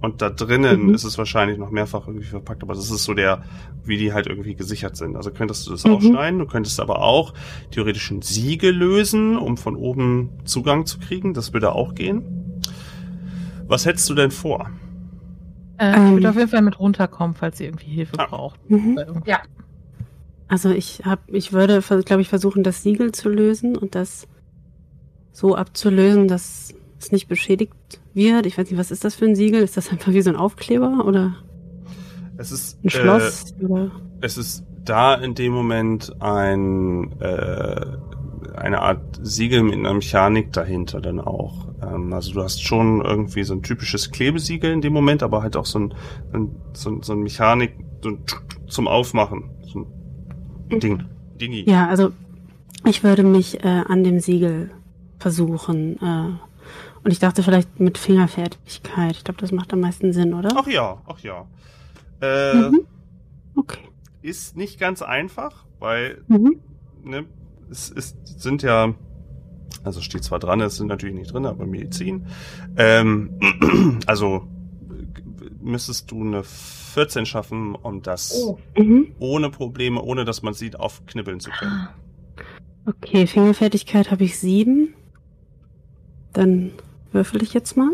Und 0.00 0.22
da 0.22 0.30
drinnen 0.30 0.86
Mhm. 0.86 0.94
ist 0.94 1.04
es 1.04 1.18
wahrscheinlich 1.18 1.58
noch 1.58 1.70
mehrfach 1.70 2.06
irgendwie 2.06 2.26
verpackt, 2.26 2.62
aber 2.62 2.74
das 2.74 2.90
ist 2.90 3.04
so 3.04 3.12
der, 3.12 3.42
wie 3.84 3.96
die 3.96 4.12
halt 4.12 4.26
irgendwie 4.26 4.54
gesichert 4.54 4.96
sind. 4.96 5.16
Also 5.16 5.30
könntest 5.30 5.66
du 5.66 5.70
das 5.72 5.84
Mhm. 5.84 5.92
aufschneiden, 5.94 6.38
du 6.38 6.46
könntest 6.46 6.80
aber 6.80 7.02
auch 7.02 7.34
theoretisch 7.70 8.10
ein 8.10 8.22
Siegel 8.22 8.72
lösen, 8.74 9.36
um 9.36 9.56
von 9.56 9.74
oben 9.76 10.30
Zugang 10.44 10.86
zu 10.86 10.98
kriegen. 10.98 11.34
Das 11.34 11.52
würde 11.52 11.72
auch 11.72 11.94
gehen. 11.94 12.22
Was 13.66 13.86
hättest 13.86 14.08
du 14.10 14.14
denn 14.14 14.30
vor? 14.30 14.70
Äh, 15.78 15.94
Ähm. 15.96 16.06
ich 16.08 16.12
würde 16.14 16.30
auf 16.30 16.36
jeden 16.36 16.48
Fall 16.48 16.62
mit 16.62 16.78
runterkommen, 16.78 17.34
falls 17.34 17.58
ihr 17.60 17.66
irgendwie 17.66 17.86
Hilfe 17.90 18.18
Ah. 18.18 18.26
braucht. 18.26 18.70
Mhm. 18.70 18.98
Irgendwas. 18.98 19.38
Also 20.48 20.70
ich 20.70 21.02
hab, 21.04 21.20
ich 21.32 21.52
würde, 21.52 21.80
glaube 22.04 22.22
ich, 22.22 22.28
versuchen, 22.28 22.64
das 22.64 22.82
Siegel 22.82 23.12
zu 23.12 23.28
lösen 23.28 23.76
und 23.76 23.94
das 23.94 24.26
so 25.32 25.54
abzulösen, 25.54 26.26
dass 26.26 26.74
es 26.98 27.12
nicht 27.12 27.28
beschädigt 27.28 27.72
wird. 28.14 28.46
Ich 28.46 28.58
weiß 28.58 28.68
nicht, 28.68 28.78
was 28.78 28.90
ist 28.90 29.04
das 29.04 29.14
für 29.14 29.26
ein 29.26 29.36
Siegel? 29.36 29.62
Ist 29.62 29.76
das 29.76 29.90
einfach 29.90 30.12
wie 30.12 30.22
so 30.22 30.30
ein 30.30 30.36
Aufkleber 30.36 31.04
oder 31.06 31.36
Es 32.40 32.52
ist 32.52 32.82
ein 32.84 32.90
Schloss? 32.90 33.54
oder? 33.60 33.84
Äh, 33.84 33.88
es 34.22 34.36
ist 34.38 34.64
da 34.84 35.14
in 35.14 35.34
dem 35.34 35.52
Moment 35.52 36.12
ein 36.22 37.12
äh, 37.20 37.86
eine 38.56 38.80
Art 38.82 39.18
Siegel 39.22 39.62
mit 39.62 39.74
einer 39.74 39.94
Mechanik 39.94 40.52
dahinter 40.52 41.00
dann 41.00 41.20
auch. 41.20 41.68
Ähm, 41.82 42.12
also 42.12 42.32
du 42.32 42.42
hast 42.42 42.62
schon 42.62 43.02
irgendwie 43.02 43.44
so 43.44 43.54
ein 43.54 43.62
typisches 43.62 44.10
Klebesiegel 44.10 44.72
in 44.72 44.80
dem 44.80 44.92
Moment, 44.92 45.22
aber 45.22 45.42
halt 45.42 45.56
auch 45.56 45.66
so 45.66 45.78
ein, 45.78 45.94
ein 46.32 46.56
so, 46.72 46.90
ein- 46.90 47.02
so 47.02 47.12
ein 47.12 47.20
Mechanik 47.22 47.74
so 48.02 48.10
ein 48.10 48.18
zum 48.68 48.88
Aufmachen. 48.88 49.50
So 49.62 49.86
ein 50.70 50.80
Ding. 50.80 51.04
Dingi. 51.40 51.68
Ja, 51.70 51.88
also 51.88 52.10
ich 52.86 53.02
würde 53.04 53.22
mich 53.22 53.62
äh, 53.64 53.82
an 53.86 54.02
dem 54.04 54.20
Siegel 54.20 54.70
versuchen. 55.18 55.96
Äh, 56.02 56.30
und 57.04 57.10
ich 57.12 57.18
dachte 57.18 57.42
vielleicht 57.42 57.80
mit 57.80 57.96
Fingerfertigkeit. 57.98 59.12
Ich 59.12 59.24
glaube, 59.24 59.40
das 59.40 59.52
macht 59.52 59.72
am 59.72 59.80
meisten 59.80 60.12
Sinn, 60.12 60.34
oder? 60.34 60.50
Ach 60.56 60.66
ja, 60.66 60.98
ach 61.06 61.18
ja. 61.20 61.46
Äh, 62.20 62.70
Mhm. 62.70 62.86
Okay. 63.56 63.80
Ist 64.22 64.56
nicht 64.56 64.78
ganz 64.78 65.02
einfach, 65.02 65.64
weil 65.78 66.22
Mhm. 66.28 66.60
ne, 67.04 67.24
es 67.70 67.88
ist, 67.90 68.16
sind 68.40 68.62
ja, 68.62 68.94
also 69.84 70.00
steht 70.00 70.24
zwar 70.24 70.38
dran, 70.38 70.60
es 70.60 70.76
sind 70.76 70.88
natürlich 70.88 71.14
nicht 71.14 71.32
drin, 71.32 71.46
aber 71.46 71.66
Medizin. 71.66 72.26
Ähm, 72.76 73.30
also 74.06 74.46
müsstest 75.62 76.10
du 76.10 76.22
eine 76.22 76.42
14 76.44 77.26
schaffen, 77.26 77.74
um 77.74 78.02
das 78.02 78.32
Oh. 78.44 78.58
Mhm. 78.76 79.12
ohne 79.18 79.50
Probleme, 79.50 80.02
ohne 80.02 80.24
dass 80.24 80.42
man 80.42 80.54
sieht, 80.54 80.78
aufknibbeln 80.78 81.40
zu 81.40 81.50
können. 81.50 81.88
Okay, 82.86 83.26
Fingerfertigkeit 83.26 84.10
habe 84.10 84.24
ich 84.24 84.38
sieben. 84.38 84.94
Dann 86.32 86.72
würfel 87.12 87.42
ich 87.42 87.52
jetzt 87.54 87.76
mal. 87.76 87.90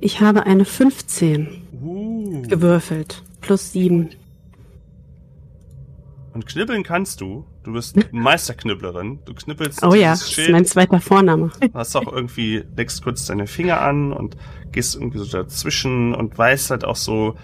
Ich 0.00 0.20
habe 0.20 0.46
eine 0.46 0.64
15 0.64 1.48
Uh. 1.82 2.42
gewürfelt. 2.42 3.22
Plus 3.40 3.72
sieben. 3.72 4.10
Und 6.32 6.46
knibbeln 6.46 6.82
kannst 6.82 7.20
du. 7.20 7.44
Du 7.64 7.72
bist 7.72 7.96
Meisterknibblerin. 8.12 9.18
Du 9.24 9.34
knibbelst 9.34 9.82
Oh 9.84 9.94
ja, 9.94 10.10
das 10.10 10.36
ist 10.38 10.50
mein 10.50 10.64
zweiter 10.64 11.00
Vorname. 11.00 11.50
hast 11.74 11.96
auch 11.96 12.10
irgendwie, 12.12 12.64
legst 12.76 13.02
kurz 13.02 13.26
deine 13.26 13.46
Finger 13.46 13.80
an 13.80 14.12
und 14.12 14.36
gehst 14.72 14.94
irgendwie 14.94 15.18
so 15.18 15.26
dazwischen 15.26 16.14
und 16.14 16.36
weißt 16.38 16.70
halt 16.70 16.84
auch 16.84 16.96
so, 16.96 17.34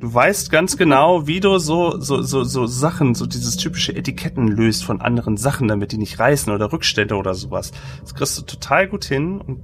du 0.00 0.12
weißt 0.12 0.50
ganz 0.50 0.76
genau, 0.76 1.26
wie 1.26 1.40
du 1.40 1.58
so, 1.58 2.00
so, 2.00 2.22
so, 2.22 2.42
so 2.44 2.66
Sachen, 2.66 3.14
so 3.14 3.26
dieses 3.26 3.56
typische 3.56 3.94
Etiketten 3.94 4.48
löst 4.48 4.84
von 4.84 5.00
anderen 5.00 5.36
Sachen, 5.36 5.68
damit 5.68 5.92
die 5.92 5.98
nicht 5.98 6.18
reißen 6.18 6.52
oder 6.52 6.72
Rückstände 6.72 7.14
oder 7.14 7.34
sowas. 7.34 7.70
Das 8.00 8.14
kriegst 8.14 8.36
du 8.38 8.42
total 8.42 8.88
gut 8.88 9.04
hin 9.04 9.40
und 9.40 9.60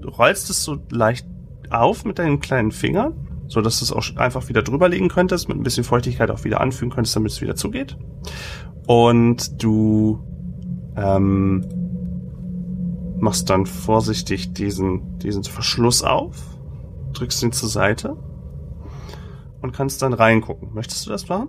du 0.00 0.08
rollst 0.08 0.50
es 0.50 0.64
so 0.64 0.78
leicht 0.90 1.26
auf 1.70 2.04
mit 2.04 2.18
deinen 2.18 2.40
kleinen 2.40 2.72
Fingern, 2.72 3.14
so 3.48 3.60
dass 3.60 3.78
du 3.78 3.84
es 3.84 3.92
auch 3.92 4.16
einfach 4.16 4.48
wieder 4.48 4.62
drüberlegen 4.62 5.08
könntest, 5.08 5.48
mit 5.48 5.56
ein 5.56 5.62
bisschen 5.62 5.84
Feuchtigkeit 5.84 6.30
auch 6.30 6.44
wieder 6.44 6.60
anfügen 6.60 6.90
könntest, 6.90 7.16
damit 7.16 7.32
es 7.32 7.40
wieder 7.40 7.56
zugeht. 7.56 7.96
Und 8.86 9.62
du, 9.62 10.20
ähm, 10.96 11.64
machst 13.18 13.50
dann 13.50 13.66
vorsichtig 13.66 14.52
diesen, 14.52 15.18
diesen 15.18 15.44
Verschluss 15.44 16.02
auf, 16.02 16.36
drückst 17.12 17.42
ihn 17.42 17.52
zur 17.52 17.68
Seite 17.68 18.16
und 19.62 19.72
kannst 19.72 20.02
dann 20.02 20.12
reingucken. 20.12 20.74
Möchtest 20.74 21.06
du 21.06 21.10
das 21.10 21.28
machen? 21.28 21.48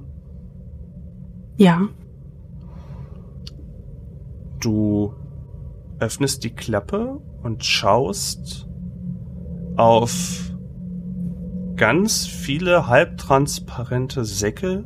Ja. 1.57 1.87
Du 4.59 5.13
öffnest 5.99 6.43
die 6.43 6.51
Klappe 6.51 7.19
und 7.43 7.63
schaust 7.65 8.66
auf 9.77 10.51
ganz 11.75 12.25
viele 12.25 12.87
halbtransparente 12.87 14.25
Säcke 14.25 14.85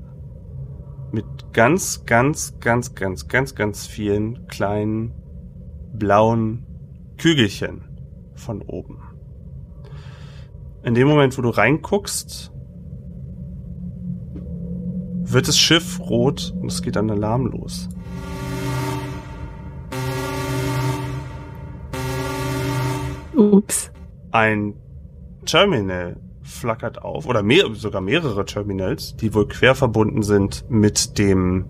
mit 1.14 1.26
ganz, 1.54 2.06
ganz, 2.06 2.60
ganz, 2.60 2.94
ganz, 2.94 3.28
ganz, 3.30 3.56
ganz 3.56 3.88
vielen 3.88 4.48
kleinen 4.48 5.14
blauen 5.94 6.66
Kügelchen 7.18 7.84
von 8.36 8.62
oben. 8.62 9.02
In 10.84 10.94
dem 10.94 11.08
Moment, 11.08 11.38
wo 11.38 11.42
du 11.42 11.50
reinguckst, 11.50 12.52
wird 15.24 15.48
das 15.48 15.58
Schiff 15.58 16.02
rot 16.02 16.54
und 16.60 16.70
es 16.70 16.82
geht 16.82 16.98
ein 16.98 17.10
Alarm 17.10 17.46
los. 17.46 17.88
Ups. 23.34 23.92
Ein 24.32 24.76
Terminal 25.46 26.18
flackert 26.44 27.02
auf, 27.02 27.26
oder 27.26 27.44
mehr, 27.44 27.66
sogar 27.74 28.02
mehrere 28.02 28.46
Terminals, 28.46 29.16
die 29.16 29.34
wohl 29.34 29.48
quer 29.48 29.76
verbunden 29.76 30.24
sind 30.24 30.66
mit 30.70 31.18
dem, 31.18 31.66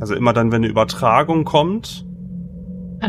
also 0.00 0.14
immer 0.14 0.32
dann, 0.32 0.52
wenn 0.52 0.62
eine 0.62 0.68
Übertragung 0.68 1.44
kommt, 1.44 2.04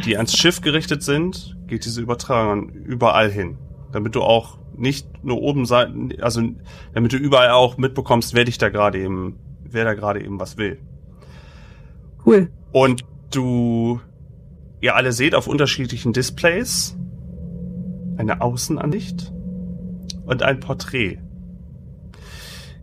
die 0.05 0.17
ans 0.17 0.37
Schiff 0.37 0.61
gerichtet 0.61 1.03
sind, 1.03 1.57
geht 1.67 1.85
diese 1.85 2.01
Übertragung 2.01 2.69
überall 2.69 3.29
hin. 3.31 3.57
Damit 3.91 4.15
du 4.15 4.21
auch 4.21 4.59
nicht 4.75 5.23
nur 5.23 5.41
oben 5.41 5.65
sein, 5.65 6.13
also 6.21 6.41
damit 6.93 7.11
du 7.11 7.17
überall 7.17 7.51
auch 7.51 7.77
mitbekommst, 7.77 8.33
wer 8.33 8.45
dich 8.45 8.57
da 8.57 8.69
gerade 8.69 8.99
eben, 8.99 9.37
wer 9.63 9.85
da 9.85 9.93
gerade 9.93 10.23
eben 10.23 10.39
was 10.39 10.57
will. 10.57 10.79
Cool. 12.25 12.49
Und 12.71 13.03
du, 13.31 13.99
ihr 14.79 14.95
alle 14.95 15.11
seht 15.11 15.33
auf 15.35 15.47
unterschiedlichen 15.47 16.13
Displays 16.13 16.95
eine 18.19 18.41
Außenansicht 18.41 19.33
und 20.25 20.43
ein 20.43 20.59
Porträt. 20.59 21.19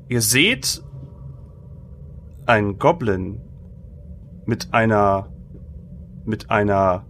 Ihr 0.09 0.23
seht 0.23 0.83
einen 2.47 2.79
Goblin 2.79 3.41
mit 4.47 4.73
einer 4.73 5.29
mit 6.25 6.51
einer 6.51 7.05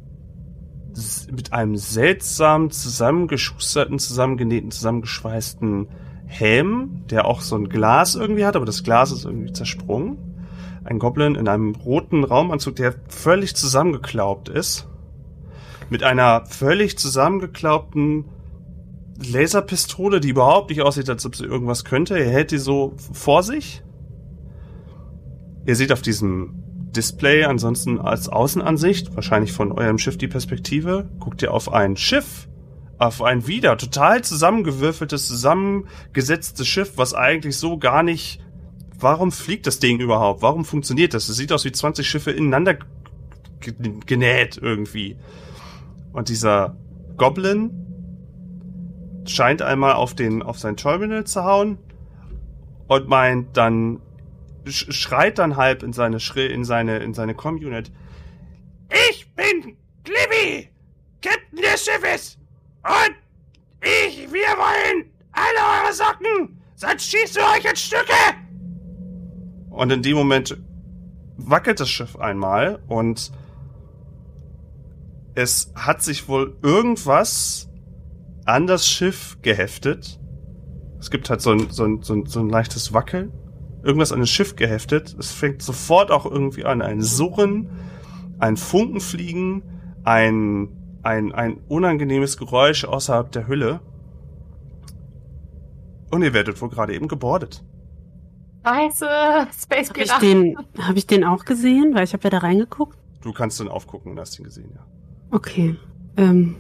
mit 1.31 1.53
einem 1.53 1.77
seltsam 1.77 2.71
zusammengeschusterten, 2.71 3.99
zusammengenähten, 3.99 4.71
zusammengeschweißten 4.71 5.89
Helm, 6.27 7.05
der 7.11 7.27
auch 7.27 7.43
so 7.43 7.55
ein 7.55 7.69
Glas 7.69 8.15
irgendwie 8.15 8.45
hat, 8.45 8.57
aber 8.57 8.65
das 8.65 8.83
Glas 8.83 9.13
ist 9.13 9.25
irgendwie 9.25 9.53
zersprungen. 9.53 10.17
Ein 10.85 10.99
Goblin 10.99 11.35
in 11.35 11.49
einem 11.49 11.75
roten 11.75 12.25
Raumanzug, 12.25 12.77
der 12.77 12.95
völlig 13.09 13.55
zusammengeklaubt 13.55 14.49
ist. 14.49 14.89
Mit 15.89 16.03
einer 16.03 16.47
völlig 16.47 16.99
zusammengeklaubten 16.99 18.25
Laserpistole, 19.25 20.21
die 20.21 20.31
überhaupt 20.31 20.71
nicht 20.71 20.83
aussieht, 20.83 21.09
als 21.09 21.25
ob 21.25 21.37
sie 21.37 21.45
irgendwas 21.45 21.85
könnte. 21.85 22.19
Er 22.19 22.31
hält 22.31 22.51
die 22.51 22.59
so 22.59 22.95
vor 23.13 23.43
sich. 23.43 23.83
Ihr 25.65 25.77
seht 25.77 25.93
auf 25.93 26.03
diesem 26.03 26.63
Display 26.97 27.45
ansonsten 27.45 28.01
als 28.01 28.29
Außenansicht, 28.29 29.15
wahrscheinlich 29.15 29.53
von 29.53 29.73
eurem 29.73 29.99
Schiff 29.99 30.17
die 30.17 30.29
Perspektive, 30.29 31.09
guckt 31.19 31.43
ihr 31.43 31.53
auf 31.53 31.73
ein 31.73 31.97
Schiff, 31.97 32.49
auf 32.99 33.23
ein 33.23 33.47
wieder 33.47 33.77
total 33.77 34.23
zusammengewürfeltes, 34.23 35.29
zusammengesetztes 35.29 36.67
Schiff, 36.67 36.93
was 36.97 37.15
eigentlich 37.15 37.57
so 37.57 37.79
gar 37.79 38.03
nicht. 38.03 38.41
Warum 38.99 39.31
fliegt 39.31 39.67
das 39.67 39.79
Ding 39.79 40.01
überhaupt? 40.01 40.41
Warum 40.41 40.65
funktioniert 40.65 41.13
das? 41.13 41.29
Es 41.29 41.37
sieht 41.37 41.53
aus 41.53 41.65
wie 41.67 41.73
20 41.73 42.09
Schiffe 42.09 42.31
ineinander 42.31 42.79
genäht 44.07 44.59
irgendwie. 44.61 45.17
Und 46.17 46.31
dieser 46.31 46.75
Goblin 47.19 47.71
scheint 49.27 49.61
einmal 49.61 49.93
auf 49.93 50.15
den 50.15 50.43
auf 50.43 50.59
sein 50.59 50.75
Terminal 50.75 51.25
zu 51.25 51.45
hauen 51.45 51.77
und 52.89 53.07
meint 53.07 53.55
dann 53.55 54.01
schreit 54.65 55.39
dann 55.39 55.57
halb 55.57 55.83
in 55.83 55.93
seine 55.93 56.19
Schrill, 56.19 56.51
in 56.51 56.65
seine, 56.65 57.01
in 57.01 57.13
seine 57.13 57.35
Com-Unit. 57.35 57.93
Ich 59.11 59.31
bin 59.35 59.77
Glibby, 60.05 60.71
Captain 61.21 61.61
des 61.61 61.85
Schiffes. 61.85 62.39
Und 62.83 63.15
ich, 63.83 64.33
wir 64.33 64.57
wollen 64.57 65.11
alle 65.33 65.85
eure 65.85 65.93
Socken, 65.93 66.63
sonst 66.77 67.11
schießen 67.11 67.43
wir 67.43 67.59
euch 67.59 67.71
in 67.71 67.77
Stücke. 67.77 68.15
Und 69.69 69.93
in 69.93 70.01
dem 70.01 70.17
Moment 70.17 70.57
wackelt 71.37 71.79
das 71.79 71.91
Schiff 71.91 72.17
einmal 72.17 72.83
und 72.89 73.33
es 75.37 75.73
hat 75.77 76.03
sich 76.03 76.29
wohl 76.29 76.57
irgendwas 76.63 77.71
an 78.45 78.67
das 78.67 78.87
Schiff 78.89 79.39
geheftet. 79.43 80.19
Es 80.99 81.11
gibt 81.11 81.31
halt 81.31 81.41
so 81.41 81.53
ein, 81.53 81.71
so 81.71 81.85
ein, 81.85 82.03
so 82.03 82.15
ein, 82.15 82.27
so 82.27 82.41
ein 82.41 82.49
leichtes 82.49 82.93
Wackeln 82.93 83.33
irgendwas 83.87 84.13
an 84.13 84.21
das 84.21 84.31
Schiff 84.31 84.57
geheftet. 84.57 85.15
Es 85.19 85.33
fängt 85.33 85.63
sofort 85.63 86.11
auch 86.11 86.27
irgendwie 86.27 86.65
an. 86.65 86.83
Ein 86.83 87.01
Surren, 87.01 87.71
ein 88.41 88.57
Funkenfliegen, 88.57 89.63
ein, 90.03 90.99
ein, 91.03 91.33
ein 91.33 91.61
unangenehmes 91.69 92.37
Geräusch 92.37 92.85
außerhalb 92.85 93.31
der 93.31 93.47
Hülle. 93.47 93.81
Und 96.11 96.23
ihr 96.23 96.35
werdet 96.35 96.61
wohl 96.61 96.69
gerade 96.69 96.95
eben 96.95 97.07
gebordet. 97.07 97.63
Scheiße, 98.65 99.07
Space 99.57 99.91
Habe 99.91 100.01
ich, 100.03 100.13
den, 100.15 100.57
hab 100.79 100.97
ich 100.97 101.07
den 101.07 101.23
auch 101.23 101.45
gesehen? 101.45 101.95
Weil 101.95 102.05
ich 102.05 102.13
habe 102.13 102.25
ja 102.25 102.31
da 102.31 102.39
reingeguckt. 102.39 102.99
Du 103.23 103.33
kannst 103.33 103.61
dann 103.61 103.69
aufgucken 103.69 104.13
und 104.13 104.19
hast 104.19 104.39
ihn 104.39 104.45
gesehen, 104.45 104.73
ja. 104.75 104.85
Okay. 105.31 105.77
Ähm. 106.17 106.57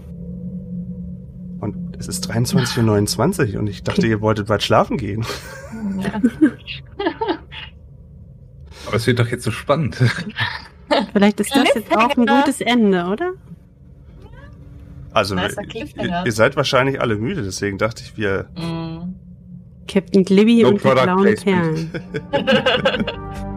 Und 1.60 1.96
es 1.98 2.08
ist 2.08 2.30
23.29 2.30 3.54
Uhr 3.54 3.60
und 3.60 3.66
ich 3.68 3.82
dachte, 3.82 4.06
ihr 4.06 4.20
wolltet 4.20 4.48
bald 4.48 4.62
schlafen 4.62 4.98
gehen. 4.98 5.24
Ja. 5.98 6.20
Aber 8.86 8.96
es 8.96 9.06
wird 9.06 9.18
doch 9.18 9.28
jetzt 9.28 9.44
so 9.44 9.50
spannend. 9.50 9.96
Vielleicht 11.12 11.40
ist 11.40 11.54
das 11.54 11.74
jetzt 11.74 11.96
auch 11.96 12.16
ein 12.16 12.26
gutes 12.26 12.60
Ende, 12.60 13.06
oder? 13.06 13.32
Also, 15.12 15.34
ihr, 15.34 16.24
ihr, 16.24 16.32
seid 16.32 16.56
wahrscheinlich 16.56 17.00
alle 17.00 17.16
müde, 17.16 17.42
deswegen 17.42 17.78
dachte 17.78 18.02
ich, 18.04 18.16
wir. 18.18 18.50
Mm. 18.54 19.14
Captain 19.88 20.24
Glibby 20.24 20.62
no 20.62 20.68
und 20.68 20.84
die 20.84 20.88
blauen 20.88 21.34
Perlen. 21.36 21.90